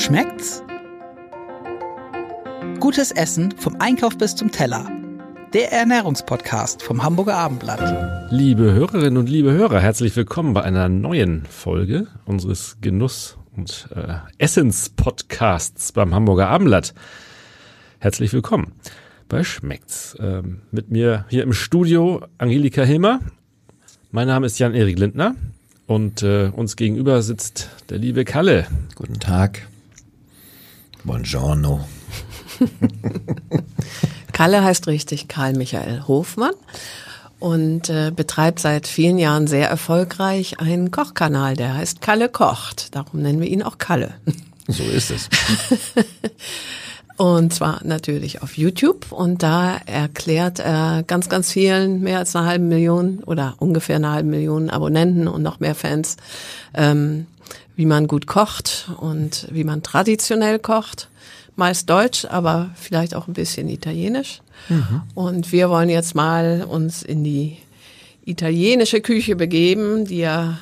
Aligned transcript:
Schmeckt's? 0.00 0.62
Gutes 2.80 3.12
Essen 3.12 3.54
vom 3.58 3.76
Einkauf 3.80 4.16
bis 4.16 4.34
zum 4.34 4.50
Teller. 4.50 4.90
Der 5.52 5.72
Ernährungspodcast 5.72 6.82
vom 6.82 7.02
Hamburger 7.02 7.36
Abendblatt. 7.36 8.32
Liebe 8.32 8.72
Hörerinnen 8.72 9.18
und 9.18 9.28
liebe 9.28 9.52
Hörer, 9.52 9.78
herzlich 9.78 10.16
willkommen 10.16 10.54
bei 10.54 10.62
einer 10.62 10.88
neuen 10.88 11.44
Folge 11.44 12.06
unseres 12.24 12.78
Genuss- 12.80 13.36
und 13.54 13.90
äh, 13.94 14.14
Essens-Podcasts 14.38 15.92
beim 15.92 16.14
Hamburger 16.14 16.48
Abendblatt. 16.48 16.94
Herzlich 17.98 18.32
willkommen 18.32 18.72
bei 19.28 19.44
Schmeckt's. 19.44 20.16
Ähm, 20.18 20.62
mit 20.70 20.90
mir 20.90 21.26
hier 21.28 21.42
im 21.42 21.52
Studio 21.52 22.24
Angelika 22.38 22.84
Hilmer. 22.84 23.20
Mein 24.12 24.28
Name 24.28 24.46
ist 24.46 24.58
Jan-Erik 24.58 24.98
Lindner 24.98 25.34
und 25.86 26.22
äh, 26.22 26.50
uns 26.56 26.76
gegenüber 26.76 27.20
sitzt 27.20 27.68
der 27.90 27.98
liebe 27.98 28.24
Kalle. 28.24 28.66
Guten 28.94 29.20
Tag. 29.20 29.69
Buongiorno. 31.04 31.86
Kalle 34.32 34.62
heißt 34.62 34.86
richtig 34.86 35.28
Karl 35.28 35.54
Michael 35.54 36.04
Hofmann 36.06 36.54
und 37.38 37.88
äh, 37.88 38.12
betreibt 38.14 38.60
seit 38.60 38.86
vielen 38.86 39.18
Jahren 39.18 39.46
sehr 39.46 39.68
erfolgreich 39.68 40.60
einen 40.60 40.90
Kochkanal, 40.90 41.56
der 41.56 41.74
heißt 41.74 42.00
Kalle 42.00 42.28
kocht. 42.28 42.94
Darum 42.94 43.22
nennen 43.22 43.40
wir 43.40 43.48
ihn 43.48 43.62
auch 43.62 43.78
Kalle. 43.78 44.14
So 44.68 44.84
ist 44.84 45.10
es. 45.10 45.28
Und 47.20 47.52
zwar 47.52 47.80
natürlich 47.84 48.40
auf 48.40 48.56
YouTube. 48.56 49.12
Und 49.12 49.42
da 49.42 49.76
erklärt 49.84 50.58
er 50.58 51.02
ganz, 51.06 51.28
ganz 51.28 51.52
vielen, 51.52 52.00
mehr 52.00 52.16
als 52.16 52.34
eine 52.34 52.46
halbe 52.46 52.64
Million 52.64 53.18
oder 53.26 53.56
ungefähr 53.58 53.96
eine 53.96 54.10
halbe 54.10 54.30
Million 54.30 54.70
Abonnenten 54.70 55.28
und 55.28 55.42
noch 55.42 55.60
mehr 55.60 55.74
Fans, 55.74 56.16
ähm, 56.72 57.26
wie 57.76 57.86
man 57.86 58.06
gut 58.06 58.26
kocht 58.26 58.90
und 58.98 59.46
wie 59.50 59.64
man 59.64 59.82
traditionell 59.82 60.58
kocht. 60.58 61.08
Meist 61.56 61.90
deutsch, 61.90 62.24
aber 62.24 62.70
vielleicht 62.74 63.14
auch 63.14 63.28
ein 63.28 63.34
bisschen 63.34 63.68
italienisch. 63.68 64.40
Mhm. 64.68 65.02
Und 65.14 65.52
wir 65.52 65.68
wollen 65.68 65.90
jetzt 65.90 66.14
mal 66.14 66.64
uns 66.68 67.02
in 67.02 67.24
die 67.24 67.58
italienische 68.24 69.00
Küche 69.00 69.36
begeben, 69.36 70.04
die 70.04 70.18
ja 70.18 70.58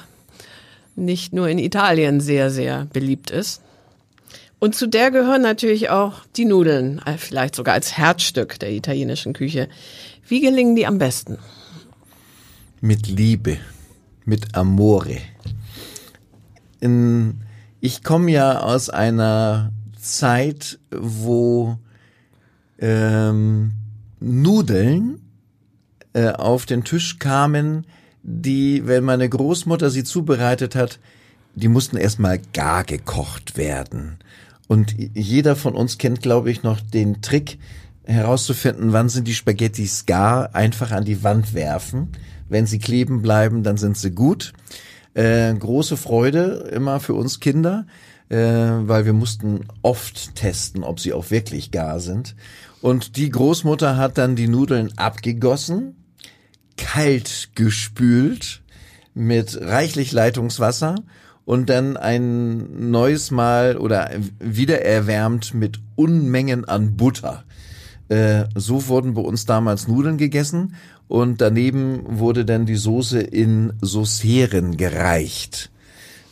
nicht 0.97 1.33
nur 1.33 1.49
in 1.49 1.59
Italien 1.59 2.21
sehr, 2.21 2.51
sehr 2.51 2.87
beliebt 2.93 3.31
ist. 3.31 3.63
Und 4.59 4.75
zu 4.75 4.89
der 4.89 5.13
gehören 5.13 5.43
natürlich 5.43 5.89
auch 5.91 6.25
die 6.37 6.45
Nudeln, 6.45 7.01
äh, 7.07 7.17
vielleicht 7.17 7.55
sogar 7.55 7.75
als 7.75 7.97
Herzstück 7.97 8.59
der 8.59 8.73
italienischen 8.73 9.33
Küche. 9.33 9.69
Wie 10.27 10.41
gelingen 10.41 10.75
die 10.75 10.87
am 10.87 10.99
besten? 10.99 11.39
Mit 12.81 13.07
Liebe, 13.07 13.59
mit 14.25 14.57
Amore. 14.57 15.19
In, 16.81 17.41
ich 17.81 18.03
komme 18.03 18.31
ja 18.31 18.61
aus 18.61 18.91
einer 18.91 19.73
Zeit, 20.01 20.79
wo 20.91 21.79
ähm, 22.79 23.73
Nudeln 24.21 25.21
äh, 26.13 26.31
auf 26.31 26.67
den 26.67 26.85
Tisch 26.85 27.19
kamen, 27.19 27.87
die, 28.23 28.87
wenn 28.87 29.05
meine 29.05 29.29
Großmutter 29.29 29.91
sie 29.91 30.05
zubereitet 30.05 30.75
hat, 30.75 30.99
die 31.55 31.69
mussten 31.69 31.97
erstmal 31.97 32.41
gar 32.53 32.85
gekocht 32.85 33.57
werden. 33.57 34.19
Und 34.69 34.95
jeder 35.15 35.57
von 35.57 35.75
uns 35.75 35.99
kennt, 35.99 36.23
glaube 36.23 36.51
ich, 36.51 36.63
noch 36.63 36.81
den 36.81 37.23
Trick 37.23 37.59
herauszufinden, 38.05 38.93
wann 38.93 39.09
sind 39.09 39.27
die 39.27 39.35
Spaghettis 39.35 40.07
gar, 40.07 40.55
einfach 40.55 40.93
an 40.93 41.05
die 41.05 41.23
Wand 41.23 41.55
werfen. 41.55 42.09
Wenn 42.49 42.67
sie 42.67 42.79
kleben 42.79 43.23
bleiben, 43.23 43.63
dann 43.63 43.77
sind 43.77 43.97
sie 43.97 44.11
gut. 44.11 44.53
Äh, 45.19 45.53
große 45.53 45.97
Freude 45.97 46.71
immer 46.71 47.01
für 47.01 47.15
uns 47.15 47.41
Kinder, 47.41 47.87
äh, 48.29 48.37
weil 48.37 49.05
wir 49.05 49.13
mussten 49.13 49.67
oft 49.83 50.37
testen, 50.37 50.85
ob 50.85 51.01
sie 51.01 51.13
auch 51.13 51.33
wirklich 51.33 51.73
gar 51.73 51.99
sind. 51.99 52.37
Und 52.83 53.17
die 53.17 53.29
Großmutter 53.29 53.97
hat 53.97 54.17
dann 54.17 54.37
die 54.37 54.47
Nudeln 54.47 54.97
abgegossen, 54.97 55.97
kalt 56.77 57.51
gespült 57.57 58.63
mit 59.13 59.61
reichlich 59.61 60.13
Leitungswasser 60.13 60.95
und 61.45 61.69
dann 61.69 61.97
ein 61.97 62.93
neues 62.93 63.33
Mal 63.33 63.77
oder 63.77 64.13
wieder 64.39 64.83
erwärmt 64.83 65.53
mit 65.53 65.81
Unmengen 65.97 66.65
an 66.65 66.97
Butter. 66.97 67.43
Äh, 68.09 68.45
so 68.55 68.87
wurden 68.87 69.15
bei 69.15 69.23
uns 69.23 69.47
damals 69.47 69.89
Nudeln 69.89 70.17
gegessen 70.17 70.77
und 71.09 71.41
daneben 71.41 72.03
wurde 72.07 72.45
dann 72.45 72.67
die 72.67 72.77
Soße 72.77 73.21
in 73.21 73.73
Saucieren 73.81 74.77
gereicht. 74.77 75.71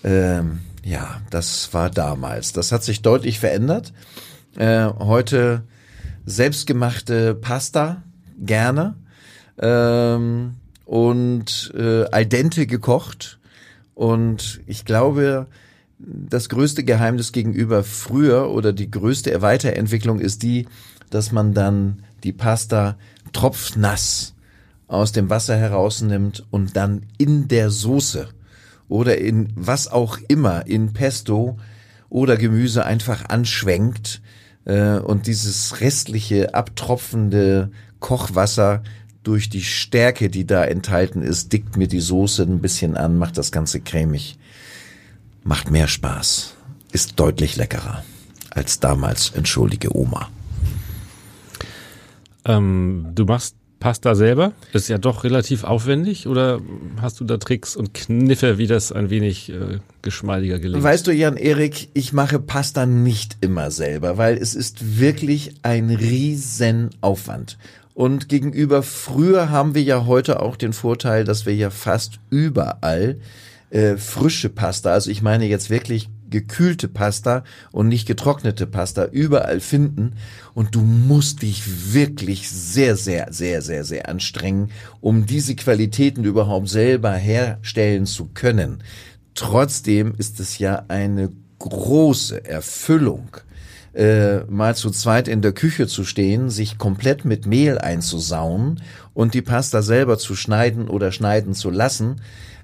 Ähm, 0.04 0.60
ja, 0.84 1.20
das 1.30 1.72
war 1.74 1.90
damals. 1.90 2.52
Das 2.52 2.70
hat 2.70 2.84
sich 2.84 3.02
deutlich 3.02 3.40
verändert. 3.40 3.92
Äh, 4.56 4.86
heute 4.98 5.64
selbstgemachte 6.26 7.34
Pasta 7.34 8.02
gerne 8.38 8.94
ähm, 9.58 10.54
und 10.84 11.72
äh, 11.76 12.04
al 12.10 12.26
dente 12.26 12.66
gekocht 12.66 13.38
und 13.96 14.60
ich 14.66 14.84
glaube, 14.84 15.46
das 15.98 16.50
größte 16.50 16.84
Geheimnis 16.84 17.32
gegenüber 17.32 17.82
früher 17.82 18.50
oder 18.50 18.74
die 18.74 18.90
größte 18.90 19.40
Weiterentwicklung 19.40 20.20
ist 20.20 20.42
die, 20.42 20.68
dass 21.08 21.32
man 21.32 21.54
dann 21.54 22.02
die 22.22 22.34
Pasta 22.34 22.98
tropfnass 23.32 24.35
aus 24.88 25.12
dem 25.12 25.30
Wasser 25.30 25.56
herausnimmt 25.56 26.44
und 26.50 26.76
dann 26.76 27.06
in 27.18 27.48
der 27.48 27.70
Soße 27.70 28.28
oder 28.88 29.18
in 29.18 29.52
was 29.56 29.88
auch 29.88 30.18
immer, 30.28 30.66
in 30.66 30.92
Pesto 30.92 31.58
oder 32.08 32.36
Gemüse 32.36 32.84
einfach 32.84 33.28
anschwenkt 33.28 34.22
äh, 34.64 34.98
und 34.98 35.26
dieses 35.26 35.80
restliche 35.80 36.54
abtropfende 36.54 37.70
Kochwasser 37.98 38.82
durch 39.22 39.48
die 39.48 39.64
Stärke, 39.64 40.30
die 40.30 40.46
da 40.46 40.64
enthalten 40.64 41.22
ist, 41.22 41.52
dickt 41.52 41.76
mir 41.76 41.88
die 41.88 42.00
Soße 42.00 42.44
ein 42.44 42.60
bisschen 42.60 42.96
an, 42.96 43.18
macht 43.18 43.38
das 43.38 43.50
Ganze 43.50 43.80
cremig. 43.80 44.38
Macht 45.42 45.70
mehr 45.70 45.88
Spaß. 45.88 46.54
Ist 46.92 47.18
deutlich 47.18 47.56
leckerer 47.56 48.04
als 48.50 48.80
damals, 48.80 49.30
entschuldige 49.30 49.96
Oma. 49.96 50.30
Ähm, 52.44 53.08
du 53.14 53.24
machst 53.24 53.56
Pasta 53.86 54.16
selber? 54.16 54.52
Ist 54.72 54.88
ja 54.88 54.98
doch 54.98 55.22
relativ 55.22 55.62
aufwendig 55.62 56.26
oder 56.26 56.60
hast 57.00 57.20
du 57.20 57.24
da 57.24 57.36
Tricks 57.36 57.76
und 57.76 57.94
Kniffe, 57.94 58.58
wie 58.58 58.66
das 58.66 58.90
ein 58.90 59.10
wenig 59.10 59.48
äh, 59.52 59.78
geschmeidiger 60.02 60.58
gelingt? 60.58 60.82
Weißt 60.82 61.06
du, 61.06 61.12
Jan 61.12 61.36
Erik, 61.36 61.90
ich 61.94 62.12
mache 62.12 62.40
Pasta 62.40 62.84
nicht 62.84 63.36
immer 63.42 63.70
selber, 63.70 64.18
weil 64.18 64.38
es 64.38 64.56
ist 64.56 64.98
wirklich 64.98 65.54
ein 65.62 65.90
riesen 65.90 66.90
Aufwand. 67.00 67.58
Und 67.94 68.28
gegenüber 68.28 68.82
früher 68.82 69.50
haben 69.50 69.76
wir 69.76 69.84
ja 69.84 70.04
heute 70.04 70.42
auch 70.42 70.56
den 70.56 70.72
Vorteil, 70.72 71.22
dass 71.22 71.46
wir 71.46 71.54
ja 71.54 71.70
fast 71.70 72.18
überall 72.28 73.20
äh, 73.70 73.98
frische 73.98 74.48
Pasta, 74.48 74.90
also 74.90 75.12
ich 75.12 75.22
meine 75.22 75.46
jetzt 75.46 75.70
wirklich 75.70 76.08
gekühlte 76.36 76.88
Pasta 76.88 77.44
und 77.72 77.88
nicht 77.88 78.06
getrocknete 78.06 78.66
Pasta 78.66 79.06
überall 79.06 79.60
finden 79.60 80.12
und 80.52 80.74
du 80.74 80.82
musst 80.82 81.40
dich 81.40 81.94
wirklich 81.94 82.50
sehr, 82.50 82.94
sehr, 82.94 83.28
sehr, 83.32 83.62
sehr, 83.62 83.84
sehr 83.84 84.08
anstrengen, 84.10 84.70
um 85.00 85.24
diese 85.24 85.56
Qualitäten 85.56 86.24
überhaupt 86.24 86.68
selber 86.68 87.12
herstellen 87.12 88.04
zu 88.04 88.26
können. 88.34 88.82
Trotzdem 89.34 90.14
ist 90.18 90.38
es 90.38 90.58
ja 90.58 90.84
eine 90.88 91.32
große 91.58 92.44
Erfüllung, 92.44 93.38
äh, 93.94 94.40
mal 94.40 94.76
zu 94.76 94.90
zweit 94.90 95.28
in 95.28 95.40
der 95.40 95.52
Küche 95.52 95.86
zu 95.86 96.04
stehen, 96.04 96.50
sich 96.50 96.76
komplett 96.76 97.24
mit 97.24 97.46
Mehl 97.46 97.78
einzusauen 97.78 98.82
und 99.14 99.32
die 99.32 99.40
Pasta 99.40 99.80
selber 99.80 100.18
zu 100.18 100.36
schneiden 100.36 100.88
oder 100.88 101.12
schneiden 101.12 101.54
zu 101.54 101.70
lassen 101.70 102.20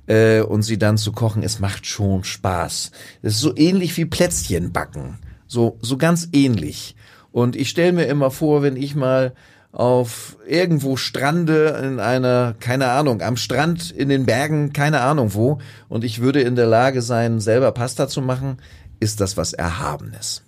äh, 0.06 0.40
und 0.40 0.62
sie 0.62 0.78
dann 0.78 0.98
zu 0.98 1.12
kochen, 1.12 1.42
es 1.42 1.58
macht 1.58 1.86
schon 1.86 2.24
Spaß. 2.24 2.90
Es 3.22 3.34
ist 3.34 3.40
so 3.40 3.56
ähnlich 3.56 3.96
wie 3.96 4.04
Plätzchen 4.04 4.72
backen. 4.72 5.18
So, 5.46 5.78
so 5.82 5.96
ganz 5.96 6.28
ähnlich. 6.32 6.96
Und 7.30 7.56
ich 7.56 7.68
stelle 7.70 7.92
mir 7.92 8.06
immer 8.06 8.30
vor, 8.30 8.62
wenn 8.62 8.76
ich 8.76 8.94
mal 8.94 9.34
auf 9.72 10.36
irgendwo 10.46 10.96
strande 10.96 11.80
in 11.82 11.98
einer, 11.98 12.54
keine 12.60 12.90
Ahnung, 12.90 13.22
am 13.22 13.38
Strand 13.38 13.90
in 13.90 14.10
den 14.10 14.26
Bergen, 14.26 14.74
keine 14.74 15.00
Ahnung 15.00 15.32
wo, 15.32 15.58
und 15.88 16.04
ich 16.04 16.20
würde 16.20 16.42
in 16.42 16.56
der 16.56 16.66
Lage 16.66 17.00
sein, 17.00 17.40
selber 17.40 17.72
Pasta 17.72 18.06
zu 18.06 18.20
machen, 18.20 18.58
ist 19.00 19.20
das 19.20 19.38
was 19.38 19.54
Erhabenes. 19.54 20.42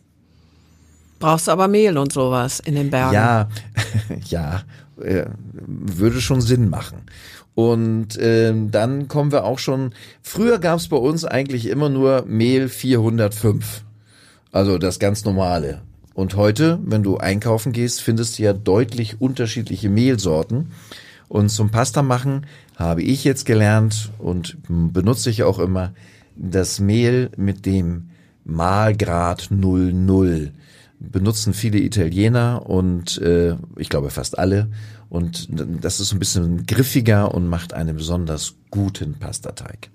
Brauchst 1.18 1.48
du 1.48 1.52
aber 1.52 1.68
Mehl 1.68 1.96
und 1.96 2.12
sowas 2.12 2.60
in 2.60 2.74
den 2.74 2.90
Bergen. 2.90 3.14
Ja, 3.14 3.48
ja, 4.26 4.62
äh, 5.00 5.24
würde 5.52 6.20
schon 6.20 6.42
Sinn 6.42 6.68
machen. 6.68 7.02
Und 7.54 8.18
ähm, 8.20 8.70
dann 8.70 9.08
kommen 9.08 9.30
wir 9.32 9.44
auch 9.44 9.58
schon. 9.58 9.94
Früher 10.22 10.58
gab 10.58 10.78
es 10.78 10.88
bei 10.88 10.96
uns 10.96 11.24
eigentlich 11.24 11.66
immer 11.66 11.88
nur 11.88 12.24
Mehl 12.26 12.68
405. 12.68 13.84
Also 14.50 14.78
das 14.78 14.98
ganz 14.98 15.24
normale. 15.24 15.82
Und 16.14 16.36
heute, 16.36 16.78
wenn 16.84 17.02
du 17.02 17.16
einkaufen 17.16 17.72
gehst, 17.72 18.00
findest 18.00 18.38
du 18.38 18.44
ja 18.44 18.52
deutlich 18.52 19.20
unterschiedliche 19.20 19.88
Mehlsorten. 19.88 20.70
Und 21.28 21.48
zum 21.48 21.70
Pasta 21.70 22.02
machen 22.02 22.46
habe 22.76 23.02
ich 23.02 23.24
jetzt 23.24 23.46
gelernt 23.46 24.10
und 24.18 24.56
benutze 24.68 25.30
ich 25.30 25.42
auch 25.42 25.58
immer 25.58 25.92
das 26.36 26.80
Mehl, 26.80 27.30
mit 27.36 27.66
dem 27.66 28.10
Mahlgrad 28.44 29.48
00 29.50 30.52
benutzen 31.10 31.54
viele 31.54 31.78
Italiener 31.78 32.62
und 32.66 33.20
äh, 33.20 33.56
ich 33.76 33.88
glaube 33.88 34.10
fast 34.10 34.38
alle. 34.38 34.68
Und 35.14 35.46
das 35.48 36.00
ist 36.00 36.12
ein 36.12 36.18
bisschen 36.18 36.66
griffiger 36.66 37.32
und 37.32 37.46
macht 37.46 37.72
einen 37.72 37.94
besonders 37.94 38.54
guten 38.72 39.14
Pastateig. 39.14 39.90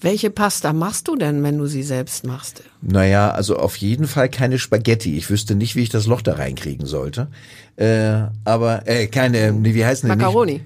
Welche 0.00 0.30
Pasta 0.30 0.72
machst 0.72 1.08
du 1.08 1.14
denn, 1.14 1.42
wenn 1.42 1.58
du 1.58 1.66
sie 1.66 1.82
selbst 1.82 2.24
machst? 2.24 2.62
Naja, 2.80 3.30
also 3.30 3.58
auf 3.58 3.76
jeden 3.76 4.06
Fall 4.06 4.30
keine 4.30 4.58
Spaghetti. 4.58 5.14
Ich 5.18 5.28
wüsste 5.28 5.54
nicht, 5.56 5.76
wie 5.76 5.82
ich 5.82 5.90
das 5.90 6.06
Loch 6.06 6.22
da 6.22 6.36
reinkriegen 6.36 6.86
sollte. 6.86 7.28
Äh, 7.76 8.28
aber 8.46 8.88
äh, 8.88 9.08
keine, 9.08 9.62
wie 9.62 9.84
heißen 9.84 10.08
die? 10.08 10.16
Macaroni. 10.16 10.62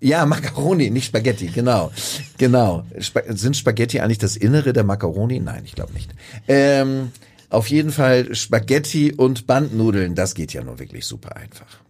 Ja, 0.00 0.24
Macaroni, 0.24 0.88
nicht 0.88 1.08
Spaghetti, 1.08 1.48
genau. 1.48 1.92
Genau. 2.38 2.86
Sp 2.96 3.28
sind 3.28 3.58
Spaghetti 3.58 4.00
eigentlich 4.00 4.16
das 4.16 4.38
Innere 4.38 4.72
der 4.72 4.84
Macaroni? 4.84 5.38
Nein, 5.38 5.64
ich 5.66 5.74
glaube 5.74 5.92
nicht. 5.92 6.14
Ähm, 6.48 7.12
auf 7.50 7.68
jeden 7.68 7.92
Fall 7.92 8.34
Spaghetti 8.34 9.12
und 9.12 9.46
Bandnudeln, 9.46 10.14
das 10.14 10.34
geht 10.34 10.54
ja 10.54 10.64
nur 10.64 10.78
wirklich 10.78 11.04
super 11.04 11.36
einfach. 11.36 11.85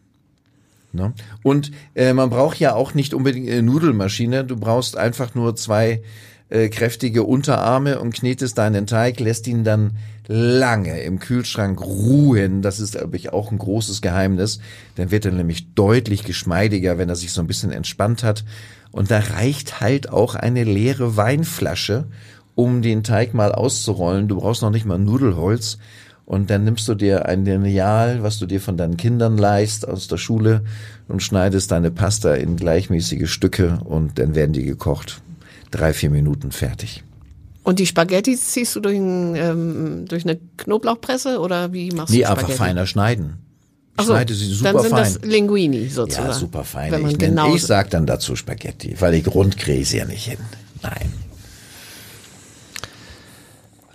Ne? 0.97 1.13
Und 1.45 1.71
äh, 1.95 2.13
man 2.13 2.31
braucht 2.31 2.59
ja 2.59 2.75
auch 2.75 2.95
nicht 2.95 3.15
unbedingt 3.15 3.49
eine 3.49 3.63
Nudelmaschine, 3.63 4.45
du 4.45 4.57
brauchst 4.57 4.97
einfach 4.97 5.35
nur 5.37 5.55
zwei 5.55 6.03
äh, 6.49 6.69
kräftige 6.69 7.25
Unterarme 7.25 8.01
und 8.01 8.15
knetest 8.15 8.59
deinen 8.59 8.87
Teig, 8.87 9.21
lässt 9.21 9.47
ihn 9.47 9.65
dann 9.65 9.93
lange 10.29 11.01
im 11.01 11.19
Kühlschrank 11.19 11.81
ruhen. 11.81 12.63
Das 12.63 12.81
ist, 12.81 12.97
glaube 12.97 13.17
ich, 13.17 13.33
auch 13.33 13.51
ein 13.51 13.59
großes 13.59 14.03
Geheimnis. 14.03 14.61
Dann 14.97 15.11
wird 15.11 15.25
er 15.25 15.33
nämlich 15.33 15.75
deutlich 15.75 16.25
geschmeidiger, 16.25 16.99
wenn 16.99 17.09
er 17.09 17.17
sich 17.17 17.33
so 17.33 17.41
ein 17.41 17.47
bisschen 17.47 17.73
entspannt 17.73 18.23
hat. 18.23 18.45
Und 18.91 19.11
da 19.11 19.19
reicht 19.19 19.81
halt 19.81 20.09
auch 20.09 20.35
eine 20.35 20.65
leere 20.65 21.17
Weinflasche, 21.17 22.07
um 22.55 22.83
den 22.83 23.03
Teig 23.03 23.35
mal 23.35 23.53
auszurollen. 23.53 24.29
Du 24.29 24.37
brauchst 24.37 24.63
noch 24.63 24.71
nicht 24.71 24.87
mal 24.87 24.99
Nudelholz. 24.99 25.79
Und 26.27 26.51
dann 26.51 26.65
nimmst 26.65 26.89
du 26.89 26.95
dir 26.95 27.27
ein 27.27 27.45
Lineal, 27.45 28.23
was 28.25 28.39
du 28.41 28.47
dir 28.47 28.61
von 28.61 28.77
deinen 28.77 28.97
Kindern 28.97 29.39
leihst 29.39 29.87
aus 29.87 30.09
der 30.09 30.17
Schule 30.17 30.65
und 31.07 31.23
schneidest 31.23 31.71
deine 31.71 31.93
Pasta 31.93 32.35
in 32.35 32.57
gleichmäßige 32.57 33.31
Stücke 33.31 33.79
und 33.85 34.19
dann 34.19 34.35
werden 34.35 34.53
die 34.53 34.65
gekocht 34.65 35.23
drei, 35.71 35.93
vier 35.93 36.11
Minuten 36.11 36.51
fertig. 36.51 37.05
Und 37.63 37.79
die 37.79 37.87
Spaghetti 37.87 38.37
ziehst 38.37 38.75
du 38.75 38.81
durch, 38.81 38.97
ein, 38.97 39.37
ähm, 39.37 40.05
durch 40.09 40.25
eine 40.25 40.39
Knoblauchpresse 40.57 41.39
oder 41.39 41.73
wie 41.73 41.91
machst 41.93 42.13
nee, 42.13 42.21
du 42.21 42.25
Spaghetti? 42.25 42.53
einfach 42.53 42.65
feiner 42.65 42.87
schneiden. 42.87 43.35
Ich 43.99 44.05
so, 44.05 44.13
schneide 44.13 44.35
sie 44.35 44.53
super 44.53 44.73
dann 44.73 44.83
sind 44.83 44.91
fein. 44.91 45.15
das 45.15 45.21
Linguini 45.23 45.89
sozusagen. 45.89 46.29
Ja, 46.29 46.35
super 46.35 46.65
fein. 46.65 46.93
Wenn 46.93 47.03
man 47.03 47.11
ich, 47.13 47.19
genau 47.19 47.55
ich 47.55 47.65
sag 47.65 47.91
dann 47.91 48.05
dazu 48.07 48.37
Spaghetti, 48.37 48.97
weil 49.01 49.15
ich 49.15 49.27
rund 49.29 49.57
kriege 49.57 49.97
ja 49.97 50.05
nicht 50.05 50.27
hin. 50.27 50.39
Nein. 50.83 51.13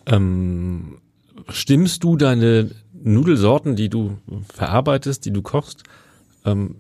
Ähm, 0.08 0.98
stimmst 1.54 2.04
du 2.04 2.18
deine 2.18 2.72
Nudelsorten, 3.04 3.76
die 3.76 3.90
du 3.90 4.18
verarbeitest, 4.54 5.26
die 5.26 5.32
du 5.32 5.42
kochst, 5.42 5.84
ähm, 6.46 6.76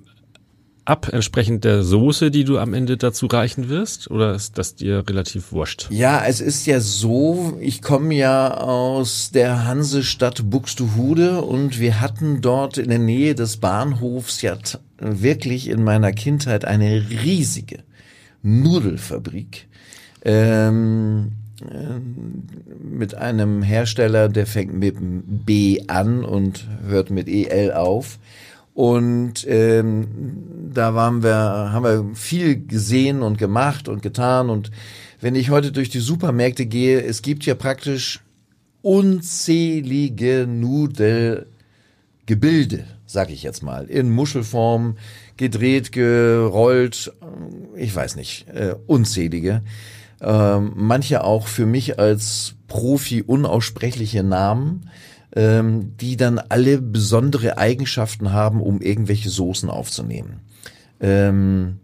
ab, 0.85 1.09
entsprechend 1.11 1.63
der 1.63 1.83
Soße, 1.83 2.31
die 2.31 2.43
du 2.43 2.57
am 2.57 2.73
Ende 2.73 2.97
dazu 2.97 3.27
reichen 3.27 3.69
wirst? 3.69 4.09
Oder 4.09 4.33
ist 4.33 4.57
das 4.57 4.75
dir 4.75 5.03
relativ 5.07 5.51
wurscht? 5.51 5.87
Ja, 5.89 6.23
es 6.25 6.41
ist 6.41 6.65
ja 6.65 6.79
so, 6.79 7.57
ich 7.59 7.81
komme 7.81 8.13
ja 8.15 8.57
aus 8.57 9.31
der 9.31 9.65
Hansestadt 9.65 10.49
Buxtehude 10.49 11.41
und 11.41 11.79
wir 11.79 12.01
hatten 12.01 12.41
dort 12.41 12.77
in 12.77 12.89
der 12.89 12.99
Nähe 12.99 13.35
des 13.35 13.57
Bahnhofs 13.57 14.41
ja 14.41 14.57
wirklich 14.99 15.69
in 15.69 15.83
meiner 15.83 16.11
Kindheit 16.11 16.65
eine 16.65 17.09
riesige 17.09 17.79
Nudelfabrik. 18.43 19.67
Ähm, 20.23 21.31
äh, 21.31 21.40
mit 22.83 23.15
einem 23.15 23.61
Hersteller, 23.61 24.29
der 24.29 24.47
fängt 24.47 24.73
mit 24.73 24.95
B 25.45 25.81
an 25.87 26.23
und 26.23 26.67
hört 26.87 27.09
mit 27.09 27.27
EL 27.27 27.73
auf. 27.73 28.19
Und 28.73 29.45
ähm, 29.47 30.07
da 30.73 30.95
waren 30.95 31.23
wir, 31.23 31.35
haben 31.35 31.83
wir 31.83 32.15
viel 32.15 32.65
gesehen 32.65 33.21
und 33.21 33.37
gemacht 33.37 33.89
und 33.89 34.01
getan. 34.01 34.49
Und 34.49 34.71
wenn 35.19 35.35
ich 35.35 35.49
heute 35.49 35.71
durch 35.71 35.89
die 35.89 35.99
Supermärkte 35.99 36.65
gehe, 36.65 37.01
es 37.01 37.21
gibt 37.21 37.45
ja 37.45 37.55
praktisch 37.55 38.21
unzählige 38.81 40.47
Nudelgebilde, 40.47 42.85
sag 43.05 43.29
ich 43.29 43.43
jetzt 43.43 43.61
mal, 43.61 43.85
in 43.85 44.09
Muschelform, 44.09 44.97
gedreht, 45.37 45.91
gerollt, 45.91 47.11
ich 47.75 47.95
weiß 47.95 48.15
nicht, 48.15 48.47
äh, 48.49 48.75
unzählige. 48.87 49.61
Ähm, 50.21 50.73
manche 50.75 51.23
auch 51.23 51.47
für 51.47 51.65
mich 51.65 51.99
als 51.99 52.55
Profi 52.67 53.23
unaussprechliche 53.23 54.23
Namen 54.23 54.89
ähm, 55.35 55.93
die 55.97 56.17
dann 56.17 56.39
alle 56.39 56.81
besondere 56.81 57.57
Eigenschaften 57.57 58.33
haben, 58.33 58.61
um 58.61 58.81
irgendwelche 58.81 59.29
Soßen 59.29 59.69
aufzunehmen. 59.69 60.41
Ähm, 60.99 61.79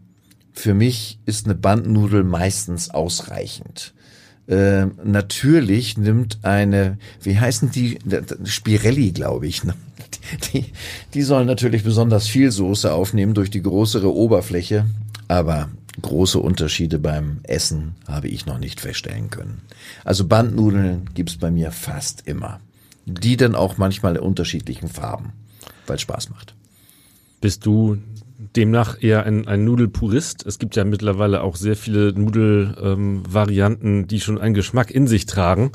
für 0.54 0.74
mich 0.74 1.19
ist 1.25 1.45
eine 1.45 1.56
Bandnudel 1.56 2.24
meistens 2.24 2.89
ausreichend. 2.89 3.94
Ähm, 4.50 4.94
natürlich 5.04 5.98
nimmt 5.98 6.40
eine, 6.44 6.98
wie 7.22 7.38
heißen 7.38 7.72
die, 7.72 8.00
Spirelli, 8.45 9.12
glaube 9.12 9.48
ich, 9.48 9.63
ne? 9.63 9.75
die, 10.54 10.66
die 11.13 11.22
sollen 11.22 11.48
natürlich 11.48 11.83
besonders 11.83 12.28
viel 12.28 12.51
Soße 12.51 12.92
aufnehmen 12.92 13.33
durch 13.33 13.50
die 13.50 13.62
größere 13.62 14.13
Oberfläche, 14.13 14.86
aber 15.28 15.69
große 16.02 16.40
Unterschiede 16.40 17.00
beim 17.00 17.40
Essen 17.44 17.96
habe 18.08 18.28
ich 18.28 18.46
noch 18.46 18.60
nicht 18.60 18.80
feststellen 18.80 19.30
können. 19.30 19.62
Also 20.04 20.28
Bandnudeln 20.28 21.10
gibt's 21.14 21.38
bei 21.38 21.52
mir 21.52 21.72
fast 21.72 22.28
immer 22.28 22.60
die 23.08 23.38
dann 23.38 23.56
auch 23.56 23.78
manchmal 23.78 24.18
in 24.18 24.22
unterschiedlichen 24.22 24.90
Farben, 24.90 25.32
weil 25.88 25.96
es 25.96 26.02
Spaß 26.02 26.30
macht. 26.30 26.54
Bist 27.40 27.66
du 27.66 27.98
demnach 28.56 29.02
eher 29.02 29.26
ein, 29.26 29.48
ein 29.48 29.64
Nudelpurist? 29.64 30.46
Es 30.46 30.60
gibt 30.60 30.76
ja 30.76 30.84
mittlerweile 30.84 31.42
auch 31.42 31.56
sehr 31.56 31.78
viele 31.78 32.12
Nudelvarianten, 32.14 34.02
ähm, 34.02 34.08
die 34.08 34.20
schon 34.20 34.40
einen 34.40 34.54
Geschmack 34.54 34.92
in 34.92 35.08
sich 35.08 35.26
tragen. 35.26 35.72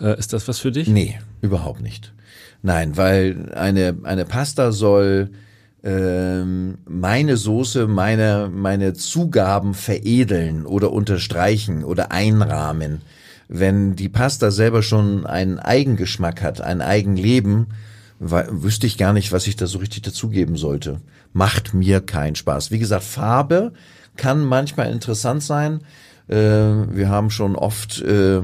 Äh, 0.00 0.18
ist 0.18 0.32
das 0.32 0.48
was 0.48 0.58
für 0.58 0.72
dich? 0.72 0.88
Nee, 0.88 1.18
überhaupt 1.42 1.82
nicht. 1.82 2.14
Nein, 2.62 2.96
weil 2.96 3.52
eine, 3.54 3.98
eine 4.04 4.24
Pasta 4.24 4.72
soll 4.72 5.30
meine 5.84 7.36
Soße, 7.36 7.88
meine, 7.88 8.48
meine 8.54 8.92
Zugaben 8.92 9.74
veredeln 9.74 10.64
oder 10.64 10.92
unterstreichen 10.92 11.82
oder 11.82 12.12
einrahmen 12.12 13.02
wenn 13.54 13.96
die 13.96 14.08
Pasta 14.08 14.50
selber 14.50 14.82
schon 14.82 15.26
einen 15.26 15.58
Eigengeschmack 15.58 16.40
hat, 16.40 16.62
ein 16.62 16.80
Eigenleben, 16.80 17.66
wüsste 18.18 18.86
ich 18.86 18.96
gar 18.96 19.12
nicht, 19.12 19.30
was 19.30 19.46
ich 19.46 19.56
da 19.56 19.66
so 19.66 19.78
richtig 19.78 20.02
dazugeben 20.02 20.56
sollte. 20.56 21.00
Macht 21.34 21.74
mir 21.74 22.00
keinen 22.00 22.34
Spaß. 22.34 22.70
Wie 22.70 22.78
gesagt, 22.78 23.04
Farbe 23.04 23.74
kann 24.16 24.42
manchmal 24.42 24.90
interessant 24.90 25.42
sein. 25.42 25.80
Äh, 26.28 26.36
wir 26.36 27.08
haben 27.08 27.30
schon 27.30 27.54
oft 27.56 28.00
äh, 28.00 28.40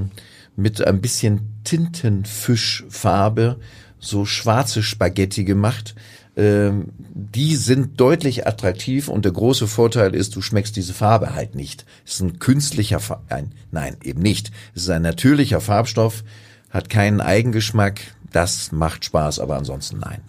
mit 0.56 0.86
ein 0.86 1.00
bisschen 1.00 1.54
Tintenfischfarbe 1.64 3.60
so 4.00 4.26
schwarze 4.26 4.82
Spaghetti 4.82 5.44
gemacht. 5.44 5.94
Ähm, 6.38 6.90
die 7.00 7.56
sind 7.56 8.00
deutlich 8.00 8.46
attraktiv 8.46 9.08
und 9.08 9.24
der 9.24 9.32
große 9.32 9.66
Vorteil 9.66 10.14
ist, 10.14 10.36
du 10.36 10.40
schmeckst 10.40 10.76
diese 10.76 10.94
Farbe 10.94 11.34
halt 11.34 11.56
nicht. 11.56 11.84
Es 12.06 12.14
ist 12.14 12.20
ein 12.20 12.38
künstlicher, 12.38 13.00
Farb 13.00 13.24
ein, 13.28 13.50
nein, 13.72 13.96
eben 14.04 14.22
nicht. 14.22 14.52
Es 14.72 14.82
ist 14.82 14.90
ein 14.90 15.02
natürlicher 15.02 15.60
Farbstoff, 15.60 16.22
hat 16.70 16.90
keinen 16.90 17.20
Eigengeschmack. 17.20 18.02
Das 18.30 18.70
macht 18.70 19.04
Spaß, 19.04 19.40
aber 19.40 19.56
ansonsten 19.56 19.98
nein. 19.98 20.20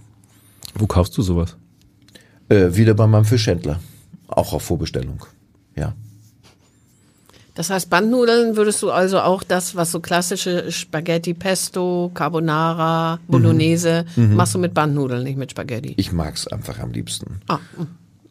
Wo 0.74 0.88
kaufst 0.88 1.16
du 1.16 1.22
sowas? 1.22 1.58
Äh, 2.48 2.76
wieder 2.76 2.96
bei 2.96 3.06
meinem 3.06 3.26
Fischhändler. 3.26 3.80
Auch 4.28 4.54
auf 4.54 4.64
Vorbestellung. 4.64 5.24
Ja. 5.76 5.94
Das 7.60 7.70
heißt, 7.70 7.90
Bandnudeln 7.90 8.56
würdest 8.56 8.82
du 8.82 8.90
also 8.90 9.20
auch 9.20 9.44
das, 9.44 9.76
was 9.76 9.92
so 9.92 10.00
klassische 10.00 10.72
Spaghetti, 10.72 11.34
Pesto, 11.34 12.10
Carbonara, 12.14 13.20
Bolognese, 13.28 14.06
mhm. 14.16 14.30
mhm. 14.30 14.36
machst 14.38 14.56
du 14.56 14.60
mit 14.60 14.74
Bandnudeln, 14.74 15.26
nicht 15.26 15.38
mit 15.38 15.52
Spaghetti? 15.52 15.94
Ich 15.98 16.14
mag's 16.14 16.48
einfach 16.48 16.80
am 16.80 16.94
liebsten. 16.94 17.42
Ah. 17.50 17.60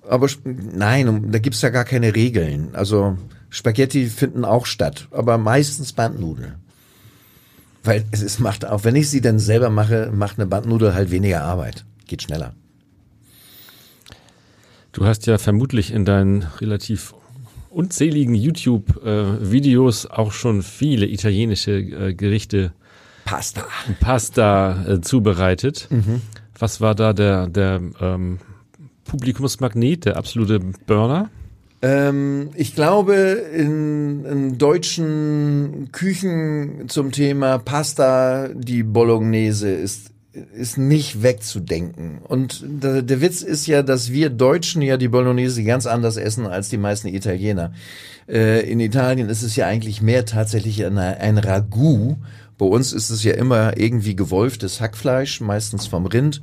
Aber 0.08 0.28
nein, 0.44 1.30
da 1.30 1.40
gibt's 1.40 1.60
ja 1.60 1.68
gar 1.68 1.84
keine 1.84 2.14
Regeln. 2.14 2.70
Also 2.72 3.18
Spaghetti 3.50 4.06
finden 4.06 4.46
auch 4.46 4.64
statt, 4.64 5.08
aber 5.10 5.36
meistens 5.36 5.92
Bandnudeln. 5.92 6.54
Weil 7.84 8.06
es 8.12 8.22
ist, 8.22 8.38
macht, 8.38 8.64
auch 8.64 8.84
wenn 8.84 8.96
ich 8.96 9.10
sie 9.10 9.20
dann 9.20 9.38
selber 9.38 9.68
mache, 9.68 10.10
macht 10.10 10.38
eine 10.38 10.46
Bandnudel 10.46 10.94
halt 10.94 11.10
weniger 11.10 11.42
Arbeit. 11.42 11.84
Geht 12.06 12.22
schneller. 12.22 12.54
Du 14.92 15.04
hast 15.04 15.26
ja 15.26 15.36
vermutlich 15.36 15.92
in 15.92 16.06
deinen 16.06 16.44
relativ 16.62 17.12
unzähligen 17.70 18.34
YouTube-Videos 18.34 20.06
auch 20.06 20.32
schon 20.32 20.62
viele 20.62 21.06
italienische 21.06 21.72
äh, 21.72 22.14
Gerichte 22.14 22.72
Pasta, 23.24 23.64
Pasta 24.00 24.84
äh, 24.86 25.00
zubereitet. 25.00 25.88
Mhm. 25.90 26.22
Was 26.58 26.80
war 26.80 26.94
da 26.94 27.12
der, 27.12 27.46
der 27.46 27.80
ähm, 28.00 28.38
Publikumsmagnet, 29.04 30.06
der 30.06 30.16
absolute 30.16 30.60
Burner? 30.86 31.30
Ähm, 31.80 32.50
ich 32.54 32.74
glaube, 32.74 33.14
in, 33.14 34.24
in 34.24 34.58
deutschen 34.58 35.90
Küchen 35.92 36.88
zum 36.88 37.12
Thema 37.12 37.58
Pasta, 37.58 38.48
die 38.48 38.82
Bolognese 38.82 39.70
ist 39.70 40.10
ist 40.54 40.78
nicht 40.78 41.22
wegzudenken. 41.22 42.18
Und 42.18 42.64
der, 42.64 43.02
der 43.02 43.20
Witz 43.20 43.42
ist 43.42 43.66
ja, 43.66 43.82
dass 43.82 44.12
wir 44.12 44.30
Deutschen 44.30 44.82
ja 44.82 44.96
die 44.96 45.08
Bolognese 45.08 45.64
ganz 45.64 45.86
anders 45.86 46.16
essen 46.16 46.46
als 46.46 46.68
die 46.68 46.78
meisten 46.78 47.08
Italiener. 47.08 47.72
Äh, 48.28 48.70
in 48.70 48.80
Italien 48.80 49.28
ist 49.28 49.42
es 49.42 49.56
ja 49.56 49.66
eigentlich 49.66 50.02
mehr 50.02 50.24
tatsächlich 50.24 50.84
ein, 50.84 50.98
ein 50.98 51.38
Ragout. 51.38 52.16
Bei 52.56 52.66
uns 52.66 52.92
ist 52.92 53.10
es 53.10 53.22
ja 53.24 53.34
immer 53.34 53.76
irgendwie 53.76 54.16
gewolftes 54.16 54.80
Hackfleisch, 54.80 55.40
meistens 55.40 55.86
vom 55.86 56.06
Rind 56.06 56.40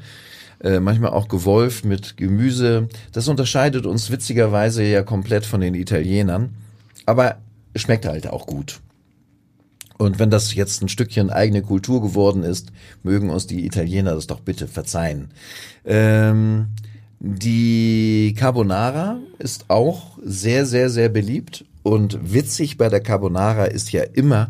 äh, 0.63 0.79
manchmal 0.79 1.11
auch 1.11 1.27
gewolft 1.27 1.85
mit 1.85 2.17
Gemüse. 2.17 2.87
Das 3.11 3.27
unterscheidet 3.27 3.85
uns 3.85 4.11
witzigerweise 4.11 4.83
ja 4.83 5.03
komplett 5.03 5.45
von 5.45 5.61
den 5.61 5.75
Italienern. 5.75 6.55
Aber 7.05 7.37
schmeckt 7.75 8.05
halt 8.05 8.27
auch 8.27 8.47
gut. 8.47 8.79
Und 9.97 10.19
wenn 10.19 10.29
das 10.29 10.53
jetzt 10.53 10.81
ein 10.81 10.89
Stückchen 10.89 11.29
eigene 11.29 11.61
Kultur 11.61 12.01
geworden 12.01 12.43
ist, 12.43 12.71
mögen 13.03 13.29
uns 13.29 13.47
die 13.47 13.65
Italiener 13.65 14.15
das 14.15 14.27
doch 14.27 14.41
bitte 14.41 14.67
verzeihen. 14.67 15.29
Ähm, 15.85 16.67
die 17.19 18.35
Carbonara 18.37 19.19
ist 19.39 19.65
auch 19.69 20.19
sehr, 20.23 20.65
sehr, 20.65 20.89
sehr 20.89 21.09
beliebt. 21.09 21.65
Und 21.81 22.33
witzig 22.33 22.77
bei 22.77 22.89
der 22.89 22.99
Carbonara 22.99 23.65
ist 23.65 23.91
ja 23.91 24.03
immer 24.03 24.49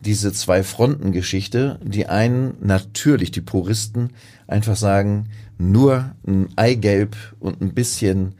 diese 0.00 0.32
Zwei-Fronten-Geschichte. 0.32 1.78
Die 1.82 2.06
einen, 2.06 2.54
natürlich 2.60 3.30
die 3.30 3.40
Puristen, 3.40 4.10
einfach 4.46 4.76
sagen, 4.76 5.28
nur 5.58 6.14
ein 6.26 6.48
Eigelb 6.56 7.16
und 7.40 7.62
ein 7.62 7.72
bisschen 7.72 8.34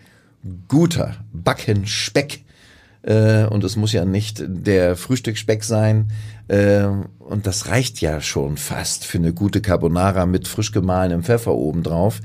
guter 0.68 1.16
Backenspeck. 1.32 2.44
Äh, 3.02 3.44
und 3.46 3.64
es 3.64 3.76
muss 3.76 3.92
ja 3.92 4.04
nicht 4.04 4.42
der 4.46 4.96
Frühstücksspeck 4.96 5.64
sein. 5.64 6.10
Äh, 6.52 6.86
und 7.18 7.46
das 7.46 7.68
reicht 7.68 8.02
ja 8.02 8.20
schon 8.20 8.58
fast 8.58 9.06
für 9.06 9.16
eine 9.16 9.32
gute 9.32 9.62
Carbonara 9.62 10.26
mit 10.26 10.46
frisch 10.46 10.70
gemahlenem 10.70 11.22
Pfeffer 11.22 11.54
obendrauf. 11.54 12.20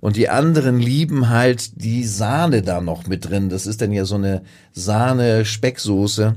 Und 0.00 0.16
die 0.16 0.28
anderen 0.28 0.78
lieben 0.78 1.30
halt 1.30 1.82
die 1.82 2.04
Sahne 2.04 2.60
da 2.60 2.82
noch 2.82 3.06
mit 3.06 3.30
drin. 3.30 3.48
Das 3.48 3.66
ist 3.66 3.80
dann 3.80 3.92
ja 3.92 4.04
so 4.04 4.16
eine 4.16 4.42
Sahne-Specksoße. 4.72 6.34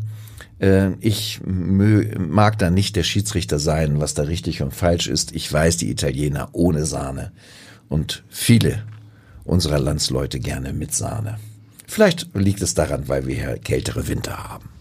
Äh, 0.59 0.91
ich 1.01 1.41
mag 1.45 2.57
da 2.59 2.69
nicht 2.69 2.95
der 2.95 3.03
Schiedsrichter 3.03 3.59
sein, 3.59 3.99
was 3.99 4.13
da 4.13 4.23
richtig 4.23 4.61
und 4.61 4.73
falsch 4.73 5.07
ist. 5.07 5.35
Ich 5.35 5.51
weiß, 5.51 5.75
die 5.75 5.91
Italiener 5.91 6.47
ohne 6.53 6.85
Sahne 6.85 7.33
und 7.89 8.23
viele 8.29 8.83
unserer 9.43 9.79
Landsleute 9.79 10.39
gerne 10.39 10.71
mit 10.71 10.93
Sahne. 10.93 11.39
Vielleicht 11.87 12.29
liegt 12.35 12.61
es 12.61 12.73
daran, 12.73 13.09
weil 13.09 13.27
wir 13.27 13.35
hier 13.35 13.57
kältere 13.57 14.07
Winter 14.07 14.37
haben. 14.49 14.72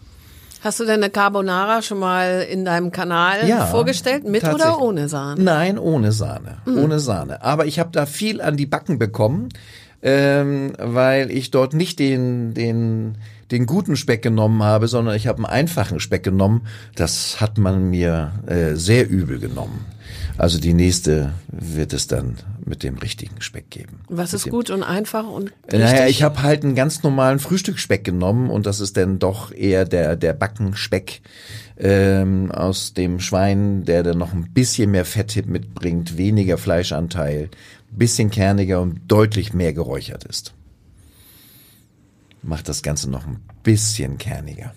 Hast 0.63 0.79
du 0.79 0.85
denn 0.85 1.03
eine 1.03 1.09
Carbonara 1.09 1.81
schon 1.81 1.99
mal 1.99 2.47
in 2.49 2.63
deinem 2.63 2.91
Kanal 2.91 3.45
ja, 3.49 3.65
vorgestellt, 3.65 4.23
mit 4.23 4.45
oder 4.45 4.79
ohne 4.79 5.09
Sahne? 5.09 5.43
Nein, 5.43 5.77
ohne 5.77 6.13
Sahne, 6.13 6.59
mhm. 6.65 6.77
ohne 6.77 6.99
Sahne. 6.99 7.43
Aber 7.43 7.65
ich 7.65 7.79
habe 7.79 7.89
da 7.91 8.05
viel 8.05 8.39
an 8.39 8.55
die 8.55 8.65
Backen 8.65 8.97
bekommen, 8.97 9.49
ähm, 10.01 10.71
weil 10.79 11.31
ich 11.31 11.51
dort 11.51 11.73
nicht 11.73 11.99
den 11.99 12.53
den 12.53 13.17
den 13.53 13.65
guten 13.67 13.95
Speck 13.95 14.23
genommen 14.23 14.63
habe, 14.63 14.87
sondern 14.87 15.15
ich 15.15 15.27
habe 15.27 15.37
einen 15.37 15.45
einfachen 15.45 15.99
Speck 15.99 16.23
genommen. 16.23 16.67
Das 16.95 17.39
hat 17.39 17.57
man 17.57 17.89
mir 17.89 18.33
äh, 18.47 18.73
sehr 18.75 19.07
übel 19.07 19.39
genommen. 19.39 19.85
Also 20.37 20.59
die 20.59 20.73
nächste 20.73 21.33
wird 21.47 21.93
es 21.93 22.07
dann 22.07 22.37
mit 22.65 22.81
dem 22.81 22.97
richtigen 22.97 23.41
Speck 23.41 23.69
geben. 23.69 23.99
Was 24.09 24.33
ist 24.33 24.49
gut 24.49 24.71
und 24.71 24.81
einfach 24.81 25.27
und 25.27 25.51
richtig? 25.71 25.79
Naja, 25.79 26.07
ich 26.07 26.23
habe 26.23 26.41
halt 26.41 26.63
einen 26.63 26.75
ganz 26.75 27.03
normalen 27.03 27.37
Frühstücksspeck 27.37 28.03
genommen 28.03 28.49
und 28.49 28.65
das 28.65 28.79
ist 28.79 28.97
dann 28.97 29.19
doch 29.19 29.51
eher 29.51 29.85
der 29.85 30.15
der 30.15 30.33
Backenspeck 30.33 31.21
ähm, 31.77 32.51
aus 32.51 32.93
dem 32.93 33.19
Schwein, 33.19 33.83
der 33.83 34.01
dann 34.01 34.17
noch 34.17 34.33
ein 34.33 34.51
bisschen 34.53 34.91
mehr 34.91 35.05
Fett 35.05 35.45
mitbringt, 35.45 36.17
weniger 36.17 36.57
Fleischanteil, 36.57 37.49
bisschen 37.91 38.31
kerniger 38.31 38.81
und 38.81 39.01
deutlich 39.07 39.53
mehr 39.53 39.73
geräuchert 39.73 40.23
ist. 40.23 40.53
Macht 42.43 42.69
das 42.69 42.83
Ganze 42.83 43.09
noch 43.09 43.25
ein 43.25 43.39
bisschen 43.63 44.17
kerniger. 44.17 44.73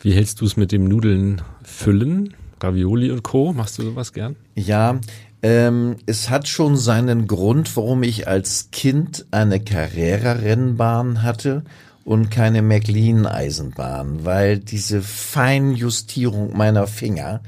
Wie 0.00 0.12
hältst 0.12 0.40
du 0.40 0.46
es 0.46 0.56
mit 0.56 0.72
dem 0.72 0.84
Nudeln 0.84 1.42
füllen? 1.62 2.34
Ravioli 2.60 3.10
und 3.10 3.22
Co. 3.22 3.52
Machst 3.52 3.78
du 3.78 3.82
sowas 3.82 4.12
gern? 4.12 4.36
Ja, 4.54 4.98
ähm, 5.42 5.96
es 6.06 6.30
hat 6.30 6.48
schon 6.48 6.76
seinen 6.76 7.26
Grund, 7.26 7.76
warum 7.76 8.02
ich 8.02 8.26
als 8.26 8.70
Kind 8.72 9.26
eine 9.30 9.60
Carrera-Rennbahn 9.60 11.22
hatte 11.22 11.62
und 12.04 12.30
keine 12.30 12.62
McLean-Eisenbahn, 12.62 14.24
weil 14.24 14.58
diese 14.58 15.02
Feinjustierung 15.02 16.56
meiner 16.56 16.86
Finger 16.86 17.42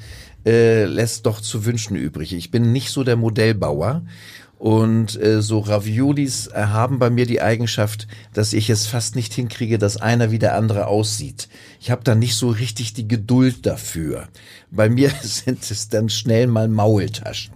äh, 0.47 0.85
lässt 0.85 1.27
doch 1.27 1.41
zu 1.41 1.65
wünschen 1.65 1.97
übrig. 1.97 2.33
Ich 2.33 2.51
bin 2.51 2.73
nicht 2.73 2.91
so 2.91 3.03
der 3.03 3.17
Modellbauer 3.17 4.03
und 4.61 5.19
äh, 5.19 5.41
so 5.41 5.61
Raviolis 5.61 6.51
haben 6.53 6.99
bei 6.99 7.09
mir 7.09 7.25
die 7.25 7.41
Eigenschaft, 7.41 8.07
dass 8.35 8.53
ich 8.53 8.69
es 8.69 8.87
fast 8.87 9.17
nicht 9.17 9.33
hinkriege, 9.33 9.79
dass 9.79 9.97
einer 9.97 10.33
wie 10.33 10.39
der 10.39 10.55
andere 10.55 10.87
aussieht. 10.87 11.49
Ich 11.81 11.91
habe 11.91 12.05
da 12.05 12.15
nicht 12.15 12.35
so 12.35 12.51
richtig 12.51 12.93
die 12.93 13.09
Geduld 13.09 13.65
dafür. 13.65 14.29
Bei 14.71 14.91
mir 14.91 15.11
sind 15.23 15.71
es 15.71 15.89
dann 15.89 16.11
schnell 16.11 16.47
mal 16.47 16.69
Maultaschen. 16.69 17.55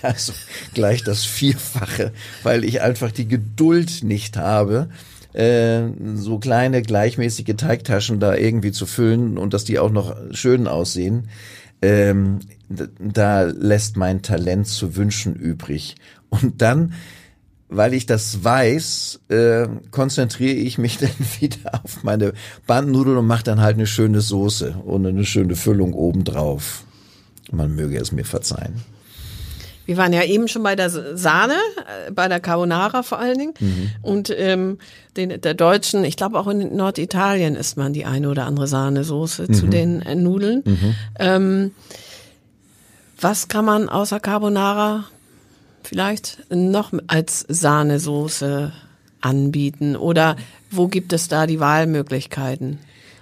Also 0.00 0.32
gleich 0.72 1.04
das 1.04 1.26
Vierfache, 1.26 2.12
weil 2.42 2.64
ich 2.64 2.80
einfach 2.80 3.12
die 3.12 3.28
Geduld 3.28 4.02
nicht 4.02 4.38
habe, 4.38 4.88
äh, 5.34 5.82
so 6.14 6.38
kleine 6.38 6.80
gleichmäßige 6.80 7.54
Teigtaschen 7.58 8.18
da 8.18 8.34
irgendwie 8.34 8.72
zu 8.72 8.86
füllen 8.86 9.36
und 9.36 9.52
dass 9.52 9.64
die 9.64 9.78
auch 9.78 9.90
noch 9.90 10.16
schön 10.30 10.68
aussehen. 10.68 11.28
Ähm, 11.82 12.38
da 12.98 13.42
lässt 13.42 13.98
mein 13.98 14.22
Talent 14.22 14.66
zu 14.66 14.96
wünschen 14.96 15.34
übrig. 15.34 15.96
Und 16.30 16.62
dann, 16.62 16.94
weil 17.68 17.94
ich 17.94 18.06
das 18.06 18.44
weiß, 18.44 19.20
äh, 19.28 19.68
konzentriere 19.90 20.56
ich 20.56 20.78
mich 20.78 20.98
dann 20.98 21.10
wieder 21.40 21.82
auf 21.82 22.02
meine 22.02 22.32
Bandnudeln 22.66 23.18
und 23.18 23.26
mache 23.26 23.44
dann 23.44 23.60
halt 23.60 23.76
eine 23.76 23.86
schöne 23.86 24.20
Soße 24.20 24.76
und 24.84 25.06
eine 25.06 25.24
schöne 25.24 25.56
Füllung 25.56 25.92
obendrauf. 25.92 26.84
Man 27.52 27.74
möge 27.74 27.98
es 27.98 28.12
mir 28.12 28.24
verzeihen. 28.24 28.82
Wir 29.86 29.96
waren 29.96 30.12
ja 30.12 30.24
eben 30.24 30.48
schon 30.48 30.64
bei 30.64 30.74
der 30.74 30.90
Sahne, 30.90 31.54
äh, 31.54 32.10
bei 32.10 32.26
der 32.26 32.40
Carbonara 32.40 33.04
vor 33.04 33.20
allen 33.20 33.38
Dingen. 33.38 33.54
Mhm. 33.60 33.90
Und 34.02 34.34
ähm, 34.36 34.78
den, 35.16 35.40
der 35.40 35.54
Deutschen, 35.54 36.04
ich 36.04 36.16
glaube 36.16 36.38
auch 36.40 36.48
in 36.48 36.76
Norditalien 36.76 37.54
isst 37.54 37.76
man 37.76 37.92
die 37.92 38.04
eine 38.04 38.28
oder 38.28 38.46
andere 38.46 38.66
Sahnesoße 38.66 39.46
mhm. 39.48 39.54
zu 39.54 39.66
den 39.68 40.02
äh, 40.02 40.16
Nudeln. 40.16 40.62
Mhm. 40.64 40.94
Ähm, 41.20 41.70
was 43.20 43.46
kann 43.48 43.64
man 43.64 43.88
außer 43.88 44.18
Carbonara 44.18 45.04
vielleicht 45.86 46.44
noch 46.50 46.92
als 47.06 47.44
Sahnesoße 47.48 48.72
anbieten? 49.20 49.96
Oder 49.96 50.36
wo 50.70 50.88
gibt 50.88 51.12
es 51.12 51.28
da 51.28 51.46
die 51.46 51.60
Wahlmöglichkeiten? 51.60 52.78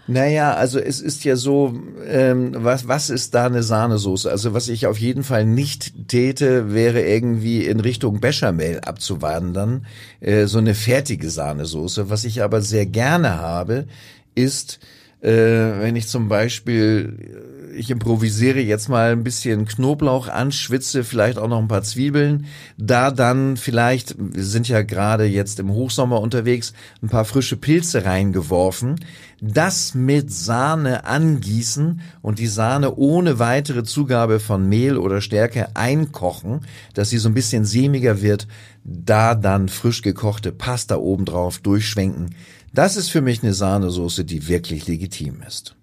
Naja, 0.06 0.52
also 0.52 0.78
es 0.78 1.00
ist 1.00 1.25
ja 1.25 1.35
so, 1.35 1.80
ähm, 2.06 2.52
was, 2.59 2.88
was 2.88 3.09
ist 3.09 3.35
da 3.35 3.47
eine 3.47 3.62
Sahnesoße? 3.62 4.30
Also 4.30 4.52
was 4.52 4.68
ich 4.68 4.87
auf 4.87 4.99
jeden 4.99 5.25
Fall 5.25 5.47
nicht 5.47 6.09
täte, 6.09 6.75
wäre 6.75 7.02
irgendwie 7.02 7.64
in 7.64 7.80
Richtung 7.80 8.21
Bechamel 8.21 8.80
abzuwandern, 8.80 9.87
äh, 10.21 10.44
so 10.44 10.59
eine 10.59 10.75
fertige 10.75 11.30
Sahnesoße. 11.30 12.11
Was 12.11 12.25
ich 12.25 12.42
aber 12.42 12.61
sehr 12.61 12.85
gerne 12.85 13.40
habe, 13.40 13.87
ist, 14.35 14.78
äh, 15.23 15.30
wenn 15.30 15.97
ich 15.97 16.06
zum 16.09 16.28
Beispiel 16.28 17.53
ich 17.76 17.90
improvisiere 17.90 18.61
jetzt 18.61 18.88
mal 18.88 19.12
ein 19.12 19.25
bisschen 19.25 19.66
Knoblauch 19.66 20.28
an, 20.28 20.52
schwitze 20.52 21.04
vielleicht 21.04 21.38
auch 21.38 21.49
noch 21.49 21.59
ein 21.59 21.69
paar 21.69 21.83
Zwiebeln, 21.83 22.47
da 22.78 23.11
dann 23.11 23.57
vielleicht, 23.57 24.14
wir 24.19 24.45
sind 24.45 24.69
ja 24.69 24.83
gerade 24.83 25.25
jetzt 25.25 25.61
im 25.61 25.71
Hochsommer 25.71 26.21
unterwegs, 26.21 26.73
ein 27.02 27.09
paar 27.09 27.25
frische 27.25 27.57
Pilze 27.57 28.04
reingeworfen, 28.04 29.00
das 29.40 29.95
mit 29.95 30.33
Sahne 30.33 31.04
angießen 31.04 32.00
und 32.23 32.38
die 32.38 32.47
Sahne 32.47 32.95
ohne 32.97 33.38
weitere 33.38 33.85
Zugabe 33.85 34.40
von 34.40 34.69
Mehl 34.69 34.97
oder 34.97 35.21
Stärke 35.21 35.76
einkochen, 35.76 36.61
dass 36.95 37.11
sie 37.11 37.19
so 37.19 37.28
ein 37.28 37.35
bisschen 37.35 37.64
sämiger 37.64 38.23
wird, 38.23 38.47
da 38.85 39.35
dann 39.35 39.69
frisch 39.69 40.02
gekochte 40.02 40.52
Pasta 40.52 40.97
obendrauf 40.97 41.59
durchschwenken. 41.59 42.35
Das 42.73 42.97
ist 42.97 43.09
für 43.11 43.21
mich 43.21 43.43
eine 43.43 43.54
Sahnesoße, 43.54 44.25
die 44.25 44.49
wirklich 44.49 44.87
legitim 44.87 45.43
ist. 45.47 45.76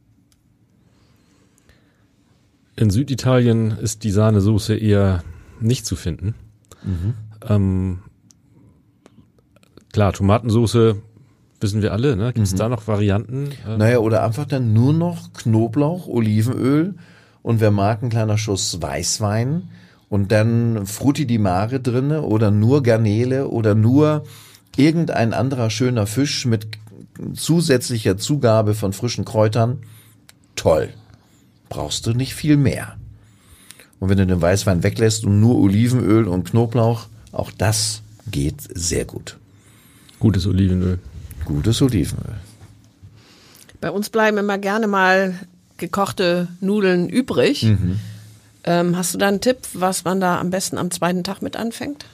In 2.82 2.90
Süditalien 2.90 3.78
ist 3.78 4.04
die 4.04 4.10
Sahnesoße 4.10 4.76
eher 4.76 5.24
nicht 5.60 5.86
zu 5.86 5.96
finden. 5.96 6.34
Mhm. 6.84 7.14
Ähm, 7.48 8.00
klar, 9.94 10.14
Tomatensoße 10.14 10.96
wissen 11.60 11.84
wir 11.84 11.94
alle, 11.94 12.16
ne? 12.16 12.34
Gibt 12.34 12.48
es 12.48 12.54
mhm. 12.54 12.58
da 12.58 12.70
noch 12.70 12.88
Varianten? 12.88 13.52
Ähm, 13.68 13.78
naja, 13.78 14.00
oder 14.00 14.24
einfach 14.24 14.46
dann 14.46 14.74
nur 14.74 14.94
noch 14.94 15.32
Knoblauch, 15.34 16.08
Olivenöl 16.08 16.96
und 17.44 17.60
wer 17.60 17.70
mag, 17.70 18.02
ein 18.02 18.10
kleiner 18.10 18.40
Schuss 18.40 18.82
Weißwein 18.82 19.70
und 20.10 20.32
dann 20.32 20.88
Frutti 20.88 21.28
di 21.28 21.38
Mare 21.38 21.82
drinne 21.82 22.24
oder 22.24 22.50
nur 22.50 22.82
Garnele 22.82 23.48
oder 23.50 23.76
nur 23.76 24.24
irgendein 24.76 25.34
anderer 25.34 25.70
schöner 25.70 26.08
Fisch 26.08 26.48
mit 26.48 26.68
zusätzlicher 27.36 28.18
Zugabe 28.18 28.74
von 28.74 28.92
frischen 28.92 29.24
Kräutern, 29.24 29.82
toll. 30.56 30.90
Brauchst 31.72 32.06
du 32.06 32.12
nicht 32.12 32.36
viel 32.36 32.58
mehr. 32.58 32.98
Und 34.02 34.10
wenn 34.10 34.18
du 34.18 34.28
den 34.28 34.42
Weißwein 34.42 34.84
weglässt 34.84 35.24
und 35.24 35.40
nur 35.40 35.56
Olivenöl 35.58 36.28
und 36.28 36.50
Knoblauch, 36.50 37.08
auch 37.32 37.50
das 37.50 38.02
geht 38.30 38.56
sehr 38.74 39.06
gut. 39.06 39.38
Gutes 40.20 40.46
Olivenöl. 40.46 41.00
Gutes 41.46 41.82
Olivenöl. 41.82 42.36
Bei 43.80 43.90
uns 43.90 44.10
bleiben 44.10 44.38
immer 44.38 44.58
gerne 44.58 44.88
mal 44.88 45.34
gekochte 45.78 46.50
Nudeln 46.60 47.08
übrig. 47.08 47.64
Ähm, 48.66 48.98
hast 48.98 49.14
du 49.14 49.18
da 49.18 49.30
einen 49.30 49.40
Tipp, 49.40 49.60
was 49.74 50.04
man 50.04 50.20
da 50.20 50.42
am 50.42 50.50
besten 50.50 50.78
am 50.78 50.92
zweiten 50.92 51.24
Tag 51.24 51.42
mit 51.42 51.56
anfängt? 51.56 52.06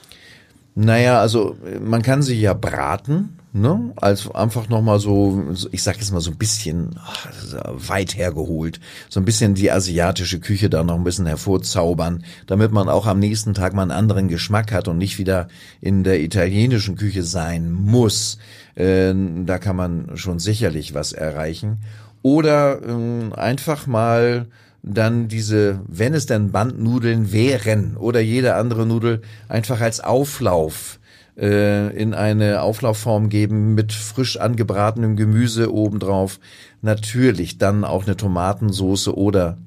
Naja, 0.75 1.19
also 1.19 1.57
man 1.81 2.03
kann 2.03 2.21
sie 2.21 2.39
ja 2.39 2.53
braten, 2.53 3.39
ne? 3.59 3.91
Als 3.95 4.29
einfach 4.33 4.69
nochmal 4.69 4.99
so, 4.99 5.43
ich 5.71 5.83
sag 5.83 5.97
jetzt 5.97 6.11
mal 6.11 6.21
so 6.21 6.31
ein 6.31 6.37
bisschen 6.37 6.95
ach, 6.99 7.27
weit 7.73 8.15
hergeholt, 8.15 8.79
so 9.09 9.19
ein 9.19 9.25
bisschen 9.25 9.55
die 9.55 9.71
asiatische 9.71 10.39
Küche 10.39 10.69
da 10.69 10.83
noch 10.83 10.95
ein 10.95 11.03
bisschen 11.03 11.25
hervorzaubern, 11.25 12.23
damit 12.45 12.71
man 12.71 12.89
auch 12.89 13.05
am 13.05 13.19
nächsten 13.19 13.53
Tag 13.53 13.73
mal 13.73 13.83
einen 13.83 13.91
anderen 13.91 14.27
Geschmack 14.27 14.71
hat 14.71 14.87
und 14.87 14.97
nicht 14.97 15.17
wieder 15.17 15.47
in 15.81 16.03
der 16.03 16.21
italienischen 16.21 16.95
Küche 16.95 17.23
sein 17.23 17.71
muss. 17.71 18.37
Äh, 18.75 19.13
da 19.45 19.57
kann 19.57 19.75
man 19.75 20.17
schon 20.17 20.39
sicherlich 20.39 20.93
was 20.93 21.13
erreichen. 21.13 21.79
Oder 22.21 22.81
ähm, 22.83 23.33
einfach 23.33 23.87
mal 23.87 24.47
dann 24.83 25.27
diese, 25.27 25.81
wenn 25.87 26.13
es 26.13 26.25
denn 26.25 26.51
Bandnudeln 26.51 27.31
wären 27.31 27.97
oder 27.97 28.19
jede 28.19 28.55
andere 28.55 28.85
Nudel, 28.85 29.21
einfach 29.47 29.81
als 29.81 29.99
Auflauf 29.99 30.99
äh, 31.37 31.95
in 31.95 32.13
eine 32.13 32.61
Auflaufform 32.61 33.29
geben 33.29 33.75
mit 33.75 33.93
frisch 33.93 34.37
angebratenem 34.37 35.15
Gemüse 35.15 35.73
obendrauf. 35.73 36.39
Natürlich 36.81 37.57
dann 37.57 37.83
auch 37.83 38.05
eine 38.05 38.17
Tomatensoße 38.17 39.15
oder 39.15 39.57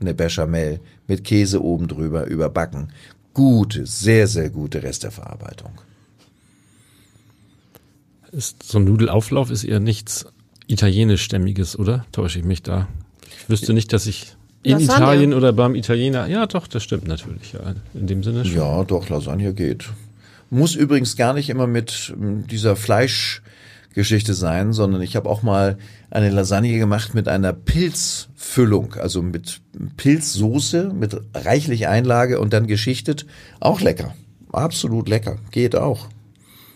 eine 0.00 0.14
Bechamel 0.14 0.80
mit 1.06 1.24
Käse 1.24 1.62
oben 1.62 1.88
drüber 1.88 2.26
überbacken. 2.26 2.92
Gute, 3.34 3.86
sehr, 3.86 4.26
sehr 4.26 4.50
gute 4.50 4.82
Resteverarbeitung. 4.82 5.72
Ist, 8.32 8.62
so 8.62 8.78
ein 8.78 8.84
Nudelauflauf 8.84 9.50
ist 9.50 9.64
eher 9.64 9.80
nichts 9.80 10.26
italienischstämmiges, 10.68 11.78
oder? 11.78 12.06
Täusche 12.12 12.38
ich 12.38 12.44
mich 12.44 12.62
da? 12.62 12.86
Ich 13.42 13.48
wüsste 13.48 13.72
nicht, 13.72 13.92
dass 13.92 14.06
ich 14.06 14.36
in 14.62 14.72
Lasagne. 14.72 15.04
Italien 15.04 15.34
oder 15.34 15.52
beim 15.52 15.74
Italiener. 15.74 16.28
Ja, 16.28 16.46
doch, 16.46 16.68
das 16.68 16.84
stimmt 16.84 17.08
natürlich. 17.08 17.52
Ja, 17.52 17.74
in 17.94 18.06
dem 18.06 18.22
Sinne 18.22 18.44
schon. 18.44 18.56
Ja, 18.56 18.84
doch, 18.84 19.08
Lasagne 19.08 19.52
geht. 19.52 19.88
Muss 20.50 20.74
übrigens 20.74 21.16
gar 21.16 21.32
nicht 21.32 21.48
immer 21.48 21.66
mit 21.66 22.12
ähm, 22.20 22.46
dieser 22.46 22.74
Fleischgeschichte 22.76 24.34
sein, 24.34 24.72
sondern 24.72 25.00
ich 25.00 25.16
habe 25.16 25.28
auch 25.28 25.42
mal 25.42 25.78
eine 26.10 26.30
Lasagne 26.30 26.76
gemacht 26.78 27.14
mit 27.14 27.28
einer 27.28 27.52
Pilzfüllung, 27.52 28.94
also 28.94 29.22
mit 29.22 29.60
Pilzsoße, 29.96 30.92
mit 30.92 31.16
reichlich 31.34 31.86
Einlage 31.86 32.40
und 32.40 32.52
dann 32.52 32.66
geschichtet. 32.66 33.26
Auch 33.60 33.80
lecker. 33.80 34.14
Absolut 34.52 35.08
lecker. 35.08 35.38
Geht 35.52 35.76
auch. 35.76 36.08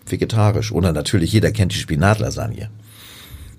Vegetarisch. 0.06 0.70
Oder 0.70 0.92
natürlich, 0.92 1.32
jeder 1.32 1.50
kennt 1.50 1.72
die 1.72 1.78
Spinatlasagne. 1.78 2.70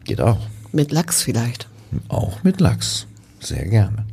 Geht 0.06 0.22
auch. 0.22 0.48
Mit 0.72 0.92
Lachs 0.92 1.22
vielleicht. 1.22 1.68
Auch 2.08 2.44
mit 2.44 2.62
Lachs. 2.62 3.08
Sehr 3.40 3.66
gerne. 3.66 4.06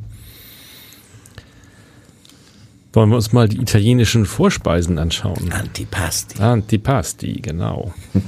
Wollen 2.93 3.09
wir 3.09 3.15
uns 3.15 3.33
mal 3.33 3.49
die 3.49 3.57
italienischen 3.57 4.25
Vorspeisen 4.25 4.99
anschauen? 4.99 5.51
Antipasti. 5.51 6.39
Antipasti, 6.41 7.33
genau. 7.41 7.93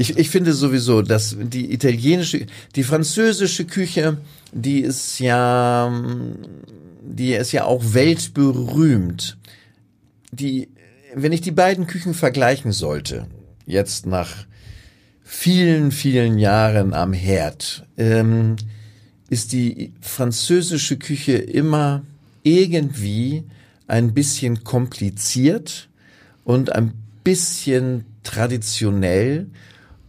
Ich, 0.00 0.16
ich 0.16 0.30
finde 0.30 0.52
sowieso, 0.52 1.02
dass 1.02 1.36
die 1.40 1.72
italienische, 1.72 2.46
die 2.76 2.84
französische 2.84 3.64
Küche, 3.64 4.18
die 4.52 4.78
ist 4.78 5.18
ja, 5.18 5.92
die 7.02 7.32
ist 7.32 7.50
ja 7.50 7.64
auch 7.64 7.82
weltberühmt. 7.94 9.38
Die, 10.30 10.68
wenn 11.16 11.32
ich 11.32 11.40
die 11.40 11.50
beiden 11.50 11.88
Küchen 11.88 12.14
vergleichen 12.14 12.70
sollte, 12.70 13.26
jetzt 13.66 14.06
nach 14.06 14.46
vielen, 15.24 15.90
vielen 15.90 16.38
Jahren 16.38 16.94
am 16.94 17.12
Herd, 17.12 17.84
ähm, 17.96 18.54
ist 19.30 19.52
die 19.52 19.94
französische 20.00 20.96
Küche 20.96 21.38
immer 21.38 22.04
irgendwie 22.42 23.44
ein 23.86 24.14
bisschen 24.14 24.64
kompliziert 24.64 25.88
und 26.44 26.74
ein 26.74 26.92
bisschen 27.24 28.04
traditionell 28.22 29.48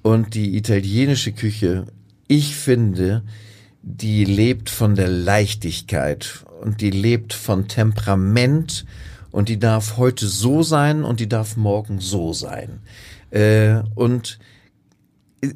und 0.02 0.36
die 0.36 0.58
italienische 0.58 1.32
Küche, 1.32 1.86
ich 2.28 2.56
finde, 2.56 3.24
die 3.82 4.26
lebt 4.26 4.70
von 4.70 4.96
der 4.96 5.08
Leichtigkeit 5.08 6.46
und 6.62 6.82
die 6.82 6.92
lebt 6.92 7.34
von 7.34 7.68
Temperament 7.68 8.86
und 9.32 9.50
die 9.50 9.60
darf 9.60 9.98
heute 9.98 10.28
so 10.28 10.63
sein 10.63 11.04
und 11.04 11.20
die 11.20 11.30
darf 11.30 11.56
morgen 11.56 12.00
so 12.00 12.34
sein. 12.34 12.80
Äh, 13.32 13.82
und 13.96 14.39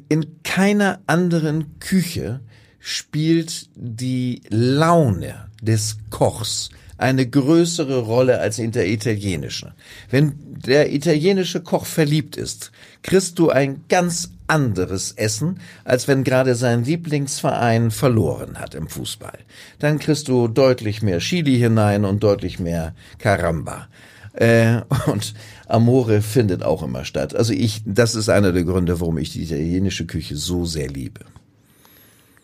in 0.08 0.42
keiner 0.42 1.00
anderen 1.06 1.78
Küche 1.80 2.40
spielt 2.78 3.68
die 3.74 4.42
Laune 4.48 5.46
des 5.64 5.96
Kochs 6.10 6.70
eine 6.96 7.26
größere 7.26 7.98
Rolle 7.98 8.40
als 8.40 8.58
in 8.58 8.70
der 8.70 8.88
italienischen. 8.88 9.72
Wenn 10.10 10.34
der 10.66 10.92
italienische 10.92 11.60
Koch 11.60 11.86
verliebt 11.86 12.36
ist, 12.36 12.70
kriegst 13.02 13.38
du 13.38 13.50
ein 13.50 13.84
ganz 13.88 14.30
anderes 14.46 15.12
Essen, 15.12 15.58
als 15.84 16.06
wenn 16.06 16.24
gerade 16.24 16.54
sein 16.54 16.84
Lieblingsverein 16.84 17.90
verloren 17.90 18.58
hat 18.58 18.74
im 18.74 18.88
Fußball. 18.88 19.38
Dann 19.78 19.98
kriegst 19.98 20.28
du 20.28 20.48
deutlich 20.48 21.02
mehr 21.02 21.18
Chili 21.18 21.58
hinein 21.58 22.04
und 22.04 22.22
deutlich 22.22 22.58
mehr 22.58 22.94
Caramba. 23.18 23.88
Äh, 24.34 24.82
und 25.06 25.34
Amore 25.66 26.22
findet 26.22 26.62
auch 26.62 26.82
immer 26.82 27.04
statt. 27.04 27.34
Also 27.34 27.52
ich, 27.52 27.82
das 27.86 28.14
ist 28.14 28.28
einer 28.28 28.52
der 28.52 28.64
Gründe, 28.64 29.00
warum 29.00 29.18
ich 29.18 29.32
die 29.32 29.42
italienische 29.42 30.06
Küche 30.06 30.36
so 30.36 30.64
sehr 30.64 30.88
liebe. 30.88 31.20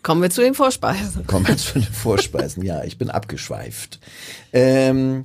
Kommen 0.03 0.21
wir 0.21 0.29
zu 0.29 0.41
den 0.41 0.53
Vorspeisen. 0.53 1.27
Kommen 1.27 1.47
wir 1.47 1.57
zu 1.57 1.73
den 1.73 1.83
Vorspeisen. 1.83 2.63
Ja, 2.63 2.83
ich 2.83 2.97
bin 2.97 3.09
abgeschweift. 3.09 3.99
Ähm, 4.51 5.21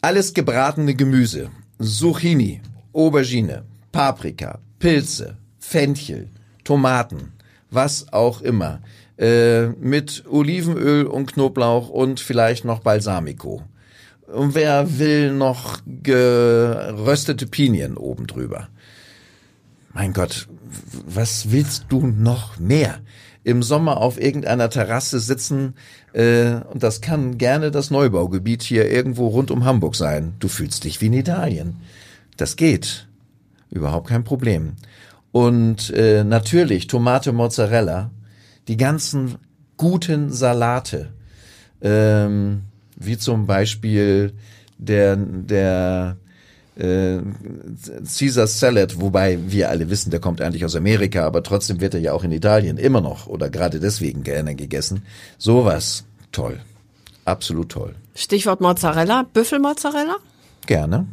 alles 0.00 0.34
gebratene 0.34 0.94
Gemüse. 0.94 1.50
Zucchini, 1.80 2.60
Aubergine, 2.92 3.64
Paprika, 3.92 4.58
Pilze, 4.78 5.36
Fenchel, 5.58 6.28
Tomaten, 6.64 7.32
was 7.70 8.12
auch 8.12 8.40
immer. 8.40 8.80
Äh, 9.18 9.68
mit 9.80 10.24
Olivenöl 10.28 11.06
und 11.06 11.32
Knoblauch 11.32 11.88
und 11.88 12.20
vielleicht 12.20 12.64
noch 12.64 12.80
Balsamico. 12.80 13.62
Und 14.28 14.54
wer 14.54 14.98
will 14.98 15.32
noch 15.32 15.78
geröstete 16.02 17.46
Pinien 17.46 17.96
oben 17.96 18.26
drüber? 18.26 18.68
Mein 19.92 20.12
Gott, 20.12 20.48
was 21.06 21.50
willst 21.50 21.86
du 21.88 22.06
noch 22.06 22.58
mehr? 22.58 23.00
Im 23.48 23.62
Sommer 23.62 23.96
auf 23.96 24.20
irgendeiner 24.20 24.68
Terrasse 24.68 25.20
sitzen, 25.20 25.72
äh, 26.12 26.56
und 26.70 26.82
das 26.82 27.00
kann 27.00 27.38
gerne 27.38 27.70
das 27.70 27.90
Neubaugebiet 27.90 28.62
hier 28.62 28.90
irgendwo 28.90 29.28
rund 29.28 29.50
um 29.50 29.64
Hamburg 29.64 29.96
sein. 29.96 30.34
Du 30.38 30.48
fühlst 30.48 30.84
dich 30.84 31.00
wie 31.00 31.06
in 31.06 31.14
Italien. 31.14 31.76
Das 32.36 32.56
geht. 32.56 33.08
Überhaupt 33.70 34.08
kein 34.08 34.22
Problem. 34.22 34.74
Und 35.32 35.88
äh, 35.94 36.24
natürlich 36.24 36.88
Tomate 36.88 37.32
Mozzarella, 37.32 38.10
die 38.68 38.76
ganzen 38.76 39.36
guten 39.78 40.30
Salate, 40.30 41.08
ähm, 41.80 42.64
wie 42.96 43.16
zum 43.16 43.46
Beispiel 43.46 44.34
der, 44.76 45.16
der 45.16 46.18
äh, 46.78 47.18
Caesar 48.04 48.46
Salad, 48.46 49.00
wobei 49.00 49.38
wir 49.46 49.68
alle 49.68 49.90
wissen, 49.90 50.10
der 50.10 50.20
kommt 50.20 50.40
eigentlich 50.40 50.64
aus 50.64 50.76
Amerika, 50.76 51.26
aber 51.26 51.42
trotzdem 51.42 51.80
wird 51.80 51.94
er 51.94 52.00
ja 52.00 52.12
auch 52.12 52.24
in 52.24 52.32
Italien 52.32 52.78
immer 52.78 53.00
noch 53.00 53.26
oder 53.26 53.50
gerade 53.50 53.80
deswegen 53.80 54.22
gerne 54.22 54.54
gegessen. 54.54 55.02
Sowas, 55.38 56.04
toll. 56.32 56.60
Absolut 57.24 57.70
toll. 57.70 57.94
Stichwort 58.14 58.60
Mozzarella, 58.60 59.26
Büffelmozzarella? 59.32 60.16
Gerne. 60.66 61.06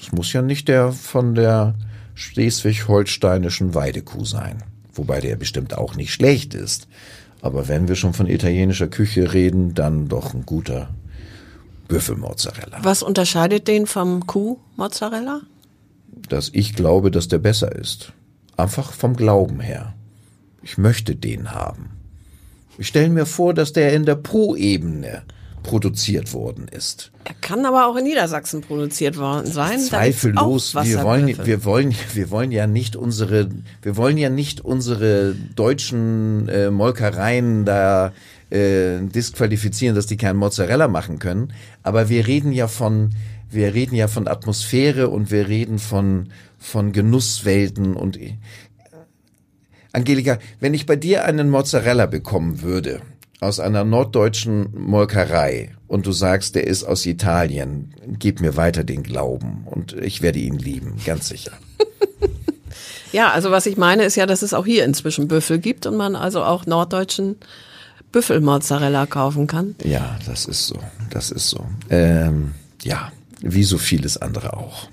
Es 0.00 0.12
muss 0.12 0.32
ja 0.32 0.40
nicht 0.40 0.68
der 0.68 0.92
von 0.92 1.34
der 1.34 1.74
schleswig-holsteinischen 2.14 3.74
Weidekuh 3.74 4.24
sein. 4.24 4.62
Wobei 4.94 5.20
der 5.20 5.36
bestimmt 5.36 5.76
auch 5.76 5.94
nicht 5.94 6.12
schlecht 6.12 6.54
ist. 6.54 6.88
Aber 7.40 7.68
wenn 7.68 7.86
wir 7.86 7.94
schon 7.94 8.14
von 8.14 8.26
italienischer 8.26 8.88
Küche 8.88 9.32
reden, 9.32 9.74
dann 9.74 10.08
doch 10.08 10.34
ein 10.34 10.44
guter 10.44 10.88
Büffelmozzarella. 11.88 12.78
Was 12.82 13.02
unterscheidet 13.02 13.66
den 13.66 13.86
vom 13.86 14.26
Kuhmozzarella? 14.26 15.40
Dass 16.28 16.50
ich 16.52 16.74
glaube, 16.74 17.10
dass 17.10 17.28
der 17.28 17.38
besser 17.38 17.74
ist. 17.74 18.12
Einfach 18.56 18.92
vom 18.92 19.16
Glauben 19.16 19.60
her. 19.60 19.94
Ich 20.62 20.78
möchte 20.78 21.16
den 21.16 21.52
haben. 21.52 21.90
Ich 22.76 22.88
stelle 22.88 23.08
mir 23.08 23.26
vor, 23.26 23.54
dass 23.54 23.72
der 23.72 23.94
in 23.94 24.04
der 24.04 24.16
Po-Ebene 24.16 25.22
produziert 25.62 26.32
worden 26.32 26.66
ist. 26.68 27.10
Er 27.24 27.34
kann 27.34 27.66
aber 27.66 27.88
auch 27.88 27.96
in 27.96 28.04
Niedersachsen 28.04 28.62
produziert 28.62 29.18
worden 29.18 29.46
sein. 29.46 29.80
Zweifellos, 29.80 30.74
wir 30.74 31.02
wollen, 31.02 31.46
wir 31.46 31.64
wollen, 31.64 31.94
wir 32.14 32.30
wollen 32.30 32.52
ja 32.52 32.66
nicht 32.66 32.96
unsere, 32.96 33.50
wir 33.82 33.96
wollen 33.96 34.16
ja 34.16 34.30
nicht 34.30 34.60
unsere 34.62 35.34
deutschen 35.56 36.48
äh, 36.48 36.70
Molkereien 36.70 37.64
da 37.64 38.12
äh, 38.50 39.00
disqualifizieren, 39.00 39.94
dass 39.94 40.06
die 40.06 40.16
keinen 40.16 40.38
Mozzarella 40.38 40.88
machen 40.88 41.18
können. 41.18 41.52
Aber 41.82 42.08
wir 42.08 42.26
reden 42.26 42.52
ja 42.52 42.68
von, 42.68 43.10
wir 43.50 43.74
reden 43.74 43.94
ja 43.94 44.08
von 44.08 44.28
Atmosphäre 44.28 45.08
und 45.08 45.30
wir 45.30 45.48
reden 45.48 45.78
von 45.78 46.28
von 46.58 46.92
Genusswelten 46.92 47.94
und 47.94 48.20
äh, 48.20 48.34
Angelika, 49.92 50.38
wenn 50.60 50.74
ich 50.74 50.86
bei 50.86 50.96
dir 50.96 51.24
einen 51.24 51.48
Mozzarella 51.50 52.06
bekommen 52.06 52.62
würde 52.62 53.00
aus 53.40 53.60
einer 53.60 53.84
norddeutschen 53.84 54.68
Molkerei 54.76 55.70
und 55.86 56.06
du 56.06 56.12
sagst, 56.12 56.56
der 56.56 56.66
ist 56.66 56.84
aus 56.84 57.06
Italien, 57.06 57.94
gib 58.18 58.40
mir 58.40 58.56
weiter 58.56 58.84
den 58.84 59.02
Glauben 59.02 59.62
und 59.64 59.92
ich 59.92 60.20
werde 60.20 60.40
ihn 60.40 60.58
lieben, 60.58 60.96
ganz 61.04 61.28
sicher. 61.28 61.52
Ja, 63.10 63.30
also 63.30 63.50
was 63.50 63.64
ich 63.64 63.78
meine 63.78 64.04
ist 64.04 64.16
ja, 64.16 64.26
dass 64.26 64.42
es 64.42 64.52
auch 64.52 64.66
hier 64.66 64.84
inzwischen 64.84 65.28
Büffel 65.28 65.58
gibt 65.58 65.86
und 65.86 65.96
man 65.96 66.14
also 66.14 66.42
auch 66.42 66.66
norddeutschen 66.66 67.36
Büffelmozzarella 68.12 69.06
kaufen 69.06 69.46
kann. 69.46 69.74
Ja, 69.84 70.18
das 70.26 70.46
ist 70.46 70.66
so, 70.66 70.78
das 71.10 71.30
ist 71.30 71.48
so. 71.48 71.66
Ähm, 71.90 72.54
ja, 72.82 73.12
wie 73.40 73.64
so 73.64 73.78
vieles 73.78 74.16
andere 74.16 74.56
auch. 74.56 74.88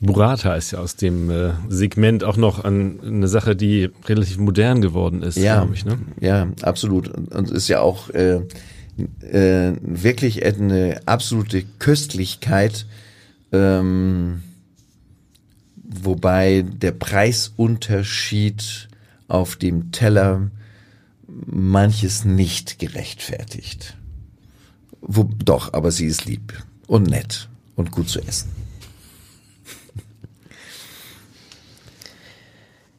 Burrata 0.00 0.54
ist 0.54 0.70
ja 0.70 0.80
aus 0.80 0.96
dem 0.96 1.30
äh, 1.30 1.52
Segment 1.68 2.24
auch 2.24 2.36
noch 2.36 2.64
an, 2.64 3.00
eine 3.02 3.28
Sache, 3.28 3.56
die 3.56 3.90
relativ 4.06 4.38
modern 4.38 4.80
geworden 4.80 5.22
ist, 5.22 5.36
Ja, 5.38 5.58
glaube 5.60 5.74
ich. 5.74 5.84
Ne? 5.84 5.98
ja, 6.20 6.46
absolut. 6.62 7.08
Und 7.08 7.50
ist 7.50 7.68
ja 7.68 7.80
auch 7.80 8.10
äh, 8.10 8.40
äh, 9.20 9.72
wirklich 9.80 10.44
eine 10.44 11.00
absolute 11.06 11.64
Köstlichkeit, 11.78 12.86
ähm, 13.52 14.42
wobei 15.82 16.64
der 16.66 16.92
Preisunterschied 16.92 18.88
auf 19.28 19.56
dem 19.56 19.90
Teller 19.90 20.50
manches 21.46 22.24
nicht 22.24 22.78
gerechtfertigt. 22.78 23.96
Wo, 25.00 25.24
doch, 25.44 25.72
aber 25.72 25.90
sie 25.90 26.06
ist 26.06 26.24
lieb 26.24 26.52
und 26.86 27.08
nett 27.08 27.48
und 27.76 27.90
gut 27.90 28.08
zu 28.08 28.20
essen. 28.20 28.50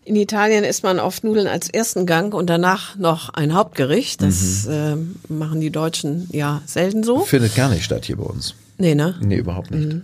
In 0.04 0.16
Italien 0.16 0.64
isst 0.64 0.84
man 0.84 1.00
oft 1.00 1.24
Nudeln 1.24 1.48
als 1.48 1.68
ersten 1.68 2.06
Gang 2.06 2.36
und 2.36 2.48
danach 2.48 2.96
noch 2.96 3.30
ein 3.30 3.56
Hauptgericht. 3.56 4.22
Das 4.22 4.68
ähm, 4.70 5.16
machen 5.28 5.62
die 5.62 5.72
Deutschen 5.72 6.30
ja 6.32 6.62
selten 6.68 7.04
so. 7.04 7.22
Findet 7.22 7.56
gar 7.56 7.70
nicht 7.70 7.84
statt 7.84 8.06
hier 8.06 8.18
bei 8.18 8.24
uns. 8.24 8.54
Nee, 8.78 8.94
ne? 8.94 9.16
Nee, 9.22 9.38
überhaupt 9.38 9.72
nicht. 9.72 10.04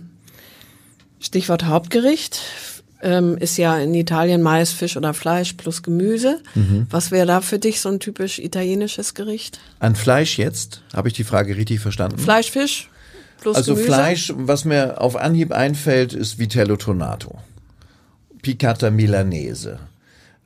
Stichwort 1.20 1.66
Hauptgericht 1.66 2.40
ähm, 3.02 3.36
ist 3.36 3.56
ja 3.56 3.78
in 3.78 3.94
Italien 3.94 4.42
meist 4.42 4.74
Fisch 4.74 4.96
oder 4.96 5.12
Fleisch 5.12 5.54
plus 5.54 5.82
Gemüse. 5.82 6.40
Was 6.88 7.10
wäre 7.10 7.26
da 7.26 7.40
für 7.40 7.58
dich 7.58 7.80
so 7.80 7.88
ein 7.88 8.00
typisch 8.00 8.38
italienisches 8.38 9.14
Gericht? 9.14 9.58
An 9.80 9.96
Fleisch 9.96 10.38
jetzt, 10.38 10.82
habe 10.94 11.08
ich 11.08 11.14
die 11.14 11.24
Frage 11.24 11.56
richtig 11.56 11.80
verstanden? 11.80 12.18
Fleisch, 12.18 12.50
Fisch 12.50 12.88
plus 13.40 13.56
Also 13.56 13.74
Gemüse? 13.74 13.92
Fleisch, 13.92 14.32
was 14.36 14.64
mir 14.64 15.00
auf 15.00 15.16
Anhieb 15.16 15.52
einfällt, 15.52 16.14
ist 16.14 16.38
Vitello 16.38 16.76
Tonato. 16.76 17.38
Piccata 18.40 18.90
Milanese. 18.90 19.78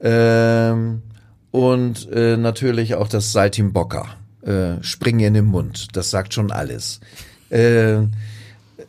Ähm, 0.01 1.03
und 1.51 2.11
äh, 2.11 2.37
natürlich 2.37 2.95
auch 2.95 3.09
das 3.09 3.33
Saltimbocca. 3.33 4.17
Äh, 4.43 4.83
Springen 4.83 5.21
in 5.21 5.35
den 5.35 5.45
Mund, 5.47 5.89
das 5.97 6.11
sagt 6.11 6.35
schon 6.35 6.53
alles. 6.53 7.01
Äh, 7.51 7.99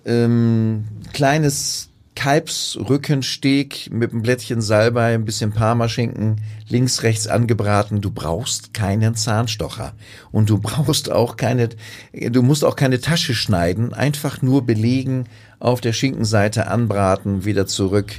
ähm, 0.05 0.85
kleines 1.13 1.86
Kalbsrückensteak 2.17 3.91
mit 3.91 4.11
einem 4.11 4.23
Blättchen 4.23 4.59
Salbei, 4.59 5.13
ein 5.13 5.23
bisschen 5.23 5.51
Parmaschinken, 5.51 6.41
links, 6.67 7.03
rechts 7.03 7.27
angebraten. 7.27 8.01
Du 8.01 8.09
brauchst 8.09 8.73
keinen 8.73 9.13
Zahnstocher. 9.13 9.93
Und 10.31 10.49
du 10.49 10.57
brauchst 10.57 11.11
auch 11.11 11.37
keine, 11.37 11.69
du 12.13 12.41
musst 12.41 12.65
auch 12.65 12.75
keine 12.75 12.99
Tasche 12.99 13.35
schneiden. 13.35 13.93
Einfach 13.93 14.41
nur 14.41 14.65
belegen, 14.65 15.25
auf 15.59 15.79
der 15.79 15.93
Schinkenseite 15.93 16.67
anbraten, 16.67 17.45
wieder 17.45 17.67
zurück 17.67 18.13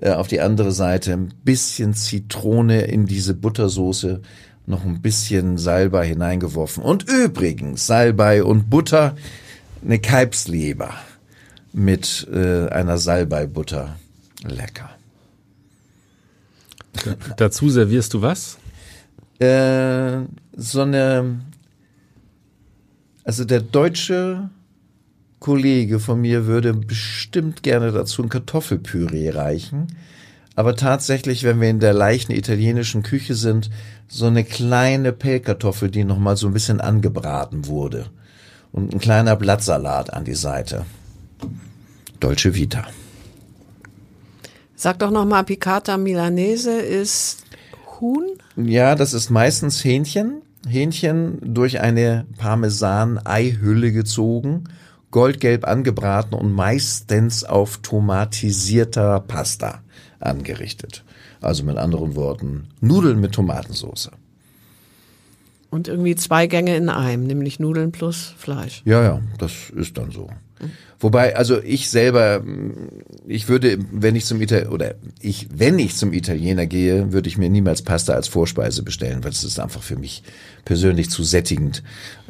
äh, 0.00 0.12
auf 0.12 0.26
die 0.26 0.40
andere 0.40 0.72
Seite. 0.72 1.12
Ein 1.12 1.34
bisschen 1.44 1.92
Zitrone 1.92 2.86
in 2.86 3.04
diese 3.04 3.34
Buttersoße, 3.34 4.22
noch 4.64 4.86
ein 4.86 5.02
bisschen 5.02 5.58
Salbei 5.58 6.06
hineingeworfen. 6.06 6.82
Und 6.82 7.10
übrigens, 7.10 7.86
Salbei 7.86 8.42
und 8.42 8.70
Butter, 8.70 9.16
eine 9.84 9.98
Kalbsleber 9.98 10.94
mit 11.74 12.26
äh, 12.32 12.68
einer 12.68 12.98
Salbeibutter. 12.98 13.96
Lecker. 14.44 14.90
Dazu 17.36 17.68
servierst 17.68 18.14
du 18.14 18.22
was? 18.22 18.58
Äh, 19.40 20.20
so 20.56 20.82
eine, 20.82 21.40
also 23.24 23.44
der 23.44 23.60
deutsche 23.60 24.50
Kollege 25.40 25.98
von 25.98 26.20
mir 26.20 26.46
würde 26.46 26.72
bestimmt 26.72 27.62
gerne 27.62 27.90
dazu 27.90 28.22
ein 28.22 28.28
Kartoffelpüree 28.28 29.30
reichen. 29.30 29.88
Aber 30.54 30.76
tatsächlich, 30.76 31.42
wenn 31.42 31.60
wir 31.60 31.68
in 31.68 31.80
der 31.80 31.92
leichten 31.92 32.32
italienischen 32.32 33.02
Küche 33.02 33.34
sind, 33.34 33.70
so 34.06 34.26
eine 34.26 34.44
kleine 34.44 35.12
Pellkartoffel, 35.12 35.90
die 35.90 36.04
nochmal 36.04 36.36
so 36.36 36.46
ein 36.46 36.52
bisschen 36.52 36.80
angebraten 36.80 37.66
wurde. 37.66 38.06
Und 38.70 38.94
ein 38.94 39.00
kleiner 39.00 39.34
Blattsalat 39.34 40.12
an 40.12 40.24
die 40.24 40.34
Seite. 40.34 40.86
Dolce 42.20 42.54
Vita. 42.54 42.86
Sag 44.76 44.98
doch 44.98 45.10
noch 45.10 45.24
mal, 45.24 45.44
Piccata 45.44 45.96
Milanese 45.96 46.72
ist 46.72 47.44
Huhn? 48.00 48.26
Ja, 48.56 48.94
das 48.94 49.14
ist 49.14 49.30
meistens 49.30 49.84
Hähnchen. 49.84 50.42
Hähnchen 50.66 51.38
durch 51.42 51.80
eine 51.80 52.26
Parmesan-Eihülle 52.38 53.92
gezogen, 53.92 54.64
goldgelb 55.10 55.66
angebraten 55.66 56.34
und 56.34 56.52
meistens 56.52 57.44
auf 57.44 57.78
tomatisierter 57.78 59.20
Pasta 59.20 59.80
angerichtet. 60.20 61.04
Also 61.40 61.64
mit 61.64 61.76
anderen 61.76 62.16
Worten, 62.16 62.68
Nudeln 62.80 63.20
mit 63.20 63.32
Tomatensauce. 63.32 64.10
Und 65.70 65.88
irgendwie 65.88 66.14
zwei 66.14 66.46
Gänge 66.46 66.76
in 66.76 66.88
einem, 66.88 67.26
nämlich 67.26 67.58
Nudeln 67.60 67.92
plus 67.92 68.34
Fleisch. 68.38 68.82
Ja, 68.84 69.02
ja, 69.02 69.20
das 69.38 69.70
ist 69.70 69.98
dann 69.98 70.10
so. 70.10 70.30
Wobei, 71.00 71.36
also 71.36 71.60
ich 71.60 71.90
selber, 71.90 72.42
ich 73.26 73.48
würde, 73.48 73.78
wenn 73.92 74.16
ich 74.16 74.24
zum 74.24 74.40
Italiener, 74.40 74.72
oder 74.72 74.94
ich, 75.20 75.48
wenn 75.54 75.78
ich 75.78 75.96
zum 75.96 76.12
Italiener 76.12 76.66
gehe, 76.66 77.12
würde 77.12 77.28
ich 77.28 77.36
mir 77.36 77.50
niemals 77.50 77.82
Pasta 77.82 78.14
als 78.14 78.28
Vorspeise 78.28 78.82
bestellen, 78.82 79.22
weil 79.22 79.32
es 79.32 79.44
ist 79.44 79.58
einfach 79.58 79.82
für 79.82 79.96
mich 79.96 80.22
persönlich 80.64 81.10
zu 81.10 81.22
sättigend. 81.22 81.82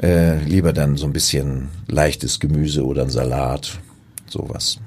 Äh, 0.02 0.42
lieber 0.44 0.72
dann 0.72 0.96
so 0.96 1.06
ein 1.06 1.12
bisschen 1.12 1.68
leichtes 1.86 2.40
Gemüse 2.40 2.84
oder 2.84 3.02
ein 3.02 3.10
Salat, 3.10 3.78
sowas. 4.28 4.80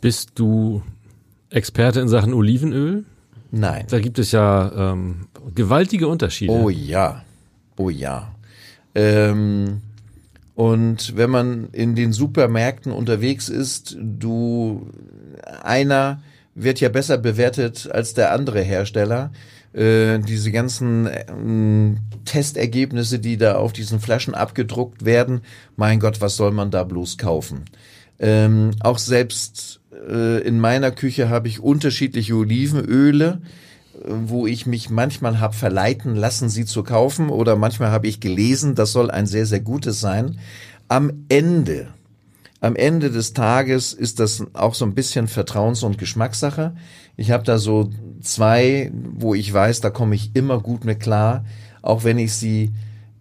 Bist 0.00 0.30
du 0.34 0.82
Experte 1.50 2.00
in 2.00 2.08
Sachen 2.08 2.34
Olivenöl? 2.34 3.04
Nein. 3.50 3.86
Da 3.88 4.00
gibt 4.00 4.18
es 4.18 4.32
ja 4.32 4.92
ähm, 4.92 5.28
gewaltige 5.54 6.08
Unterschiede. 6.08 6.52
Oh 6.52 6.68
ja, 6.68 7.22
oh 7.76 7.90
ja. 7.90 8.34
Ähm, 8.94 9.82
und 10.56 11.18
wenn 11.18 11.28
man 11.28 11.68
in 11.72 11.94
den 11.94 12.14
Supermärkten 12.14 12.90
unterwegs 12.90 13.50
ist, 13.50 13.94
du, 14.00 14.90
einer 15.62 16.22
wird 16.54 16.80
ja 16.80 16.88
besser 16.88 17.18
bewertet 17.18 17.90
als 17.92 18.14
der 18.14 18.32
andere 18.32 18.62
Hersteller. 18.62 19.32
Äh, 19.74 20.18
diese 20.20 20.50
ganzen 20.50 21.10
ähm, 21.28 21.98
Testergebnisse, 22.24 23.18
die 23.18 23.36
da 23.36 23.56
auf 23.56 23.74
diesen 23.74 24.00
Flaschen 24.00 24.34
abgedruckt 24.34 25.04
werden, 25.04 25.42
mein 25.76 26.00
Gott, 26.00 26.22
was 26.22 26.36
soll 26.36 26.52
man 26.52 26.70
da 26.70 26.84
bloß 26.84 27.18
kaufen? 27.18 27.66
Ähm, 28.18 28.70
auch 28.80 28.96
selbst 28.96 29.80
äh, 30.08 30.40
in 30.40 30.58
meiner 30.58 30.90
Küche 30.90 31.28
habe 31.28 31.48
ich 31.48 31.60
unterschiedliche 31.60 32.34
Olivenöle, 32.34 33.42
wo 34.04 34.46
ich 34.46 34.66
mich 34.66 34.90
manchmal 34.90 35.40
hab 35.40 35.54
verleiten 35.54 36.14
lassen, 36.14 36.48
sie 36.48 36.64
zu 36.64 36.82
kaufen, 36.82 37.30
oder 37.30 37.56
manchmal 37.56 37.90
habe 37.90 38.06
ich 38.06 38.20
gelesen, 38.20 38.74
das 38.74 38.92
soll 38.92 39.10
ein 39.10 39.26
sehr, 39.26 39.46
sehr 39.46 39.60
gutes 39.60 40.00
sein. 40.00 40.38
Am 40.88 41.24
Ende, 41.28 41.88
am 42.60 42.76
Ende 42.76 43.10
des 43.10 43.32
Tages 43.32 43.92
ist 43.92 44.20
das 44.20 44.44
auch 44.54 44.74
so 44.74 44.84
ein 44.84 44.94
bisschen 44.94 45.28
Vertrauens- 45.28 45.84
und 45.84 45.98
Geschmackssache. 45.98 46.74
Ich 47.16 47.30
habe 47.30 47.44
da 47.44 47.58
so 47.58 47.90
zwei, 48.20 48.90
wo 48.92 49.34
ich 49.34 49.52
weiß, 49.52 49.80
da 49.80 49.90
komme 49.90 50.14
ich 50.14 50.34
immer 50.34 50.60
gut 50.60 50.84
mit 50.84 51.00
klar, 51.00 51.44
auch 51.82 52.04
wenn 52.04 52.18
ich 52.18 52.34
sie 52.34 52.72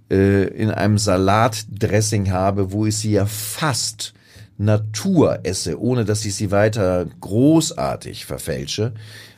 äh, 0.09 0.45
in 0.47 0.71
einem 0.71 0.97
Salatdressing 0.97 2.31
habe, 2.31 2.71
wo 2.71 2.85
ich 2.85 2.97
sie 2.97 3.11
ja 3.11 3.25
fast 3.25 4.13
Natur 4.57 5.39
esse, 5.43 5.79
ohne 5.79 6.05
dass 6.05 6.25
ich 6.25 6.35
sie 6.35 6.51
weiter 6.51 7.05
großartig 7.19 8.25
verfälsche, 8.25 8.93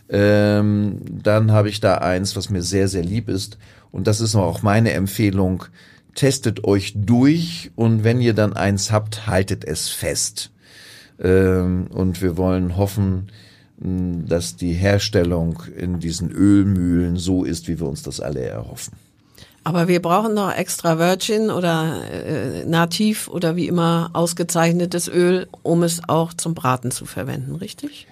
ähm, 0.10 1.00
dann 1.10 1.52
habe 1.52 1.70
ich 1.70 1.80
da 1.80 1.96
eins, 1.96 2.36
was 2.36 2.50
mir 2.50 2.62
sehr, 2.62 2.88
sehr 2.88 3.04
lieb 3.04 3.30
ist. 3.30 3.58
und 3.92 4.08
das 4.08 4.22
ist 4.22 4.36
auch 4.36 4.62
meine 4.62 4.92
Empfehlung, 4.92 5.66
testet 6.16 6.64
euch 6.64 6.94
durch 6.96 7.72
und 7.76 8.04
wenn 8.04 8.22
ihr 8.22 8.34
dann 8.34 8.54
eins 8.54 8.92
habt, 8.92 9.28
haltet 9.28 9.64
es 9.66 9.90
fest. 9.90 10.52
Ähm, 11.20 11.88
und 11.92 12.22
wir 12.22 12.38
wollen 12.38 12.78
hoffen, 12.78 13.32
dass 13.80 14.56
die 14.56 14.74
Herstellung 14.74 15.62
in 15.76 16.00
diesen 16.00 16.32
Ölmühlen 16.32 17.18
so 17.18 17.44
ist, 17.44 17.68
wie 17.68 17.80
wir 17.80 17.88
uns 17.88 18.02
das 18.02 18.20
alle 18.20 18.42
erhoffen. 18.42 18.94
Aber 19.64 19.88
wir 19.88 20.02
brauchen 20.02 20.34
noch 20.34 20.52
extra 20.56 20.98
Virgin 20.98 21.52
oder 21.52 22.02
äh, 22.10 22.66
nativ 22.66 23.28
oder 23.28 23.56
wie 23.56 23.68
immer 23.68 24.10
ausgezeichnetes 24.14 25.10
Öl, 25.10 25.48
um 25.62 25.84
es 25.84 26.02
auch 26.08 26.34
zum 26.34 26.56
Braten 26.56 26.90
zu 26.90 27.06
verwenden, 27.06 27.56
richtig? 27.56 28.08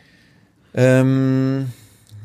Ähm, 0.73 1.71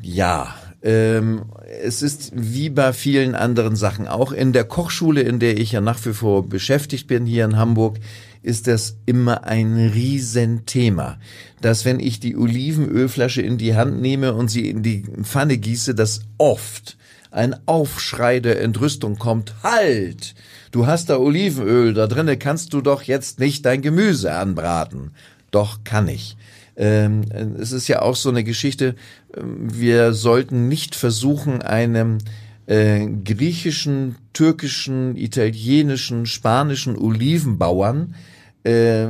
ja, 0.01 0.55
ähm, 0.83 1.43
es 1.83 2.01
ist 2.01 2.31
wie 2.33 2.69
bei 2.69 2.91
vielen 2.93 3.35
anderen 3.35 3.75
Sachen 3.75 4.07
auch 4.07 4.31
in 4.31 4.51
der 4.51 4.63
Kochschule, 4.63 5.21
in 5.21 5.39
der 5.39 5.57
ich 5.57 5.73
ja 5.73 5.81
nach 5.81 6.03
wie 6.05 6.13
vor 6.13 6.47
beschäftigt 6.47 7.07
bin 7.07 7.25
hier 7.25 7.45
in 7.45 7.57
Hamburg, 7.57 7.99
ist 8.41 8.67
das 8.67 8.97
immer 9.05 9.43
ein 9.43 9.91
Riesenthema. 9.93 11.19
Dass 11.61 11.85
wenn 11.85 11.99
ich 11.99 12.19
die 12.19 12.35
Olivenölflasche 12.35 13.41
in 13.41 13.57
die 13.59 13.75
Hand 13.75 14.01
nehme 14.01 14.33
und 14.33 14.49
sie 14.49 14.69
in 14.69 14.81
die 14.81 15.03
Pfanne 15.21 15.57
gieße, 15.57 15.93
dass 15.93 16.21
oft 16.39 16.97
ein 17.29 17.55
Aufschrei 17.67 18.39
der 18.39 18.61
Entrüstung 18.61 19.17
kommt. 19.17 19.53
Halt! 19.63 20.35
Du 20.71 20.87
hast 20.87 21.09
da 21.09 21.17
Olivenöl, 21.17 21.93
da 21.93 22.07
drinnen 22.07 22.39
kannst 22.39 22.73
du 22.73 22.81
doch 22.81 23.03
jetzt 23.03 23.39
nicht 23.39 23.65
dein 23.65 23.81
Gemüse 23.81 24.33
anbraten. 24.33 25.11
Doch 25.51 25.83
kann 25.83 26.07
ich. 26.07 26.37
Ähm, 26.75 27.23
es 27.59 27.71
ist 27.71 27.87
ja 27.87 28.01
auch 28.01 28.15
so 28.15 28.29
eine 28.29 28.43
Geschichte, 28.43 28.95
ähm, 29.35 29.67
wir 29.73 30.13
sollten 30.13 30.67
nicht 30.67 30.95
versuchen, 30.95 31.61
einem 31.61 32.19
äh, 32.67 33.05
griechischen, 33.05 34.15
türkischen, 34.33 35.15
italienischen, 35.17 36.25
spanischen 36.25 36.97
Olivenbauern 36.97 38.15
äh, 38.63 39.07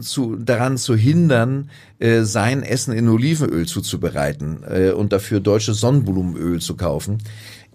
zu, 0.00 0.36
daran 0.36 0.76
zu 0.76 0.96
hindern, 0.96 1.70
äh, 1.98 2.22
sein 2.22 2.62
Essen 2.62 2.92
in 2.92 3.08
Olivenöl 3.08 3.66
zuzubereiten 3.66 4.64
äh, 4.68 4.90
und 4.90 5.12
dafür 5.12 5.40
deutsches 5.40 5.80
Sonnenblumenöl 5.80 6.60
zu 6.60 6.76
kaufen. 6.76 7.18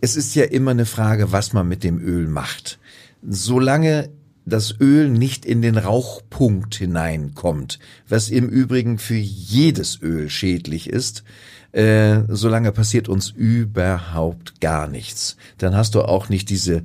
Es 0.02 0.16
ist 0.16 0.36
ja 0.36 0.44
immer 0.44 0.72
eine 0.72 0.86
Frage, 0.86 1.32
was 1.32 1.54
man 1.54 1.68
mit 1.68 1.84
dem 1.84 2.00
Öl 2.00 2.28
macht. 2.28 2.80
Solange 3.28 4.10
das 4.46 4.80
Öl 4.80 5.10
nicht 5.10 5.46
in 5.46 5.62
den 5.62 5.78
Rauchpunkt 5.78 6.76
hineinkommt, 6.76 7.80
was 8.08 8.30
im 8.30 8.48
Übrigen 8.48 8.98
für 8.98 9.16
jedes 9.16 10.02
Öl 10.02 10.30
schädlich 10.30 10.90
ist, 10.90 11.24
äh, 11.72 12.22
solange 12.30 12.72
passiert 12.72 13.10
uns 13.10 13.32
überhaupt 13.32 14.62
gar 14.62 14.88
nichts. 14.88 15.36
Dann 15.58 15.76
hast 15.76 15.96
du 15.96 16.04
auch 16.04 16.30
nicht 16.30 16.50
diese 16.50 16.84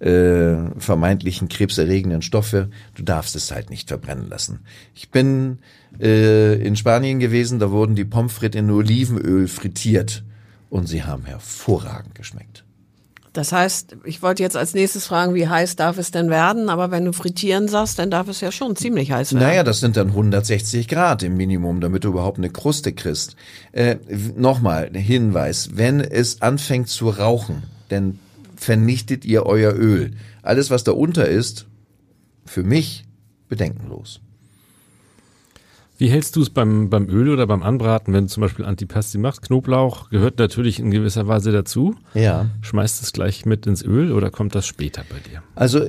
äh, 0.00 0.56
vermeintlichen 0.78 1.48
krebserregenden 1.48 2.22
Stoffe. 2.22 2.70
Du 2.94 3.04
darfst 3.04 3.36
es 3.36 3.52
halt 3.52 3.70
nicht 3.70 3.88
verbrennen 3.88 4.28
lassen. 4.28 4.60
Ich 4.94 5.10
bin 5.10 5.58
äh, 6.00 6.54
in 6.54 6.74
Spanien 6.74 7.20
gewesen, 7.20 7.60
da 7.60 7.70
wurden 7.70 7.94
die 7.94 8.04
Pommes 8.04 8.32
frites 8.32 8.58
in 8.58 8.70
Olivenöl 8.70 9.46
frittiert 9.46 10.24
und 10.70 10.88
sie 10.88 11.04
haben 11.04 11.24
hervorragend 11.24 12.14
geschmeckt. 12.14 12.64
Das 13.32 13.50
heißt, 13.50 13.96
ich 14.04 14.20
wollte 14.22 14.42
jetzt 14.42 14.58
als 14.58 14.74
nächstes 14.74 15.06
fragen, 15.06 15.34
wie 15.34 15.48
heiß 15.48 15.76
darf 15.76 15.96
es 15.96 16.10
denn 16.10 16.28
werden? 16.28 16.68
Aber 16.68 16.90
wenn 16.90 17.06
du 17.06 17.12
frittieren 17.12 17.66
sagst, 17.66 17.98
dann 17.98 18.10
darf 18.10 18.28
es 18.28 18.42
ja 18.42 18.52
schon 18.52 18.76
ziemlich 18.76 19.10
heiß 19.10 19.32
werden. 19.32 19.44
Naja, 19.44 19.62
das 19.62 19.80
sind 19.80 19.96
dann 19.96 20.08
160 20.08 20.86
Grad 20.86 21.22
im 21.22 21.36
Minimum, 21.36 21.80
damit 21.80 22.04
du 22.04 22.08
überhaupt 22.08 22.38
eine 22.38 22.50
Kruste 22.50 22.92
kriegst. 22.92 23.36
Äh, 23.72 23.96
Nochmal, 24.36 24.90
Hinweis, 24.92 25.70
wenn 25.74 26.00
es 26.00 26.42
anfängt 26.42 26.88
zu 26.88 27.08
rauchen, 27.08 27.62
dann 27.88 28.18
vernichtet 28.56 29.24
ihr 29.24 29.46
euer 29.46 29.72
Öl. 29.72 30.12
Alles, 30.42 30.70
was 30.70 30.84
da 30.84 30.92
unter 30.92 31.26
ist, 31.26 31.66
für 32.44 32.62
mich 32.62 33.04
bedenkenlos. 33.48 34.20
Wie 36.02 36.10
hältst 36.10 36.34
du 36.34 36.42
es 36.42 36.50
beim, 36.50 36.90
beim 36.90 37.08
Öl 37.08 37.28
oder 37.28 37.46
beim 37.46 37.62
Anbraten, 37.62 38.12
wenn 38.12 38.24
du 38.24 38.28
zum 38.28 38.40
Beispiel 38.40 38.64
Antipasti 38.64 39.18
machst? 39.18 39.42
Knoblauch 39.42 40.10
gehört 40.10 40.36
natürlich 40.40 40.80
in 40.80 40.90
gewisser 40.90 41.28
Weise 41.28 41.52
dazu. 41.52 41.94
Ja. 42.14 42.46
Schmeißt 42.60 43.04
es 43.04 43.12
gleich 43.12 43.46
mit 43.46 43.68
ins 43.68 43.84
Öl 43.84 44.10
oder 44.10 44.32
kommt 44.32 44.56
das 44.56 44.66
später 44.66 45.04
bei 45.08 45.20
dir? 45.30 45.44
Also 45.54 45.86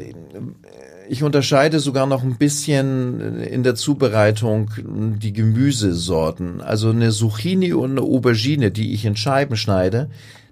ich 1.09 1.23
unterscheide 1.23 1.79
sogar 1.79 2.05
noch 2.05 2.21
ein 2.21 2.37
bisschen 2.37 3.41
in 3.41 3.63
der 3.63 3.73
Zubereitung 3.73 4.69
die 4.77 5.33
Gemüsesorten. 5.33 6.61
Also 6.61 6.91
eine 6.91 7.09
Zucchini 7.09 7.73
und 7.73 7.93
eine 7.93 8.01
Aubergine, 8.01 8.69
die 8.69 8.93
ich 8.93 9.05
in 9.05 9.15
Scheiben 9.15 9.55
schneide, 9.55 10.11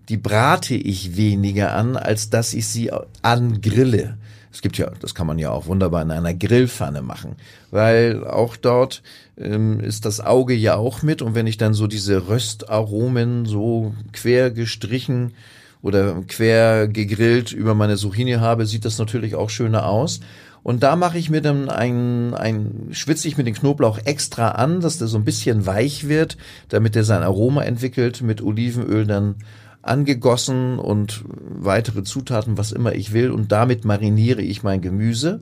die 0.10 0.18
brate 0.18 0.74
ich 0.74 1.18
weniger 1.18 1.76
an, 1.76 1.98
als 1.98 2.32
dass 2.32 2.56
ich 2.56 2.66
sie 2.66 2.90
angrille. 3.22 4.18
Es 4.54 4.62
gibt 4.62 4.78
ja, 4.78 4.92
das 5.00 5.16
kann 5.16 5.28
man 5.28 5.40
ja 5.40 5.52
auch 5.52 5.68
wunderbar 5.68 6.02
in 6.02 6.12
einer 6.12 6.34
Grillpfanne 6.34 7.02
machen, 7.02 7.36
weil 7.70 8.26
auch 8.28 8.58
dort 8.58 9.02
ähm, 9.38 9.80
ist 9.80 10.06
das 10.06 10.20
Auge 10.20 10.54
ja 10.54 10.76
auch 10.76 11.02
mit 11.04 11.22
und 11.22 11.36
wenn 11.36 11.48
ich 11.48 11.58
dann 11.58 11.74
so 11.74 11.88
diese 11.88 12.28
Röstaromen 12.28 13.46
so 13.46 13.94
quer 14.12 14.52
gestrichen 14.52 15.34
oder 15.82 16.22
quer 16.28 16.88
gegrillt 16.88 17.54
über 17.54 17.76
meine 17.76 17.96
Zucchini 17.96 18.34
habe, 18.34 18.66
sieht 18.66 18.86
das 18.86 18.98
natürlich 18.98 19.36
auch 19.36 19.50
schöner 19.50 19.88
aus. 19.88 20.20
Und 20.64 20.84
da 20.84 20.96
mache 20.96 21.18
ich 21.18 21.32
mir 21.32 21.42
dann 21.42 21.70
ein, 21.70 22.36
ein, 22.36 22.90
schwitze 22.92 23.28
ich 23.28 23.36
mir 23.36 23.44
den 23.44 23.56
Knoblauch 23.56 23.98
extra 24.06 24.50
an, 24.50 24.80
dass 24.80 25.00
der 25.00 25.08
so 25.08 25.18
ein 25.18 25.26
bisschen 25.26 25.66
weich 25.66 26.08
wird, 26.08 26.38
damit 26.70 26.96
er 26.96 27.04
sein 27.04 27.24
Aroma 27.24 27.64
entwickelt, 27.64 28.22
mit 28.22 28.44
Olivenöl 28.44 29.08
dann 29.08 29.36
angegossen 29.82 30.80
und 30.80 31.24
weitere 31.28 32.04
Zutaten, 32.04 32.58
was 32.58 32.72
immer 32.72 32.94
ich 32.94 33.14
will. 33.14 33.32
Und 33.32 33.52
damit 33.52 33.86
mariniere 33.86 34.42
ich 34.42 34.64
mein 34.64 34.82
Gemüse. 34.82 35.42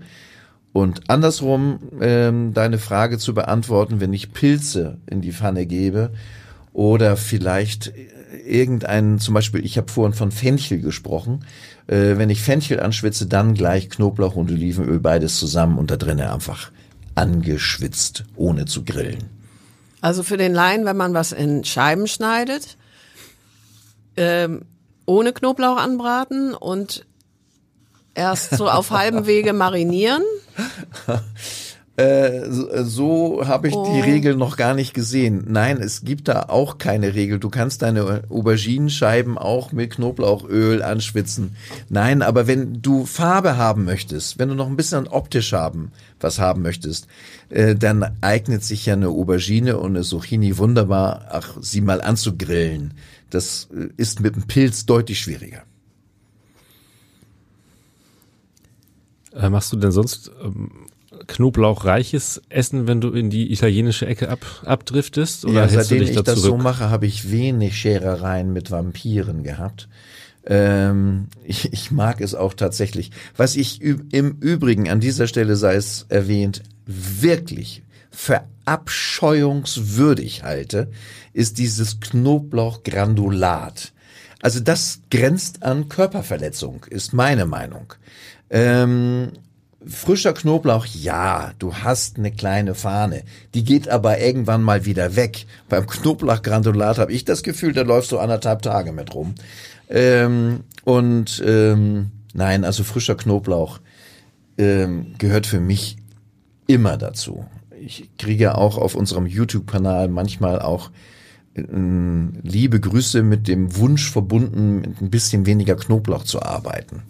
Und 0.71 1.09
andersrum, 1.09 1.79
ähm, 1.99 2.53
deine 2.53 2.77
Frage 2.77 3.17
zu 3.17 3.33
beantworten, 3.33 3.99
wenn 3.99 4.13
ich 4.13 4.33
Pilze 4.33 4.97
in 5.07 5.21
die 5.21 5.33
Pfanne 5.33 5.65
gebe 5.65 6.11
oder 6.73 7.17
vielleicht 7.17 7.91
irgendeinen, 8.45 9.19
zum 9.19 9.33
Beispiel, 9.33 9.65
ich 9.65 9.77
habe 9.77 9.91
vorhin 9.91 10.13
von 10.13 10.31
Fenchel 10.31 10.79
gesprochen, 10.79 11.45
äh, 11.87 12.17
wenn 12.17 12.29
ich 12.29 12.41
Fenchel 12.41 12.79
anschwitze, 12.79 13.25
dann 13.25 13.55
gleich 13.55 13.89
Knoblauch 13.89 14.35
und 14.35 14.51
Olivenöl 14.51 14.99
beides 14.99 15.39
zusammen 15.39 15.77
und 15.77 15.89
da 15.89 15.97
drinnen 15.97 16.29
einfach 16.29 16.71
angeschwitzt, 17.15 18.25
ohne 18.35 18.65
zu 18.65 18.85
grillen. 18.85 19.23
Also 20.01 20.23
für 20.23 20.37
den 20.37 20.53
Laien, 20.53 20.85
wenn 20.85 20.95
man 20.95 21.13
was 21.13 21.31
in 21.31 21.63
Scheiben 21.65 22.07
schneidet, 22.07 22.77
ähm, 24.19 24.65
ohne 25.05 25.33
Knoblauch 25.33 25.77
anbraten 25.77 26.53
und 26.53 27.05
erst 28.13 28.51
so 28.51 28.69
auf 28.69 28.91
halbem 28.91 29.25
Wege 29.25 29.53
marinieren. 29.53 30.23
Äh, 31.99 32.49
so, 32.49 32.83
so 32.85 33.47
habe 33.47 33.67
ich 33.67 33.75
oh. 33.75 33.91
die 33.93 33.99
Regel 33.99 34.37
noch 34.37 34.55
gar 34.55 34.73
nicht 34.73 34.93
gesehen. 34.93 35.43
Nein, 35.49 35.81
es 35.81 36.05
gibt 36.05 36.29
da 36.29 36.43
auch 36.43 36.77
keine 36.77 37.13
Regel. 37.13 37.39
Du 37.39 37.49
kannst 37.49 37.81
deine 37.81 38.21
Auberginenscheiben 38.29 39.37
auch 39.37 39.73
mit 39.73 39.95
Knoblauchöl 39.95 40.81
anschwitzen. 40.81 41.57
Nein, 41.89 42.21
aber 42.21 42.47
wenn 42.47 42.81
du 42.81 43.05
Farbe 43.05 43.57
haben 43.57 43.83
möchtest, 43.83 44.39
wenn 44.39 44.47
du 44.47 44.55
noch 44.55 44.67
ein 44.67 44.77
bisschen 44.77 45.09
optisch 45.09 45.51
haben, 45.51 45.91
was 46.21 46.39
haben 46.39 46.61
möchtest, 46.61 47.07
äh, 47.49 47.75
dann 47.75 48.05
eignet 48.21 48.63
sich 48.63 48.85
ja 48.85 48.93
eine 48.93 49.09
Aubergine 49.09 49.77
und 49.77 49.97
eine 49.97 50.05
Zucchini 50.05 50.57
wunderbar, 50.57 51.27
ach, 51.31 51.57
sie 51.59 51.81
mal 51.81 52.01
anzugrillen. 52.01 52.93
Das 53.29 53.67
äh, 53.75 53.89
ist 53.97 54.21
mit 54.21 54.37
dem 54.37 54.43
Pilz 54.43 54.85
deutlich 54.85 55.19
schwieriger. 55.19 55.63
Äh, 59.33 59.49
machst 59.49 59.73
du 59.73 59.75
denn 59.75 59.91
sonst 59.91 60.31
ähm, 60.41 60.71
knoblauchreiches 61.27 62.41
Essen, 62.49 62.87
wenn 62.87 63.01
du 63.01 63.11
in 63.11 63.29
die 63.29 63.51
italienische 63.51 64.05
Ecke 64.05 64.29
ab, 64.29 64.45
abdriftest? 64.65 65.45
Oder 65.45 65.61
ja, 65.61 65.69
seitdem 65.69 66.03
ich 66.03 66.13
da 66.13 66.21
das 66.21 66.41
zurück? 66.41 66.51
so 66.51 66.57
mache, 66.57 66.89
habe 66.89 67.05
ich 67.05 67.31
wenig 67.31 67.77
Scherereien 67.77 68.53
mit 68.53 68.71
Vampiren 68.71 69.43
gehabt. 69.43 69.89
Ähm, 70.45 71.27
ich, 71.43 71.73
ich 71.73 71.91
mag 71.91 72.21
es 72.21 72.35
auch 72.35 72.53
tatsächlich. 72.53 73.11
Was 73.37 73.55
ich 73.55 73.81
im 73.81 74.37
Übrigen 74.39 74.89
an 74.89 74.99
dieser 74.99 75.27
Stelle 75.27 75.55
sei 75.55 75.75
es 75.75 76.05
erwähnt, 76.09 76.63
wirklich 76.85 77.83
verabscheuungswürdig 78.11 80.43
halte, 80.43 80.91
ist 81.33 81.57
dieses 81.57 81.99
Knoblauchgranulat. 81.99 83.93
Also 84.41 84.59
das 84.59 85.01
grenzt 85.11 85.63
an 85.63 85.89
Körperverletzung, 85.89 86.85
ist 86.89 87.13
meine 87.13 87.45
Meinung. 87.45 87.93
Ähm, 88.49 89.33
frischer 89.89 90.33
Knoblauch, 90.33 90.85
ja, 90.85 91.53
du 91.59 91.73
hast 91.73 92.17
eine 92.17 92.31
kleine 92.31 92.75
Fahne. 92.75 93.23
Die 93.53 93.63
geht 93.63 93.89
aber 93.89 94.19
irgendwann 94.19 94.63
mal 94.63 94.85
wieder 94.85 95.15
weg. 95.15 95.45
Beim 95.67 95.87
Knoblauchgranulat 95.87 96.97
habe 96.97 97.11
ich 97.11 97.25
das 97.25 97.43
Gefühl, 97.43 97.73
da 97.73 97.81
läufst 97.81 98.11
du 98.11 98.19
anderthalb 98.19 98.61
Tage 98.61 98.91
mit 98.91 99.13
rum. 99.13 99.35
Ähm, 99.89 100.61
und 100.83 101.41
ähm, 101.45 102.11
nein, 102.33 102.63
also 102.63 102.83
frischer 102.83 103.15
Knoblauch 103.15 103.79
ähm, 104.57 105.15
gehört 105.17 105.47
für 105.47 105.59
mich 105.59 105.97
immer 106.67 106.97
dazu. 106.97 107.45
Ich 107.81 108.09
kriege 108.17 108.55
auch 108.55 108.77
auf 108.77 108.95
unserem 108.95 109.25
YouTube-Kanal 109.25 110.09
manchmal 110.09 110.61
auch 110.61 110.91
äh, 111.55 111.61
liebe 112.43 112.79
Grüße 112.79 113.23
mit 113.23 113.47
dem 113.47 113.75
Wunsch 113.77 114.11
verbunden, 114.11 114.81
mit 114.81 115.01
ein 115.01 115.09
bisschen 115.09 115.45
weniger 115.45 115.75
Knoblauch 115.75 116.23
zu 116.23 116.41
arbeiten. 116.41 117.03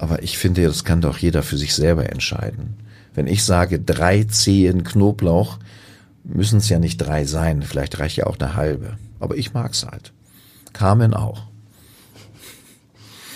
Aber 0.00 0.22
ich 0.22 0.38
finde, 0.38 0.64
das 0.64 0.84
kann 0.84 1.02
doch 1.02 1.18
jeder 1.18 1.42
für 1.42 1.58
sich 1.58 1.74
selber 1.74 2.08
entscheiden. 2.08 2.78
Wenn 3.14 3.26
ich 3.26 3.44
sage 3.44 3.78
drei 3.78 4.24
Zehen 4.24 4.82
Knoblauch, 4.82 5.58
müssen 6.24 6.56
es 6.56 6.70
ja 6.70 6.78
nicht 6.78 6.96
drei 6.96 7.26
sein. 7.26 7.62
Vielleicht 7.62 7.98
reicht 7.98 8.16
ja 8.16 8.26
auch 8.26 8.38
eine 8.38 8.54
halbe. 8.54 8.96
Aber 9.18 9.36
ich 9.36 9.52
mag's 9.52 9.84
halt. 9.84 10.12
Carmen 10.72 11.12
auch. 11.12 11.42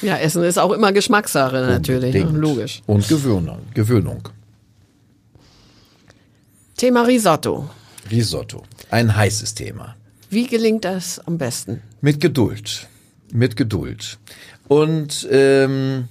Ja, 0.01 0.17
Essen 0.17 0.43
ist 0.43 0.59
auch 0.59 0.73
immer 0.73 0.93
Geschmackssache 0.93 1.67
natürlich, 1.69 2.15
ne? 2.15 2.31
Logisch. 2.31 2.83
Und 2.87 3.07
Gewöhnung. 3.09 3.59
Gewöhnung. 3.75 4.27
Thema 6.79 7.03
Risotto. 7.03 7.69
Risotto. 8.11 8.63
Ein 8.91 9.15
heißes 9.15 9.55
Thema. 9.55 9.97
Wie 10.31 10.47
gelingt 10.47 10.87
das 10.87 11.19
am 11.27 11.37
besten? 11.37 11.83
Mit 12.01 12.21
Geduld. 12.21 12.89
Mit 13.33 13.57
Geduld. 13.57 14.19
Und 14.67 15.29
ähm, 15.31 16.09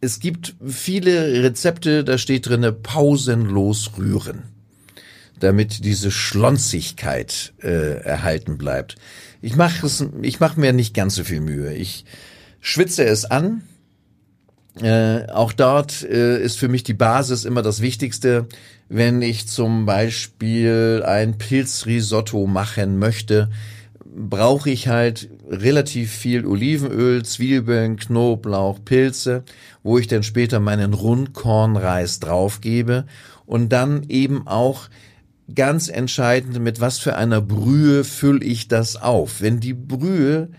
es 0.00 0.20
gibt 0.20 0.54
viele 0.64 1.42
Rezepte, 1.42 2.04
da 2.04 2.18
steht 2.18 2.48
drinne 2.48 2.72
pausenlos 2.72 3.92
rühren, 3.98 4.44
damit 5.40 5.84
diese 5.84 6.10
Schlonzigkeit 6.10 7.52
äh, 7.62 8.00
erhalten 8.02 8.58
bleibt. 8.58 8.96
Ich 9.40 9.56
mache 9.56 9.86
es, 9.86 10.04
ich 10.22 10.40
mache 10.40 10.58
mir 10.58 10.72
nicht 10.72 10.94
ganz 10.94 11.14
so 11.14 11.24
viel 11.24 11.40
Mühe. 11.40 11.74
Ich 11.74 12.04
schwitze 12.60 13.04
es 13.04 13.24
an. 13.24 13.62
Äh, 14.80 15.26
auch 15.30 15.52
dort 15.52 16.02
äh, 16.02 16.40
ist 16.40 16.58
für 16.58 16.68
mich 16.68 16.84
die 16.84 16.94
Basis 16.94 17.44
immer 17.44 17.62
das 17.62 17.80
Wichtigste. 17.80 18.46
Wenn 18.88 19.22
ich 19.22 19.48
zum 19.48 19.86
Beispiel 19.86 21.02
ein 21.04 21.36
Pilzrisotto 21.38 22.46
machen 22.46 22.98
möchte, 22.98 23.50
brauche 24.18 24.70
ich 24.70 24.88
halt 24.88 25.30
relativ 25.48 26.12
viel 26.12 26.44
Olivenöl, 26.44 27.24
Zwiebeln, 27.24 27.96
Knoblauch, 27.96 28.84
Pilze, 28.84 29.44
wo 29.82 29.98
ich 29.98 30.08
dann 30.08 30.22
später 30.22 30.60
meinen 30.60 30.92
Rundkornreis 30.92 32.20
draufgebe 32.20 33.06
und 33.46 33.72
dann 33.72 34.04
eben 34.08 34.46
auch 34.46 34.88
ganz 35.54 35.88
entscheidend, 35.88 36.60
mit 36.60 36.80
was 36.80 36.98
für 36.98 37.16
einer 37.16 37.40
Brühe 37.40 38.04
fülle 38.04 38.44
ich 38.44 38.68
das 38.68 38.96
auf. 38.96 39.40
Wenn 39.40 39.60
die 39.60 39.74
Brühe 39.74 40.50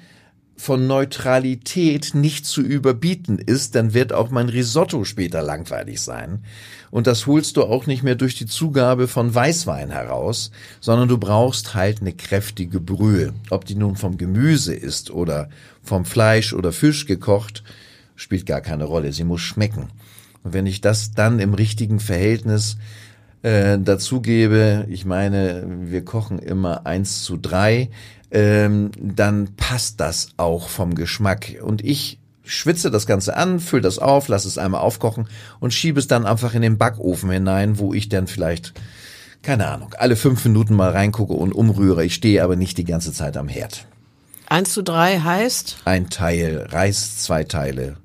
von 0.59 0.87
Neutralität 0.87 2.13
nicht 2.13 2.45
zu 2.45 2.61
überbieten 2.61 3.39
ist, 3.39 3.75
dann 3.75 3.93
wird 3.93 4.11
auch 4.11 4.29
mein 4.29 4.49
Risotto 4.49 5.05
später 5.05 5.41
langweilig 5.41 6.01
sein. 6.01 6.43
Und 6.91 7.07
das 7.07 7.27
holst 7.27 7.55
du 7.55 7.63
auch 7.63 7.87
nicht 7.87 8.03
mehr 8.03 8.15
durch 8.15 8.35
die 8.35 8.45
Zugabe 8.45 9.07
von 9.07 9.33
Weißwein 9.33 9.89
heraus, 9.89 10.51
sondern 10.81 11.07
du 11.07 11.17
brauchst 11.17 11.75
halt 11.75 12.01
eine 12.01 12.11
kräftige 12.11 12.81
Brühe. 12.81 13.31
Ob 13.49 13.63
die 13.63 13.75
nun 13.75 13.95
vom 13.95 14.17
Gemüse 14.17 14.75
ist 14.75 15.11
oder 15.11 15.49
vom 15.81 16.03
Fleisch 16.03 16.51
oder 16.51 16.73
Fisch 16.73 17.05
gekocht, 17.05 17.63
spielt 18.17 18.45
gar 18.45 18.59
keine 18.59 18.83
Rolle. 18.83 19.13
Sie 19.13 19.23
muss 19.23 19.39
schmecken. 19.39 19.87
Und 20.43 20.51
wenn 20.51 20.65
ich 20.65 20.81
das 20.81 21.13
dann 21.13 21.39
im 21.39 21.53
richtigen 21.53 22.01
Verhältnis 22.01 22.75
äh, 23.43 23.79
dazugebe, 23.79 24.85
ich 24.89 25.05
meine, 25.05 25.65
wir 25.85 26.03
kochen 26.03 26.37
immer 26.37 26.85
eins 26.85 27.23
zu 27.23 27.37
drei, 27.37 27.89
ähm, 28.31 28.91
dann 28.99 29.55
passt 29.55 29.99
das 29.99 30.29
auch 30.37 30.69
vom 30.69 30.95
Geschmack. 30.95 31.57
Und 31.61 31.83
ich 31.83 32.19
schwitze 32.43 32.91
das 32.91 33.05
Ganze 33.05 33.35
an, 33.35 33.59
fülle 33.59 33.81
das 33.81 33.99
auf, 33.99 34.27
lasse 34.27 34.47
es 34.47 34.57
einmal 34.57 34.81
aufkochen 34.81 35.27
und 35.59 35.73
schiebe 35.73 35.99
es 35.99 36.07
dann 36.07 36.25
einfach 36.25 36.53
in 36.53 36.61
den 36.61 36.77
Backofen 36.77 37.29
hinein, 37.29 37.79
wo 37.79 37.93
ich 37.93 38.09
dann 38.09 38.27
vielleicht, 38.27 38.73
keine 39.41 39.67
Ahnung, 39.67 39.93
alle 39.97 40.15
fünf 40.15 40.43
Minuten 40.45 40.75
mal 40.75 40.91
reingucke 40.91 41.33
und 41.33 41.53
umrühre. 41.53 42.03
Ich 42.03 42.15
stehe 42.15 42.43
aber 42.43 42.55
nicht 42.55 42.77
die 42.77 42.85
ganze 42.85 43.13
Zeit 43.13 43.37
am 43.37 43.47
Herd. 43.47 43.85
Eins 44.47 44.73
zu 44.73 44.81
drei 44.81 45.19
heißt, 45.19 45.77
Ein 45.85 46.09
Teil 46.09 46.67
Reis, 46.69 47.19
zwei 47.19 47.43
Teile, 47.43 47.97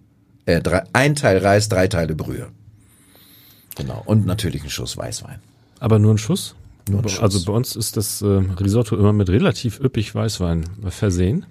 äh, 0.45 0.61
drei, 0.61 0.85
ein 0.93 1.15
Teil 1.15 1.39
Reis, 1.39 1.71
drei 1.71 1.89
Teile 1.89 2.15
Brühe. 2.15 2.49
Genau. 3.77 4.03
Und 4.05 4.27
natürlich 4.27 4.63
ein 4.63 4.71
Schuss 4.71 4.97
Weißwein. 4.97 5.41
Aber 5.81 5.99
nur 5.99 6.15
ein 6.15 6.19
Schuss? 6.19 6.55
Also 7.21 7.45
bei 7.45 7.53
uns 7.53 7.77
ist 7.77 7.97
das 7.97 8.21
äh, 8.23 8.27
Risotto 8.27 8.97
immer 8.97 9.13
mit 9.13 9.31
relativ 9.31 9.81
üppig 9.81 10.15
Weißwein 10.15 10.65
versehen. 10.89 11.47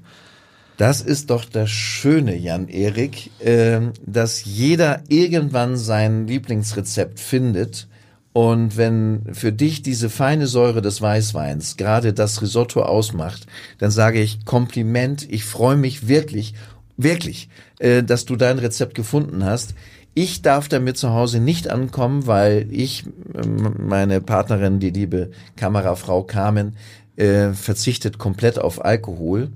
Das 0.78 1.02
ist 1.02 1.30
doch 1.30 1.46
das 1.46 1.70
Schöne, 1.70 2.36
Jan-Erik, 2.36 3.30
ähm, 3.40 3.94
dass 4.06 4.44
jeder 4.44 5.04
irgendwann 5.08 5.78
sein 5.78 6.28
Lieblingsrezept 6.28 7.20
findet. 7.20 7.88
Und 8.34 8.78
wenn 8.78 9.22
für 9.34 9.52
dich 9.52 9.84
diese 9.84 10.10
feine 10.10 10.48
Säure 10.48 10.82
des 10.82 11.00
Weißweins 11.00 11.78
gerade 11.78 12.14
das 12.14 12.42
Risotto 12.42 12.82
ausmacht, 12.82 13.46
dann 13.78 13.92
sage 13.92 14.20
ich 14.20 14.44
Kompliment. 14.46 15.28
Ich 15.32 15.46
freue 15.46 15.78
mich 15.78 16.08
wirklich, 16.08 16.56
wirklich, 16.98 17.50
äh, 17.78 18.02
dass 18.02 18.26
du 18.26 18.36
dein 18.36 18.58
Rezept 18.58 18.96
gefunden 18.96 19.46
hast. 19.46 19.76
Ich 20.14 20.42
darf 20.42 20.68
damit 20.68 20.98
zu 20.98 21.12
Hause 21.12 21.40
nicht 21.40 21.70
ankommen, 21.70 22.28
weil 22.28 22.68
ich, 22.70 23.06
ähm, 23.36 23.76
meine 23.88 24.22
Partnerin, 24.22 24.80
die 24.80 24.92
liebe 24.92 25.32
Kamerafrau 25.56 26.24
Carmen, 26.24 26.76
äh, 27.16 27.54
verzichtet 27.54 28.18
komplett 28.18 28.60
auf 28.60 28.84
Alkohol 28.84 29.50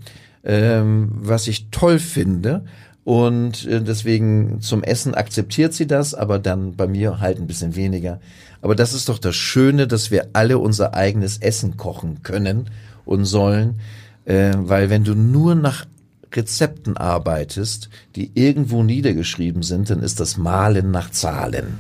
ähm, 0.48 1.10
was 1.14 1.48
ich 1.48 1.70
toll 1.70 2.00
finde. 2.00 2.64
Und 3.04 3.66
äh, 3.68 3.82
deswegen 3.82 4.60
zum 4.62 4.84
Essen 4.84 5.14
akzeptiert 5.14 5.74
sie 5.74 5.88
das, 5.88 6.14
aber 6.14 6.40
dann 6.40 6.76
bei 6.76 6.88
mir 6.88 7.20
halt 7.20 7.38
ein 7.38 7.48
bisschen 7.48 7.76
weniger. 7.76 8.20
Aber 8.62 8.76
das 8.76 8.94
ist 8.94 9.08
doch 9.08 9.20
das 9.20 9.36
Schöne, 9.36 9.88
dass 9.88 10.10
wir 10.10 10.30
alle 10.34 10.58
unser 10.58 10.94
eigenes 10.94 11.38
Essen 11.38 11.78
kochen 11.78 12.24
können 12.24 12.70
und 13.06 13.26
sollen. 13.26 13.80
Äh, 14.26 14.54
weil 14.58 14.90
wenn 14.90 15.04
du 15.04 15.16
nur 15.16 15.56
nach 15.56 15.86
Rezepten 16.34 16.98
arbeitest, 16.98 17.90
die 18.16 18.32
irgendwo 18.36 18.84
niedergeschrieben 18.84 19.64
sind, 19.64 19.90
dann 19.90 20.02
ist 20.02 20.20
das 20.20 20.38
Malen 20.38 20.92
nach 20.92 21.12
Zahlen. 21.12 21.80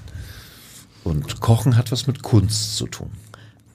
Und 1.03 1.39
Kochen 1.39 1.77
hat 1.77 1.91
was 1.91 2.07
mit 2.07 2.21
Kunst 2.23 2.75
zu 2.77 2.87
tun. 2.87 3.09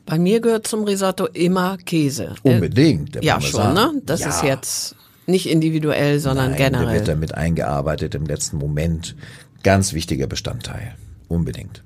bei 0.04 0.18
mir 0.18 0.40
gehört 0.40 0.66
zum 0.66 0.84
Risotto 0.84 1.26
immer 1.26 1.78
Käse. 1.78 2.34
Unbedingt. 2.42 3.14
der 3.14 3.22
Ja, 3.24 3.34
Parmesan. 3.34 3.76
schon, 3.76 3.94
ne? 3.94 4.02
Das 4.04 4.20
Ja. 4.20 4.28
ist 4.30 4.42
jetzt 4.42 4.96
nicht 5.26 5.48
individuell, 5.48 6.18
sondern 6.20 6.50
Nein, 6.50 6.58
Der 6.58 6.72
wird 6.72 6.80
generell. 6.82 7.04
damit 7.04 7.34
eingearbeitet 7.34 8.14
im 8.14 8.26
letzten 8.26 8.58
Moment. 8.58 9.14
Ganz 9.62 9.92
wichtiger 9.92 10.26
Bestandteil. 10.26 10.94
Unbedingt. 11.28 11.82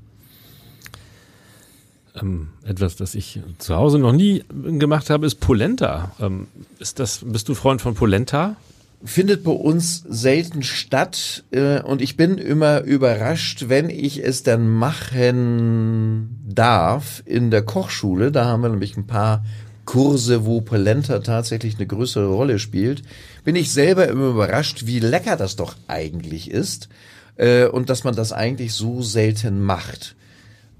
Ähm, 2.20 2.48
etwas, 2.64 2.96
das 2.96 3.14
ich 3.14 3.40
zu 3.58 3.76
Hause 3.76 3.98
noch 3.98 4.12
nie 4.12 4.42
gemacht 4.48 5.10
habe, 5.10 5.26
ist 5.26 5.36
Polenta. 5.36 6.12
Ähm, 6.18 6.46
ist 6.78 6.98
das, 6.98 7.20
bist 7.24 7.48
du 7.48 7.54
Freund 7.54 7.82
von 7.82 7.94
Polenta? 7.94 8.56
Findet 9.04 9.44
bei 9.44 9.52
uns 9.52 10.04
selten 10.08 10.62
statt 10.62 11.44
äh, 11.50 11.80
und 11.80 12.00
ich 12.00 12.16
bin 12.16 12.38
immer 12.38 12.80
überrascht, 12.80 13.66
wenn 13.68 13.90
ich 13.90 14.24
es 14.24 14.42
dann 14.42 14.68
machen 14.68 16.40
darf 16.48 17.22
in 17.26 17.50
der 17.50 17.62
Kochschule. 17.62 18.32
Da 18.32 18.46
haben 18.46 18.62
wir 18.62 18.70
nämlich 18.70 18.96
ein 18.96 19.06
paar 19.06 19.44
Kurse, 19.84 20.44
wo 20.44 20.60
Polenta 20.60 21.20
tatsächlich 21.20 21.76
eine 21.76 21.86
größere 21.86 22.26
Rolle 22.26 22.58
spielt. 22.58 23.02
Bin 23.44 23.54
ich 23.54 23.70
selber 23.70 24.08
immer 24.08 24.30
überrascht, 24.30 24.86
wie 24.86 24.98
lecker 24.98 25.36
das 25.36 25.56
doch 25.56 25.76
eigentlich 25.86 26.50
ist 26.50 26.88
äh, 27.36 27.66
und 27.66 27.88
dass 27.88 28.04
man 28.04 28.14
das 28.14 28.32
eigentlich 28.32 28.74
so 28.74 29.02
selten 29.02 29.62
macht. 29.62 30.16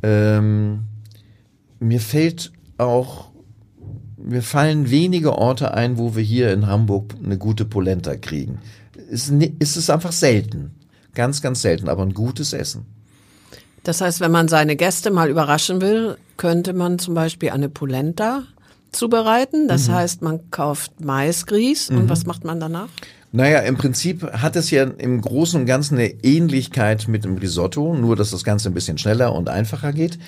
Ähm, 0.03 0.85
mir 1.79 2.01
fällt 2.01 2.53
auch, 2.79 3.31
mir 4.27 4.43
fallen 4.43 4.91
wenige 4.91 5.39
Orte 5.39 5.73
ein, 5.75 5.99
wo 5.99 6.17
wir 6.17 6.23
hier 6.23 6.53
in 6.53 6.67
Hamburg 6.67 7.15
eine 7.25 7.39
gute 7.39 7.65
Polenta 7.65 8.17
kriegen. 8.17 8.59
Es 9.11 9.31
ni- 9.31 9.55
es 9.59 9.77
ist 9.77 9.89
einfach 9.89 10.13
selten. 10.13 10.73
Ganz, 11.15 11.41
ganz 11.41 11.63
selten, 11.63 11.89
aber 11.89 12.03
ein 12.03 12.13
gutes 12.13 12.53
Essen. 12.53 12.85
Das 13.85 14.01
heißt, 14.01 14.21
wenn 14.21 14.33
man 14.33 14.49
seine 14.49 14.77
Gäste 14.77 15.11
mal 15.11 15.31
überraschen 15.31 15.81
will, 15.81 16.17
könnte 16.37 16.73
man 16.73 16.99
zum 16.99 17.15
Beispiel 17.15 17.51
eine 17.51 17.69
Polenta 17.69 18.43
zubereiten. 18.93 19.65
Mhm. 19.65 19.69
Das 19.69 19.89
heißt, 19.89 20.23
man 20.23 20.51
kauft 20.51 21.01
Maisgrieß 21.01 21.91
und 21.91 22.09
was 22.09 22.27
macht 22.27 22.45
man 22.45 22.59
danach? 22.61 22.89
Naja, 23.33 23.59
im 23.61 23.77
Prinzip 23.77 24.23
hat 24.33 24.57
es 24.57 24.71
ja 24.71 24.85
im 24.85 25.21
Großen 25.21 25.61
und 25.61 25.67
Ganzen 25.67 25.99
eine 25.99 26.09
Ähnlichkeit 26.25 27.07
mit 27.07 27.25
dem 27.25 27.37
Risotto, 27.37 27.95
nur 27.95 28.17
dass 28.17 28.31
das 28.31 28.45
Ganze 28.45 28.71
ein 28.71 28.75
bisschen 28.75 28.99
schneller 28.99 29.35
und 29.35 29.49
einfacher 29.49 29.93
geht. 29.93 30.19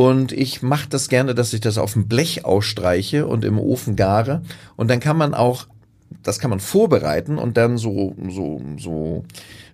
Und 0.00 0.32
ich 0.32 0.62
mache 0.62 0.88
das 0.88 1.10
gerne, 1.10 1.34
dass 1.34 1.52
ich 1.52 1.60
das 1.60 1.76
auf 1.76 1.92
dem 1.92 2.08
Blech 2.08 2.46
ausstreiche 2.46 3.26
und 3.26 3.44
im 3.44 3.58
Ofen 3.58 3.96
gare. 3.96 4.40
Und 4.76 4.88
dann 4.88 4.98
kann 4.98 5.18
man 5.18 5.34
auch, 5.34 5.66
das 6.22 6.38
kann 6.38 6.48
man 6.48 6.58
vorbereiten 6.58 7.36
und 7.36 7.58
dann 7.58 7.76
so, 7.76 8.16
so, 8.30 8.62
so, 8.78 9.24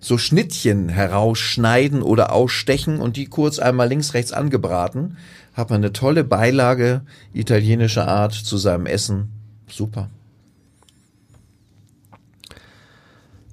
so 0.01 0.19
Schnittchen 0.19 0.89
herausschneiden 0.89 2.03
oder 2.03 2.33
ausstechen 2.33 2.99
und 2.99 3.17
die 3.17 3.27
kurz 3.27 3.61
einmal 3.61 3.89
links, 3.89 4.15
rechts 4.15 4.33
angebraten. 4.33 5.17
Hat 5.55 5.71
man 5.71 5.77
eine 5.77 5.93
tolle 5.93 6.25
Beilage 6.25 7.03
italienischer 7.33 8.09
Art 8.09 8.33
zu 8.33 8.57
seinem 8.57 8.87
Essen. 8.87 9.29
Super. 9.69 10.11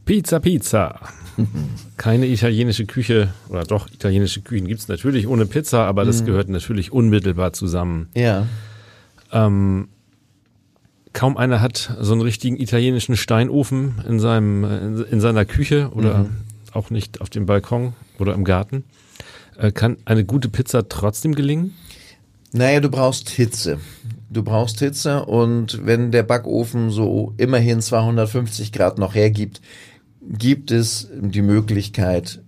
Pizza, 0.05 0.39
Pizza. 0.39 0.99
Keine 1.97 2.27
italienische 2.27 2.85
Küche, 2.85 3.33
oder 3.49 3.63
doch, 3.63 3.89
italienische 3.89 4.41
Küchen 4.41 4.67
gibt's 4.67 4.87
natürlich 4.87 5.27
ohne 5.27 5.45
Pizza, 5.45 5.85
aber 5.85 6.05
das 6.05 6.25
gehört 6.25 6.49
natürlich 6.49 6.91
unmittelbar 6.91 7.53
zusammen. 7.53 8.09
Ja. 8.15 8.47
Ähm, 9.31 9.87
kaum 11.13 11.37
einer 11.37 11.61
hat 11.61 11.95
so 12.01 12.13
einen 12.13 12.21
richtigen 12.21 12.57
italienischen 12.59 13.15
Steinofen 13.17 13.95
in 14.07 14.19
seinem 14.19 14.63
in, 14.63 15.03
in 15.05 15.21
seiner 15.21 15.45
Küche 15.45 15.89
oder 15.93 16.19
Mhm. 16.19 16.29
auch 16.73 16.89
nicht 16.89 17.21
auf 17.21 17.29
dem 17.29 17.45
Balkon 17.45 17.93
oder 18.19 18.33
im 18.33 18.43
Garten. 18.43 18.83
Äh, 19.57 19.71
kann 19.71 19.97
eine 20.05 20.25
gute 20.25 20.49
Pizza 20.49 20.87
trotzdem 20.89 21.35
gelingen? 21.35 21.73
Naja, 22.51 22.79
du 22.79 22.89
brauchst 22.89 23.29
Hitze. 23.29 23.79
Du 24.29 24.43
brauchst 24.43 24.79
Hitze 24.79 25.25
und 25.25 25.85
wenn 25.85 26.11
der 26.11 26.23
Backofen 26.23 26.89
so 26.91 27.33
immerhin 27.37 27.81
250 27.81 28.71
Grad 28.71 28.97
noch 28.99 29.15
hergibt, 29.15 29.61
gibt 30.27 30.71
es 30.71 31.09
die 31.13 31.41
Möglichkeit, 31.41 32.41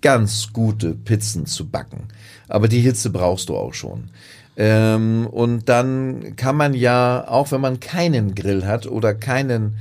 ganz 0.00 0.52
gute 0.52 0.94
Pizzen 0.94 1.46
zu 1.46 1.68
backen. 1.68 2.08
Aber 2.48 2.68
die 2.68 2.80
Hitze 2.80 3.10
brauchst 3.10 3.48
du 3.48 3.56
auch 3.56 3.74
schon. 3.74 4.10
Ähm, 4.56 5.26
und 5.26 5.68
dann 5.68 6.36
kann 6.36 6.56
man 6.56 6.74
ja, 6.74 7.26
auch 7.28 7.52
wenn 7.52 7.60
man 7.60 7.80
keinen 7.80 8.34
Grill 8.34 8.66
hat 8.66 8.86
oder 8.86 9.14
keinen 9.14 9.76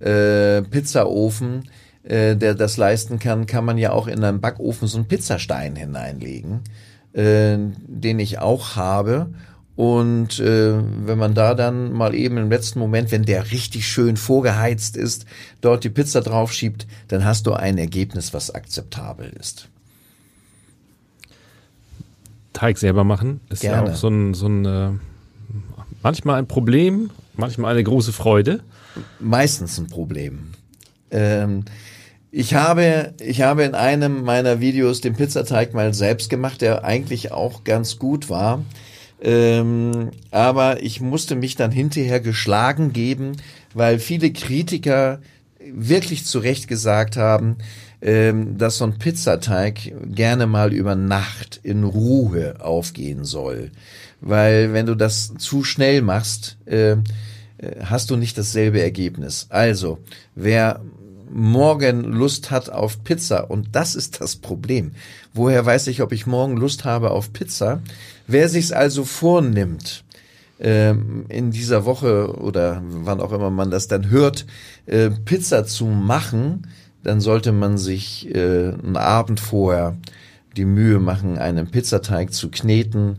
äh, 0.00 0.62
Pizzaofen, 0.62 1.64
äh, 2.02 2.36
der 2.36 2.54
das 2.54 2.76
leisten 2.76 3.18
kann, 3.18 3.46
kann 3.46 3.64
man 3.64 3.78
ja 3.78 3.92
auch 3.92 4.06
in 4.06 4.22
einen 4.22 4.40
Backofen 4.40 4.88
so 4.88 4.98
einen 4.98 5.08
Pizzastein 5.08 5.76
hineinlegen, 5.76 6.60
äh, 7.12 7.56
den 7.86 8.18
ich 8.18 8.38
auch 8.38 8.76
habe. 8.76 9.32
Und 9.80 10.38
äh, 10.40 10.74
wenn 11.06 11.16
man 11.16 11.32
da 11.32 11.54
dann 11.54 11.94
mal 11.94 12.14
eben 12.14 12.36
im 12.36 12.50
letzten 12.50 12.78
Moment, 12.78 13.10
wenn 13.12 13.22
der 13.22 13.50
richtig 13.50 13.88
schön 13.88 14.18
vorgeheizt 14.18 14.94
ist, 14.94 15.24
dort 15.62 15.84
die 15.84 15.88
Pizza 15.88 16.20
draufschiebt, 16.20 16.86
dann 17.08 17.24
hast 17.24 17.46
du 17.46 17.54
ein 17.54 17.78
Ergebnis, 17.78 18.34
was 18.34 18.54
akzeptabel 18.54 19.32
ist. 19.40 19.68
Teig 22.52 22.76
selber 22.76 23.04
machen 23.04 23.40
ist 23.48 23.62
ja 23.62 23.72
Gerne. 23.72 23.92
auch 23.92 23.96
so 23.96 24.08
ein, 24.08 24.34
so 24.34 24.48
ein 24.48 24.66
äh, 24.66 24.90
manchmal 26.02 26.40
ein 26.40 26.46
Problem, 26.46 27.08
manchmal 27.32 27.72
eine 27.72 27.82
große 27.82 28.12
Freude. 28.12 28.60
meistens 29.18 29.78
ein 29.78 29.86
Problem. 29.86 30.50
Ähm, 31.10 31.64
ich 32.30 32.52
habe, 32.52 33.14
ich 33.18 33.40
habe 33.40 33.62
in 33.62 33.74
einem 33.74 34.24
meiner 34.24 34.60
Videos 34.60 35.00
den 35.00 35.14
Pizzateig 35.14 35.72
mal 35.72 35.94
selbst 35.94 36.28
gemacht, 36.28 36.60
der 36.60 36.84
eigentlich 36.84 37.32
auch 37.32 37.64
ganz 37.64 37.98
gut 37.98 38.28
war. 38.28 38.62
Ähm, 39.22 40.10
aber 40.30 40.82
ich 40.82 41.00
musste 41.00 41.36
mich 41.36 41.56
dann 41.56 41.70
hinterher 41.70 42.20
geschlagen 42.20 42.92
geben, 42.92 43.32
weil 43.74 43.98
viele 43.98 44.32
Kritiker 44.32 45.20
wirklich 45.72 46.24
zu 46.24 46.38
Recht 46.38 46.68
gesagt 46.68 47.16
haben, 47.16 47.56
ähm, 48.02 48.56
dass 48.56 48.78
so 48.78 48.84
ein 48.84 48.98
Pizzateig 48.98 49.92
gerne 50.06 50.46
mal 50.46 50.72
über 50.72 50.94
Nacht 50.94 51.60
in 51.62 51.84
Ruhe 51.84 52.56
aufgehen 52.60 53.24
soll. 53.24 53.70
Weil 54.22 54.72
wenn 54.72 54.86
du 54.86 54.94
das 54.94 55.34
zu 55.38 55.64
schnell 55.64 56.00
machst, 56.00 56.56
äh, 56.66 56.96
hast 57.84 58.10
du 58.10 58.16
nicht 58.16 58.38
dasselbe 58.38 58.80
Ergebnis. 58.80 59.46
Also, 59.50 59.98
wer 60.34 60.80
morgen 61.30 62.04
Lust 62.04 62.50
hat 62.50 62.70
auf 62.70 63.04
Pizza, 63.04 63.50
und 63.50 63.68
das 63.72 63.94
ist 63.94 64.20
das 64.20 64.36
Problem. 64.36 64.92
Woher 65.32 65.64
weiß 65.64 65.86
ich, 65.86 66.02
ob 66.02 66.12
ich 66.12 66.26
morgen 66.26 66.56
Lust 66.56 66.84
habe 66.84 67.10
auf 67.10 67.32
Pizza? 67.32 67.82
Wer 68.32 68.48
sich's 68.48 68.70
also 68.70 69.04
vornimmt, 69.04 70.04
ähm, 70.60 71.24
in 71.28 71.50
dieser 71.50 71.84
Woche 71.84 72.38
oder 72.38 72.80
wann 72.84 73.20
auch 73.20 73.32
immer 73.32 73.50
man 73.50 73.72
das 73.72 73.88
dann 73.88 74.08
hört, 74.08 74.46
äh, 74.86 75.10
Pizza 75.10 75.64
zu 75.64 75.86
machen, 75.86 76.68
dann 77.02 77.20
sollte 77.20 77.50
man 77.50 77.76
sich 77.76 78.32
äh, 78.32 78.68
einen 78.68 78.96
Abend 78.96 79.40
vorher 79.40 79.96
die 80.56 80.64
Mühe 80.64 81.00
machen, 81.00 81.38
einen 81.38 81.72
Pizzateig 81.72 82.32
zu 82.32 82.50
kneten, 82.50 83.18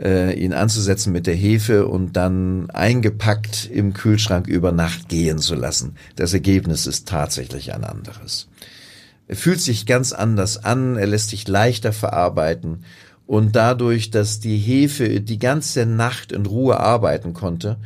äh, 0.00 0.38
ihn 0.38 0.52
anzusetzen 0.52 1.12
mit 1.12 1.26
der 1.26 1.34
Hefe 1.34 1.88
und 1.88 2.12
dann 2.12 2.70
eingepackt 2.70 3.68
im 3.72 3.92
Kühlschrank 3.92 4.46
über 4.46 4.70
Nacht 4.70 5.08
gehen 5.08 5.38
zu 5.38 5.56
lassen. 5.56 5.96
Das 6.14 6.32
Ergebnis 6.32 6.86
ist 6.86 7.08
tatsächlich 7.08 7.74
ein 7.74 7.82
anderes. 7.82 8.46
Er 9.26 9.34
fühlt 9.34 9.60
sich 9.60 9.86
ganz 9.86 10.12
anders 10.12 10.62
an, 10.62 10.96
er 10.96 11.08
lässt 11.08 11.30
sich 11.30 11.48
leichter 11.48 11.92
verarbeiten 11.92 12.84
und 13.26 13.56
dadurch, 13.56 14.10
dass 14.10 14.40
die 14.40 14.58
Hefe 14.58 15.20
die 15.20 15.38
ganze 15.38 15.86
Nacht 15.86 16.32
in 16.32 16.46
Ruhe 16.46 16.78
arbeiten 16.78 17.32
konnte, 17.32 17.78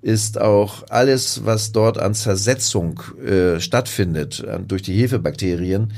ist 0.00 0.40
auch 0.40 0.84
alles, 0.88 1.44
was 1.44 1.72
dort 1.72 1.98
an 1.98 2.14
Zersetzung 2.14 3.02
äh, 3.24 3.60
stattfindet 3.60 4.44
durch 4.66 4.82
die 4.82 4.94
Hefebakterien, 4.94 5.92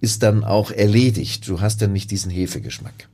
ist 0.00 0.22
dann 0.22 0.44
auch 0.44 0.70
erledigt. 0.70 1.48
Du 1.48 1.60
hast 1.60 1.80
dann 1.82 1.92
nicht 1.92 2.10
diesen 2.10 2.30
Hefegeschmack. 2.30 3.08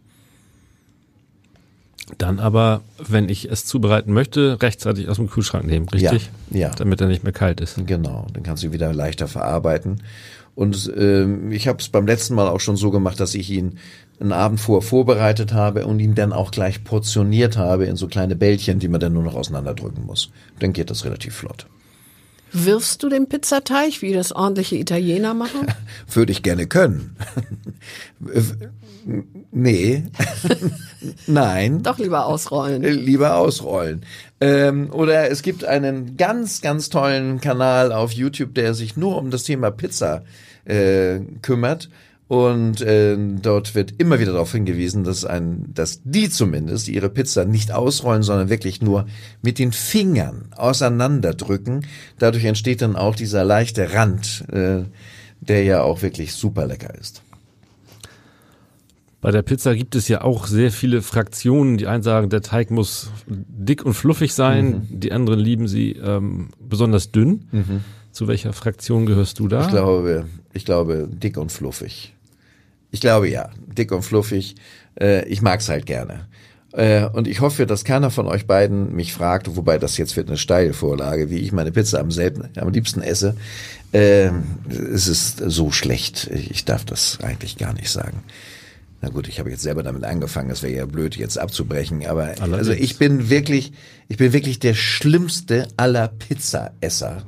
Dann 2.19 2.39
aber, 2.39 2.83
wenn 2.99 3.29
ich 3.29 3.51
es 3.51 3.65
zubereiten 3.65 4.13
möchte, 4.13 4.61
rechtzeitig 4.61 5.09
aus 5.09 5.17
dem 5.17 5.31
Kühlschrank 5.31 5.67
nehmen, 5.67 5.89
richtig? 5.89 6.31
Ja, 6.51 6.59
ja. 6.59 6.71
Damit 6.71 7.01
er 7.01 7.09
nicht 7.09 7.25
mehr 7.25 7.33
kalt 7.33 7.61
ist. 7.61 7.77
Genau, 7.87 8.27
dann 8.33 8.43
kannst 8.43 8.63
du 8.63 8.69
ihn 8.69 8.73
wieder 8.73 8.93
leichter 8.93 9.29
verarbeiten. 9.29 10.03
Und 10.55 10.93
ähm, 10.97 11.51
ich 11.51 11.67
habe 11.67 11.79
es 11.79 11.89
beim 11.89 12.07
letzten 12.07 12.35
Mal 12.35 12.49
auch 12.49 12.61
schon 12.61 12.77
so 12.77 12.91
gemacht, 12.91 13.19
dass 13.21 13.35
ich 13.35 13.51
ihn 13.51 13.79
einen 14.21 14.33
Abend 14.33 14.61
vorher 14.61 14.87
vorbereitet 14.87 15.53
habe 15.53 15.87
und 15.87 15.99
ihn 15.99 16.15
dann 16.15 16.33
auch 16.33 16.51
gleich 16.51 16.85
portioniert 16.85 17.57
habe 17.57 17.87
in 17.87 17.97
so 17.97 18.07
kleine 18.07 18.37
Bällchen, 18.37 18.79
die 18.79 18.89
man 18.89 19.01
dann 19.01 19.15
nur 19.15 19.23
noch 19.23 19.35
auseinanderdrücken 19.35 20.05
muss. 20.05 20.31
Dann 20.59 20.73
geht 20.73 20.91
das 20.91 21.05
relativ 21.05 21.35
flott. 21.35 21.67
Wirfst 22.53 23.03
du 23.03 23.09
den 23.09 23.29
Pizzateig, 23.29 24.03
wie 24.03 24.13
das 24.13 24.33
ordentliche 24.33 24.77
Italiener 24.77 25.35
machen? 25.35 25.67
Würde 26.13 26.33
ich 26.33 26.43
gerne 26.43 26.67
können. 26.67 27.17
nee. 29.51 30.05
Nein. 31.27 31.83
Doch 31.83 31.99
lieber 31.99 32.27
ausrollen. 32.27 32.83
lieber 32.83 33.37
ausrollen. 33.37 34.05
Ähm, 34.41 34.91
oder 34.93 35.31
es 35.31 35.43
gibt 35.43 35.65
einen 35.65 36.17
ganz, 36.17 36.61
ganz 36.61 36.89
tollen 36.91 37.41
Kanal 37.41 37.93
auf 37.93 38.13
YouTube, 38.13 38.55
der 38.55 38.75
sich 38.75 38.97
nur 38.97 39.17
um 39.17 39.31
das 39.31 39.45
Thema 39.45 39.71
Pizza 39.71 40.23
äh, 40.65 41.21
kümmert. 41.41 41.89
Und 42.33 42.81
äh, 42.81 43.15
dort 43.43 43.75
wird 43.75 43.93
immer 43.99 44.19
wieder 44.19 44.33
darauf 44.33 44.53
hingewiesen, 44.53 45.05
dass 45.05 45.27
ein, 45.27 45.67
dass 45.75 46.01
die 46.03 46.31
zumindest 46.31 46.89
ihre 46.89 47.11
Pizza 47.11 47.45
nicht 47.45 47.73
ausrollen, 47.73 48.23
sondern 48.23 48.49
wirklich 48.49 48.81
nur 48.81 49.05
mit 49.43 49.59
den 49.59 49.71
Fingern 49.71 50.47
auseinanderdrücken. 50.57 51.85
Dadurch 52.19 52.47
entsteht 52.47 52.81
dann 52.81 52.97
auch 52.97 53.17
dieser 53.17 53.45
leichte 53.45 53.93
Rand, 53.93 54.47
äh, 54.51 54.85
der 55.43 55.65
ja 55.65 55.83
auch 55.83 56.01
wirklich 56.01 56.33
super 56.33 56.67
lecker 56.67 56.99
ist. 56.99 57.21
Bei 59.21 59.31
der 59.31 59.43
Pizza 59.43 59.75
gibt 59.75 59.95
es 59.95 60.09
ja 60.09 60.23
auch 60.23 60.47
sehr 60.47 60.73
viele 60.73 61.03
Fraktionen. 61.03 61.77
Die 61.77 61.87
einen 61.87 62.03
sagen, 62.03 62.31
der 62.31 62.41
Teig 62.41 62.71
muss 62.71 63.11
dick 63.27 63.85
und 63.85 63.93
fluffig 63.93 64.33
sein. 64.33 64.89
Die 64.89 65.13
anderen 65.13 65.39
lieben 65.39 65.69
sie 65.69 65.93
ähm, 66.03 66.49
besonders 66.59 67.13
dünn. 67.13 67.45
Zu 68.11 68.27
welcher 68.27 68.55
Fraktion 68.55 69.05
gehörst 69.05 69.39
du 69.39 69.49
da? 69.49 69.67
Ich 69.67 69.69
glaube, 69.69 70.25
ich 70.55 70.65
glaube, 70.65 71.11
dick 71.13 71.37
und 71.37 71.53
fluffig. 71.53 72.15
Ich 72.93 73.01
glaube 73.01 73.29
ja, 73.29 73.51
dick 73.67 73.91
und 73.91 74.03
fluffig. 74.03 74.55
Äh, 75.01 75.27
ich 75.27 75.43
mag's 75.43 75.69
halt 75.69 75.87
gerne. 75.87 76.29
Äh, 76.73 77.07
und 77.07 77.27
ich 77.27 77.41
hoffe, 77.41 77.67
dass 77.67 77.85
keiner 77.85 78.11
von 78.11 78.27
euch 78.27 78.47
beiden 78.47 78.95
mich 78.95 79.13
fragt, 79.13 79.57
wobei 79.57 79.79
das 79.79 79.99
jetzt 79.99 80.17
wird 80.17 80.29
eine 80.29 80.39
Steilvorlage, 80.39 81.31
wie 81.31 81.39
ich 81.39 81.53
meine 81.53 81.73
Pizza 81.73 82.01
am 82.01 82.11
selben, 82.11 82.49
am 82.57 82.71
liebsten 82.71 83.03
esse. 83.03 83.35
Äh, 83.93 84.31
es 84.69 85.09
ist 85.09 85.39
so 85.39 85.71
schlecht. 85.71 86.31
Ich 86.33 86.65
darf 86.65 86.85
das 86.85 87.19
eigentlich 87.23 87.59
gar 87.59 87.75
nicht 87.75 87.91
sagen. 87.91 88.23
Na 89.03 89.09
gut, 89.09 89.27
ich 89.27 89.41
habe 89.41 89.51
jetzt 89.51 89.63
selber 89.63 89.83
damit 89.83 90.05
angefangen, 90.05 90.51
es 90.51 90.63
wäre 90.63 90.75
ja 90.75 90.87
blöd, 90.87 91.17
jetzt 91.17 91.37
abzubrechen, 91.37 92.07
aber 92.07 92.35
Allerdings. 92.39 92.59
also 92.59 92.73
ich 92.73 92.99
bin 92.99 93.29
wirklich, 93.29 93.73
ich 94.09 94.17
bin 94.17 94.33
wirklich 94.33 94.61
der 94.61 94.75
schlimmste 94.75 95.67
aller 95.77 96.07
Pizzaesser. 96.07 97.25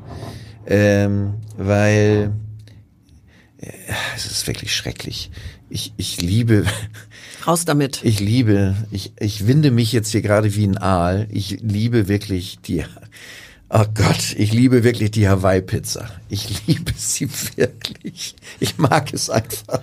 Ähm, 0.66 1.34
weil 1.58 2.32
äh, 3.58 3.72
es 4.16 4.26
ist 4.26 4.46
wirklich 4.46 4.74
schrecklich. 4.74 5.30
Ich, 5.74 5.92
ich 5.96 6.22
liebe, 6.22 6.66
Raus 7.48 7.64
damit. 7.64 8.04
ich 8.04 8.20
liebe, 8.20 8.76
ich, 8.92 9.10
ich 9.18 9.48
winde 9.48 9.72
mich 9.72 9.90
jetzt 9.90 10.12
hier 10.12 10.22
gerade 10.22 10.54
wie 10.54 10.68
ein 10.68 10.78
Aal. 10.78 11.26
Ich 11.32 11.58
liebe 11.62 12.06
wirklich 12.06 12.60
die, 12.64 12.84
oh 13.74 13.84
Gott, 13.92 14.34
ich 14.36 14.52
liebe 14.52 14.84
wirklich 14.84 15.10
die 15.10 15.28
Hawaii-Pizza. 15.28 16.08
Ich 16.28 16.66
liebe 16.66 16.92
sie 16.96 17.28
wirklich. 17.56 18.36
Ich 18.60 18.78
mag 18.78 19.12
es 19.12 19.28
einfach. 19.28 19.82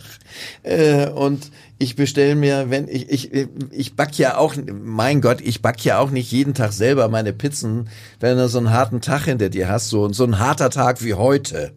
Äh, 0.64 1.10
und 1.10 1.52
ich 1.78 1.98
bestelle 1.98 2.36
mir, 2.36 2.70
wenn 2.70 2.88
ich, 2.88 3.10
ich, 3.10 3.48
ich 3.70 3.96
back 3.96 4.18
ja 4.18 4.38
auch, 4.38 4.56
mein 4.72 5.20
Gott, 5.20 5.42
ich 5.42 5.62
back 5.62 5.84
ja 5.84 6.00
auch 6.00 6.10
nicht 6.10 6.32
jeden 6.32 6.54
Tag 6.54 6.72
selber 6.72 7.10
meine 7.10 7.34
Pizzen, 7.34 7.89
wenn 8.22 8.38
du 8.38 8.48
so 8.48 8.60
einen 8.60 8.72
harten 8.72 9.02
Tag 9.02 9.26
hinter 9.26 9.50
dir 9.50 9.68
hast, 9.68 9.89
so, 9.89 10.12
so 10.14 10.24
ein 10.24 10.39
harter 10.39 10.70
Tag 10.70 11.04
wie 11.04 11.16
heute, 11.16 11.74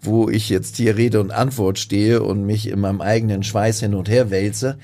wo 0.00 0.30
ich 0.30 0.48
jetzt 0.48 0.76
hier 0.76 0.96
Rede 0.96 1.20
und 1.20 1.32
Antwort 1.32 1.78
stehe 1.78 2.22
und 2.22 2.46
mich 2.46 2.68
in 2.68 2.80
meinem 2.80 3.02
eigenen 3.02 3.42
Schweiß 3.42 3.80
hin 3.80 3.94
und 3.94 4.08
her 4.08 4.30
wälze. 4.30 4.78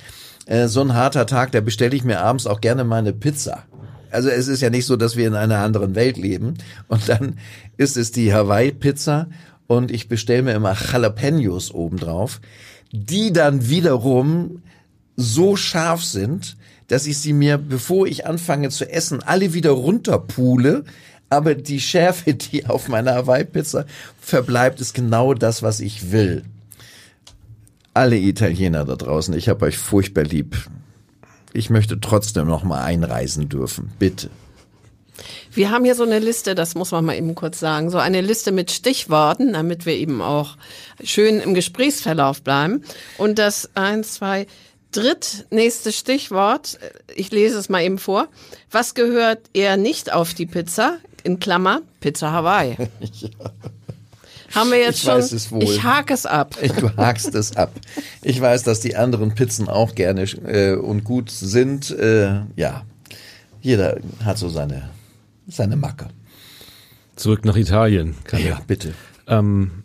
Äh, 0.44 0.68
so 0.68 0.82
ein 0.82 0.92
harter 0.92 1.24
Tag, 1.24 1.52
da 1.52 1.62
bestelle 1.62 1.96
ich 1.96 2.04
mir 2.04 2.20
abends 2.20 2.46
auch 2.46 2.60
gerne 2.60 2.84
meine 2.84 3.14
Pizza. 3.14 3.64
Also 4.14 4.28
es 4.28 4.48
ist 4.48 4.60
ja 4.60 4.70
nicht 4.70 4.86
so, 4.86 4.96
dass 4.96 5.16
wir 5.16 5.26
in 5.26 5.34
einer 5.34 5.58
anderen 5.58 5.94
Welt 5.94 6.16
leben. 6.16 6.54
Und 6.88 7.08
dann 7.08 7.38
ist 7.76 7.96
es 7.96 8.12
die 8.12 8.32
Hawaii-Pizza 8.32 9.28
und 9.66 9.90
ich 9.90 10.08
bestelle 10.08 10.42
mir 10.42 10.54
immer 10.54 10.74
Jalapenos 10.74 11.72
obendrauf, 11.72 12.40
die 12.92 13.32
dann 13.32 13.68
wiederum 13.68 14.62
so 15.16 15.56
scharf 15.56 16.04
sind, 16.04 16.56
dass 16.88 17.06
ich 17.06 17.18
sie 17.18 17.32
mir, 17.32 17.58
bevor 17.58 18.06
ich 18.06 18.26
anfange 18.26 18.68
zu 18.70 18.88
essen, 18.90 19.22
alle 19.22 19.54
wieder 19.54 19.70
runterpule, 19.70 20.84
aber 21.30 21.54
die 21.54 21.80
Schärfe, 21.80 22.34
die 22.34 22.66
auf 22.66 22.88
meiner 22.88 23.14
Hawaii-Pizza 23.14 23.86
verbleibt, 24.20 24.80
ist 24.80 24.94
genau 24.94 25.34
das, 25.34 25.62
was 25.62 25.80
ich 25.80 26.12
will. 26.12 26.44
Alle 27.94 28.16
Italiener 28.16 28.84
da 28.84 28.96
draußen, 28.96 29.34
ich 29.34 29.48
habe 29.48 29.66
euch 29.66 29.78
furchtbar 29.78 30.24
lieb. 30.24 30.56
Ich 31.54 31.70
möchte 31.70 32.00
trotzdem 32.00 32.48
noch 32.48 32.64
mal 32.64 32.82
einreisen 32.82 33.48
dürfen, 33.48 33.92
bitte. 34.00 34.28
Wir 35.52 35.70
haben 35.70 35.84
hier 35.84 35.94
so 35.94 36.02
eine 36.02 36.18
Liste, 36.18 36.56
das 36.56 36.74
muss 36.74 36.90
man 36.90 37.04
mal 37.04 37.16
eben 37.16 37.36
kurz 37.36 37.60
sagen, 37.60 37.90
so 37.90 37.98
eine 37.98 38.22
Liste 38.22 38.50
mit 38.50 38.72
Stichworten, 38.72 39.52
damit 39.52 39.86
wir 39.86 39.94
eben 39.94 40.20
auch 40.20 40.56
schön 41.04 41.38
im 41.38 41.54
Gesprächsverlauf 41.54 42.42
bleiben. 42.42 42.82
Und 43.18 43.38
das 43.38 43.70
eins, 43.76 44.14
zwei, 44.14 44.48
drittnächste 44.90 45.92
Stichwort, 45.92 46.76
ich 47.14 47.30
lese 47.30 47.56
es 47.56 47.68
mal 47.68 47.84
eben 47.84 47.98
vor. 47.98 48.26
Was 48.72 48.94
gehört 48.94 49.38
eher 49.52 49.76
nicht 49.76 50.12
auf 50.12 50.34
die 50.34 50.46
Pizza? 50.46 50.98
In 51.22 51.38
Klammer, 51.38 51.82
Pizza 52.00 52.32
Hawaii. 52.32 52.76
ja. 53.12 53.28
Haben 54.52 54.70
wir 54.70 54.78
jetzt 54.78 54.98
ich 54.98 55.04
schon. 55.04 55.14
Weiß 55.14 55.32
es 55.32 55.50
wohl. 55.50 55.62
Ich 55.62 55.82
hake 55.82 56.12
es 56.12 56.26
ab. 56.26 56.56
Du 56.80 56.96
hakst 56.96 57.34
es 57.34 57.56
ab. 57.56 57.72
Ich 58.22 58.40
weiß, 58.40 58.62
dass 58.64 58.80
die 58.80 58.96
anderen 58.96 59.34
Pizzen 59.34 59.68
auch 59.68 59.94
gerne 59.94 60.22
äh, 60.22 60.74
und 60.74 61.04
gut 61.04 61.30
sind. 61.30 61.90
Äh, 61.90 62.42
ja, 62.56 62.84
jeder 63.60 63.98
hat 64.24 64.38
so 64.38 64.48
seine 64.48 64.90
seine 65.46 65.76
Macke. 65.76 66.08
Zurück 67.16 67.44
nach 67.44 67.56
Italien. 67.56 68.16
Kann 68.24 68.44
ja, 68.44 68.60
bitte. 68.66 68.94
Ähm, 69.26 69.84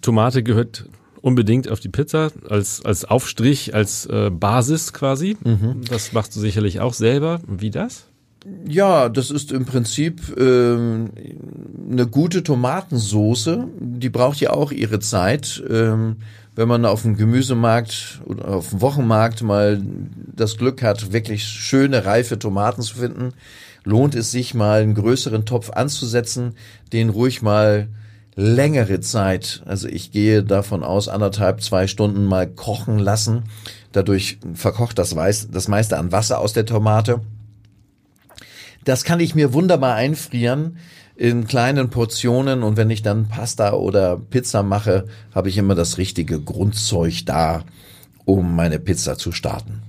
Tomate 0.00 0.42
gehört 0.42 0.86
unbedingt 1.20 1.68
auf 1.68 1.80
die 1.80 1.88
Pizza 1.88 2.30
als 2.48 2.84
als 2.84 3.04
Aufstrich, 3.04 3.74
als 3.74 4.06
äh, 4.06 4.30
Basis 4.30 4.92
quasi. 4.92 5.36
Mhm. 5.42 5.82
Das 5.88 6.12
machst 6.12 6.34
du 6.36 6.40
sicherlich 6.40 6.80
auch 6.80 6.94
selber. 6.94 7.40
Wie 7.46 7.70
das? 7.70 8.06
Ja, 8.68 9.08
das 9.08 9.30
ist 9.30 9.52
im 9.52 9.64
Prinzip 9.64 10.36
ähm, 10.38 11.10
eine 11.90 12.06
gute 12.06 12.42
Tomatensoße. 12.42 13.68
Die 13.80 14.10
braucht 14.10 14.40
ja 14.40 14.50
auch 14.50 14.70
ihre 14.70 15.00
Zeit. 15.00 15.62
Ähm, 15.68 16.16
wenn 16.56 16.68
man 16.68 16.84
auf 16.84 17.02
dem 17.02 17.16
Gemüsemarkt 17.16 18.20
oder 18.26 18.48
auf 18.48 18.70
dem 18.70 18.80
Wochenmarkt 18.80 19.42
mal 19.42 19.82
das 20.34 20.56
Glück 20.56 20.82
hat, 20.82 21.12
wirklich 21.12 21.44
schöne, 21.44 22.04
reife 22.04 22.38
Tomaten 22.38 22.82
zu 22.82 22.96
finden, 22.96 23.32
lohnt 23.82 24.14
es 24.14 24.30
sich 24.30 24.54
mal 24.54 24.82
einen 24.82 24.94
größeren 24.94 25.46
Topf 25.46 25.70
anzusetzen, 25.70 26.54
den 26.92 27.08
ruhig 27.08 27.42
mal 27.42 27.88
längere 28.36 29.00
Zeit, 29.00 29.62
also 29.64 29.86
ich 29.88 30.10
gehe 30.10 30.42
davon 30.42 30.82
aus, 30.82 31.08
anderthalb, 31.08 31.62
zwei 31.62 31.86
Stunden 31.86 32.24
mal 32.24 32.48
kochen 32.48 32.98
lassen. 32.98 33.44
Dadurch 33.92 34.38
verkocht 34.54 34.98
das, 34.98 35.14
Weiß, 35.14 35.50
das 35.52 35.68
meiste 35.68 35.98
an 35.98 36.10
Wasser 36.10 36.40
aus 36.40 36.52
der 36.52 36.66
Tomate. 36.66 37.20
Das 38.84 39.04
kann 39.04 39.20
ich 39.20 39.34
mir 39.34 39.52
wunderbar 39.52 39.94
einfrieren 39.94 40.76
in 41.16 41.46
kleinen 41.46 41.90
Portionen 41.90 42.62
und 42.62 42.76
wenn 42.76 42.90
ich 42.90 43.02
dann 43.02 43.28
Pasta 43.28 43.72
oder 43.72 44.16
Pizza 44.16 44.62
mache, 44.62 45.06
habe 45.34 45.48
ich 45.48 45.58
immer 45.58 45.74
das 45.74 45.98
richtige 45.98 46.40
Grundzeug 46.40 47.24
da, 47.24 47.64
um 48.24 48.56
meine 48.56 48.78
Pizza 48.78 49.16
zu 49.16 49.32
starten. 49.32 49.82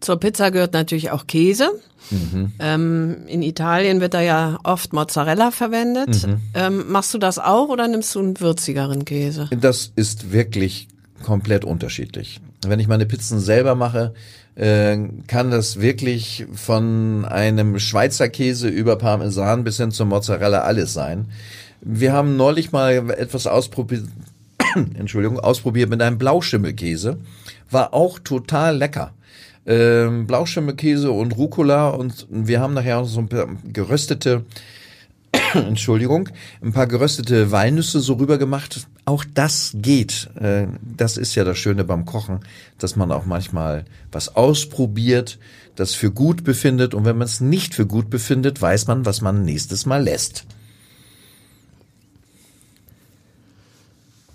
Zur 0.00 0.18
Pizza 0.18 0.50
gehört 0.50 0.74
natürlich 0.74 1.10
auch 1.10 1.26
Käse. 1.26 1.70
Mhm. 2.10 2.52
Ähm, 2.58 3.16
in 3.26 3.42
Italien 3.42 4.00
wird 4.00 4.14
da 4.14 4.20
ja 4.20 4.58
oft 4.62 4.92
Mozzarella 4.92 5.50
verwendet. 5.50 6.26
Mhm. 6.26 6.40
Ähm, 6.54 6.84
machst 6.88 7.14
du 7.14 7.18
das 7.18 7.38
auch 7.38 7.68
oder 7.68 7.88
nimmst 7.88 8.14
du 8.14 8.20
einen 8.20 8.40
würzigeren 8.40 9.04
Käse? 9.04 9.48
Das 9.58 9.92
ist 9.96 10.32
wirklich 10.32 10.88
komplett 11.22 11.64
unterschiedlich. 11.64 12.40
Wenn 12.66 12.80
ich 12.80 12.88
meine 12.88 13.06
Pizzen 13.06 13.40
selber 13.40 13.74
mache, 13.74 14.14
äh, 14.54 14.96
kann 15.26 15.50
das 15.50 15.80
wirklich 15.80 16.46
von 16.54 17.24
einem 17.24 17.78
Schweizer 17.78 18.28
Käse 18.28 18.68
über 18.68 18.96
Parmesan 18.96 19.64
bis 19.64 19.76
hin 19.76 19.90
zur 19.90 20.06
Mozzarella 20.06 20.60
alles 20.60 20.92
sein. 20.92 21.26
Wir 21.80 22.12
haben 22.12 22.36
neulich 22.36 22.72
mal 22.72 23.10
etwas 23.10 23.46
ausprobiert, 23.46 24.04
Entschuldigung, 24.98 25.38
ausprobiert 25.38 25.90
mit 25.90 26.02
einem 26.02 26.18
Blauschimmelkäse. 26.18 27.18
War 27.70 27.92
auch 27.94 28.18
total 28.18 28.76
lecker 28.76 29.12
ähm, 29.66 30.26
Blauschimmelkäse 30.26 31.10
und 31.10 31.36
Rucola 31.36 31.88
und 31.88 32.26
wir 32.30 32.60
haben 32.60 32.74
nachher 32.74 33.04
so 33.04 33.20
ein 33.20 33.28
paar 33.28 33.48
geröstete, 33.64 34.44
Entschuldigung, 35.54 36.28
ein 36.62 36.72
paar 36.72 36.86
geröstete 36.86 37.50
Walnüsse 37.50 38.00
so 38.00 38.14
rüber 38.14 38.38
gemacht. 38.38 38.86
Auch 39.06 39.24
das 39.24 39.70
geht. 39.74 40.28
Äh, 40.34 40.66
das 40.82 41.16
ist 41.16 41.36
ja 41.36 41.44
das 41.44 41.56
Schöne 41.58 41.84
beim 41.84 42.04
Kochen, 42.04 42.40
dass 42.78 42.96
man 42.96 43.12
auch 43.12 43.24
manchmal 43.24 43.84
was 44.10 44.34
ausprobiert, 44.34 45.38
das 45.76 45.94
für 45.94 46.10
gut 46.10 46.42
befindet 46.42 46.92
und 46.92 47.04
wenn 47.04 47.16
man 47.16 47.26
es 47.26 47.40
nicht 47.40 47.74
für 47.74 47.86
gut 47.86 48.10
befindet, 48.10 48.60
weiß 48.60 48.88
man, 48.88 49.06
was 49.06 49.20
man 49.20 49.44
nächstes 49.44 49.86
Mal 49.86 50.02
lässt. 50.02 50.44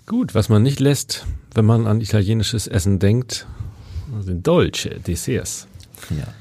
Gut, 0.06 0.34
was 0.34 0.48
man 0.48 0.62
nicht 0.62 0.80
lässt, 0.80 1.26
wenn 1.54 1.66
man 1.66 1.86
an 1.86 2.00
italienisches 2.00 2.66
Essen 2.66 2.98
denkt, 2.98 3.46
sind 4.20 4.46
Dolce, 4.46 5.00
Desserts. 5.06 5.66
Ja. 6.10 6.34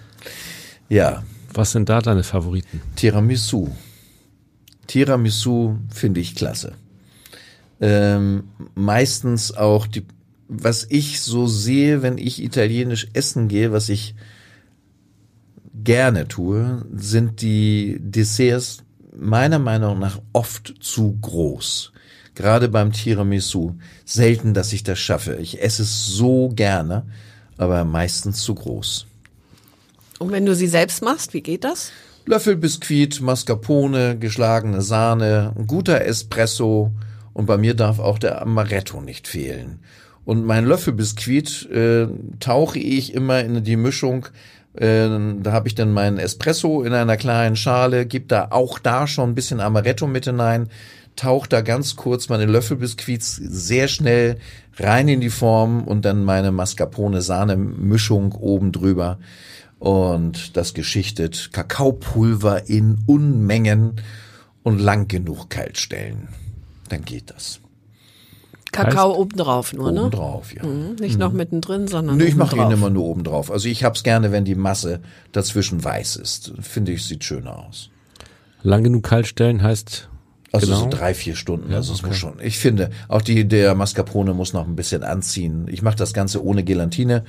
Ja. 0.89 1.23
Was 1.53 1.73
sind 1.73 1.89
da 1.89 2.01
deine 2.01 2.23
Favoriten? 2.23 2.81
Tiramisu. 2.95 3.69
Tiramisu 4.87 5.77
finde 5.93 6.21
ich 6.21 6.35
klasse. 6.35 6.75
Ähm, 7.81 8.43
meistens 8.75 9.55
auch 9.55 9.87
die, 9.87 10.05
was 10.47 10.85
ich 10.89 11.21
so 11.21 11.47
sehe, 11.47 12.01
wenn 12.01 12.17
ich 12.17 12.41
italienisch 12.41 13.07
essen 13.13 13.47
gehe, 13.47 13.71
was 13.71 13.89
ich 13.89 14.15
gerne 15.73 16.27
tue, 16.27 16.85
sind 16.93 17.41
die 17.41 17.97
Desserts 17.99 18.83
meiner 19.17 19.59
Meinung 19.59 19.99
nach 19.99 20.21
oft 20.31 20.75
zu 20.79 21.17
groß. 21.19 21.91
Gerade 22.35 22.69
beim 22.69 22.93
Tiramisu. 22.93 23.73
Selten, 24.05 24.53
dass 24.53 24.71
ich 24.71 24.83
das 24.83 24.99
schaffe. 24.99 25.35
Ich 25.35 25.61
esse 25.61 25.81
es 25.81 26.07
so 26.07 26.49
gerne 26.49 27.05
aber 27.61 27.85
meistens 27.85 28.41
zu 28.41 28.55
groß. 28.55 29.05
Und 30.17 30.31
wenn 30.31 30.45
du 30.45 30.55
sie 30.55 30.67
selbst 30.67 31.03
machst, 31.03 31.33
wie 31.35 31.41
geht 31.41 31.63
das? 31.63 31.91
Löffel 32.25 32.55
Biskuit, 32.55 33.21
Mascarpone, 33.21 34.17
geschlagene 34.17 34.81
Sahne, 34.81 35.53
ein 35.55 35.67
guter 35.67 36.03
Espresso 36.03 36.91
und 37.33 37.45
bei 37.45 37.57
mir 37.57 37.73
darf 37.73 37.99
auch 37.99 38.19
der 38.19 38.41
Amaretto 38.41 39.01
nicht 39.01 39.27
fehlen. 39.27 39.79
Und 40.25 40.45
mein 40.45 40.65
Löffelbiskuit 40.65 41.69
äh, 41.71 42.07
tauche 42.39 42.79
ich 42.79 43.13
immer 43.13 43.41
in 43.41 43.63
die 43.63 43.75
Mischung. 43.75 44.27
Äh, 44.73 45.09
da 45.41 45.51
habe 45.51 45.67
ich 45.67 45.75
dann 45.75 45.91
meinen 45.91 46.17
Espresso 46.17 46.83
in 46.83 46.93
einer 46.93 47.17
kleinen 47.17 47.55
Schale, 47.55 48.05
gebe 48.05 48.27
da 48.27 48.49
auch 48.51 48.79
da 48.79 49.07
schon 49.07 49.31
ein 49.31 49.35
bisschen 49.35 49.59
Amaretto 49.59 50.07
mit 50.07 50.25
hinein, 50.25 50.69
taucht 51.15 51.51
da 51.53 51.61
ganz 51.61 51.95
kurz 51.95 52.29
meine 52.29 52.45
Löffelbiskuits 52.45 53.35
sehr 53.35 53.87
schnell 53.87 54.37
rein 54.77 55.07
in 55.07 55.21
die 55.21 55.29
Form 55.29 55.83
und 55.83 56.05
dann 56.05 56.23
meine 56.23 56.51
Mascarpone-Sahne-Mischung 56.51 58.33
oben 58.33 58.71
drüber 58.71 59.19
und 59.79 60.55
das 60.55 60.73
geschichtet 60.73 61.49
Kakaopulver 61.51 62.69
in 62.69 62.99
Unmengen 63.07 63.95
und 64.63 64.79
lang 64.79 65.07
genug 65.07 65.49
kalt 65.49 65.77
stellen. 65.79 66.29
Dann 66.91 67.05
geht 67.05 67.31
das. 67.31 67.61
Kakao 68.71 69.09
heißt, 69.09 69.19
obendrauf 69.19 69.73
nur, 69.73 69.91
ne? 69.91 70.01
Obendrauf, 70.01 70.53
ja. 70.53 70.63
Mhm, 70.63 70.95
nicht 70.99 71.13
mhm. 71.13 71.19
noch 71.19 71.33
mittendrin, 71.33 71.87
sondern 71.87 72.17
Nö, 72.17 72.25
ich 72.25 72.35
mache 72.35 72.55
ihn 72.55 72.71
immer 72.71 72.89
nur 72.89 73.05
obendrauf. 73.05 73.51
Also 73.51 73.67
ich 73.67 73.83
hab's 73.83 74.03
gerne, 74.03 74.31
wenn 74.31 74.45
die 74.45 74.55
Masse 74.55 75.01
dazwischen 75.31 75.83
weiß 75.83 76.17
ist. 76.17 76.53
Finde 76.61 76.93
ich, 76.93 77.05
sieht 77.05 77.23
schöner 77.23 77.57
aus. 77.67 77.89
Lang 78.63 78.83
genug 78.83 79.03
kalt 79.03 79.27
stellen 79.27 79.63
heißt 79.63 80.09
also 80.53 80.67
genau. 80.67 80.79
so 80.79 80.89
drei, 80.89 81.13
vier 81.13 81.35
Stunden. 81.35 81.71
Ja, 81.71 81.77
also 81.77 81.93
es 81.93 81.99
okay. 81.99 82.09
muss 82.09 82.17
schon. 82.17 82.33
Ich 82.41 82.59
finde, 82.59 82.89
auch 83.07 83.21
die 83.21 83.47
der 83.47 83.73
Mascarpone 83.73 84.33
muss 84.33 84.51
noch 84.51 84.67
ein 84.67 84.75
bisschen 84.75 85.03
anziehen. 85.03 85.67
Ich 85.69 85.81
mache 85.81 85.95
das 85.95 86.13
Ganze 86.13 86.43
ohne 86.43 86.63
Gelatine. 86.63 87.23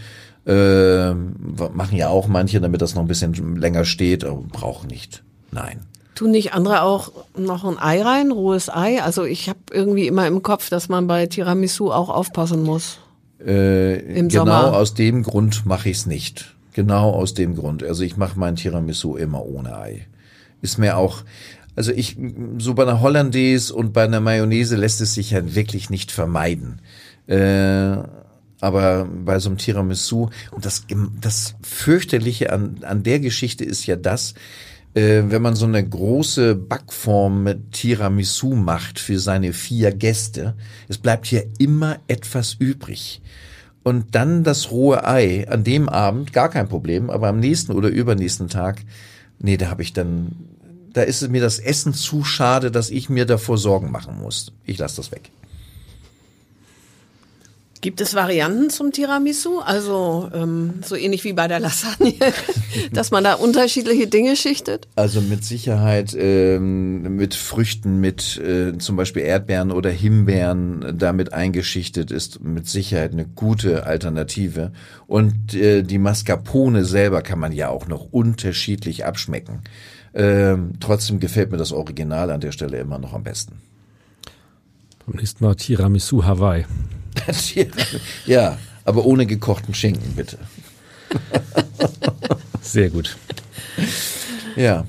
Äh, 0.45 1.15
machen 1.15 1.97
ja 1.97 2.09
auch 2.09 2.27
manche, 2.27 2.61
damit 2.61 2.83
das 2.83 2.97
noch 2.97 3.03
ein 3.03 3.09
bisschen 3.09 3.57
länger 3.57 3.85
steht, 3.85 4.25
aber 4.25 4.43
brauchen 4.43 4.89
nicht. 4.89 5.23
Nein. 5.53 5.81
Tun 6.15 6.31
nicht 6.31 6.53
andere 6.53 6.83
auch 6.83 7.11
noch 7.37 7.65
ein 7.65 7.79
Ei 7.79 8.03
rein, 8.03 8.31
rohes 8.33 8.69
Ei? 8.69 9.03
Also 9.03 9.25
ich 9.25 9.49
habe 9.49 9.59
irgendwie 9.71 10.07
immer 10.07 10.27
im 10.27 10.43
Kopf, 10.43 10.69
dass 10.69 10.89
man 10.89 11.07
bei 11.07 11.27
Tiramisu 11.27 11.91
auch 11.91 12.11
aufpassen 12.11 12.63
muss. 12.63 12.99
Äh, 13.45 13.99
Im 14.19 14.29
genau 14.29 14.45
Sommer. 14.45 14.77
aus 14.77 14.95
dem 14.95 15.23
Grund 15.23 15.65
mache 15.65 15.89
ich 15.89 15.99
es 15.99 16.07
nicht. 16.07 16.55
Genau 16.75 17.11
aus 17.11 17.35
dem 17.35 17.57
Grund. 17.57 17.83
Also 17.83 18.03
ich 18.05 18.17
mache 18.17 18.39
mein 18.39 18.57
Tiramisu 18.57 19.17
immer 19.17 19.45
ohne 19.45 19.77
Ei. 19.77 20.07
Ist 20.61 20.79
mir 20.79 20.97
auch, 20.97 21.23
also 21.77 21.93
ich, 21.93 22.17
so 22.59 22.75
bei 22.75 22.83
einer 22.83 23.01
Hollandaise 23.01 23.75
und 23.75 23.93
bei 23.93 24.05
einer 24.05 24.21
Mayonnaise 24.21 24.77
lässt 24.77 25.01
es 25.01 25.15
sich 25.15 25.31
ja 25.31 25.55
wirklich 25.55 25.91
nicht 25.91 26.13
vermeiden. 26.13 26.81
Äh, 27.27 27.97
aber 28.61 29.07
bei 29.07 29.39
so 29.41 29.49
einem 29.49 29.59
Tiramisu, 29.59 30.31
und 30.53 30.65
das, 30.65 30.87
das 31.21 31.57
fürchterliche 31.63 32.53
an, 32.53 32.79
an 32.83 33.03
der 33.03 33.19
Geschichte 33.19 33.65
ist 33.65 33.87
ja 33.87 33.97
das, 33.97 34.35
äh, 34.95 35.23
wenn 35.27 35.43
man 35.43 35.57
so 35.57 35.67
eine 35.67 35.87
große 35.87 36.55
Backform 36.55 37.43
mit 37.43 37.73
Tiramisu 37.73 38.55
macht 38.55 38.99
für 38.99 39.19
seine 39.19 39.53
vier 39.53 39.93
Gäste, 39.93 40.55
es 40.89 40.99
bleibt 40.99 41.27
hier 41.27 41.47
immer 41.59 41.99
etwas 42.09 42.55
übrig. 42.55 43.23
Und 43.83 44.15
dann 44.15 44.45
das 44.45 44.71
rohe 44.71 45.05
Ei 45.05 45.49
an 45.49 45.65
dem 45.65 45.89
Abend, 45.89 46.33
gar 46.33 46.49
kein 46.49 46.69
Problem, 46.69 47.11
aber 47.11 47.29
am 47.29 47.41
nächsten 47.41 47.73
oder 47.73 47.89
übernächsten 47.89 48.49
Tag, 48.49 48.83
nee, 49.41 49.57
da 49.57 49.71
habe 49.71 49.83
ich 49.83 49.93
dann 49.93 50.37
da 50.93 51.03
ist 51.03 51.27
mir 51.29 51.41
das 51.41 51.59
Essen 51.59 51.95
zu 51.95 52.25
schade, 52.25 52.71
dass 52.71 52.91
ich 52.91 53.09
mir 53.09 53.25
davor 53.25 53.59
Sorgen 53.59 53.91
machen 53.91 54.19
muss. 54.19 54.53
Ich 54.65 54.79
lasse 54.79 54.97
das 54.97 55.11
weg. 55.11 55.31
Gibt 57.83 58.01
es 58.01 58.15
Varianten 58.15 58.71
zum 58.71 58.93
Tiramisu? 58.93 59.59
Also 59.59 60.31
ähm, 60.33 60.75
so 60.85 60.95
ähnlich 60.95 61.25
wie 61.25 61.33
bei 61.33 61.49
der 61.49 61.59
Lasagne, 61.59 62.15
dass 62.93 63.11
man 63.11 63.25
da 63.25 63.35
unterschiedliche 63.35 64.07
Dinge 64.07 64.37
schichtet? 64.37 64.87
Also 64.95 65.21
mit 65.21 65.45
Sicherheit 65.45 66.17
ähm, 66.17 67.17
mit 67.17 67.35
Früchten, 67.35 67.99
mit 67.99 68.39
äh, 68.39 68.79
zum 68.79 68.95
Beispiel 68.95 69.23
Erdbeeren 69.23 69.73
oder 69.73 69.91
Himbeeren 69.91 70.97
damit 70.97 71.33
eingeschichtet 71.33 72.13
ist 72.13 72.41
mit 72.41 72.69
Sicherheit 72.69 73.15
eine 73.15 73.27
gute 73.27 73.85
Alternative. 73.85 74.71
Und 75.09 75.53
äh, 75.55 75.83
die 75.83 75.99
Mascarpone 75.99 76.85
selber 76.85 77.21
kann 77.23 77.41
man 77.41 77.51
ja 77.51 77.69
auch 77.69 77.89
noch 77.89 78.13
unterschiedlich 78.13 79.05
abschmecken. 79.05 79.63
Ähm, 80.15 80.75
trotzdem 80.79 81.19
gefällt 81.19 81.51
mir 81.51 81.59
das 81.59 81.73
Original 81.73 82.31
an 82.31 82.41
der 82.41 82.53
Stelle 82.53 82.79
immer 82.79 83.01
noch 83.01 83.13
am 83.13 83.25
besten. 83.25 83.57
Beim 85.05 85.17
nächsten 85.17 85.45
Mal 85.45 85.57
Tiramisu 85.57 86.25
Hawaii. 86.25 86.65
Ja, 88.27 88.59
aber 88.85 89.05
ohne 89.05 89.27
gekochten 89.27 89.75
Schinken, 89.75 90.15
bitte. 90.15 90.39
Sehr 92.61 92.91
gut. 92.91 93.17
Ja. 94.57 94.85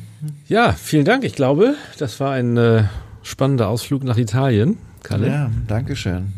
Ja, 0.48 0.74
vielen 0.74 1.06
Dank. 1.06 1.24
Ich 1.24 1.34
glaube, 1.34 1.76
das 1.98 2.20
war 2.20 2.34
ein 2.34 2.58
äh, 2.58 2.86
spannender 3.24 3.68
Ausflug 3.68 4.04
nach 4.04 4.18
Italien. 4.18 4.78
Kalle. 5.04 5.28
Ja, 5.28 5.52
danke 5.68 5.96
schön. 5.96 6.34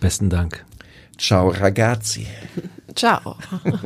Besten 0.00 0.30
Dank. 0.30 0.64
Ciao 1.18 1.48
ragazzi. 1.48 2.26
Ciao. 2.94 3.36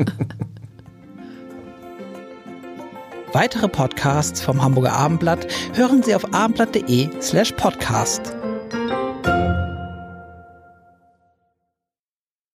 Weitere 3.33 3.69
Podcasts 3.69 4.41
vom 4.41 4.63
Hamburger 4.63 4.95
Abendblatt 4.95 5.47
hören 5.75 6.03
Sie 6.03 6.15
auf 6.15 6.33
abendblatt.de 6.33 7.11
slash 7.21 7.53
podcast. 7.53 8.35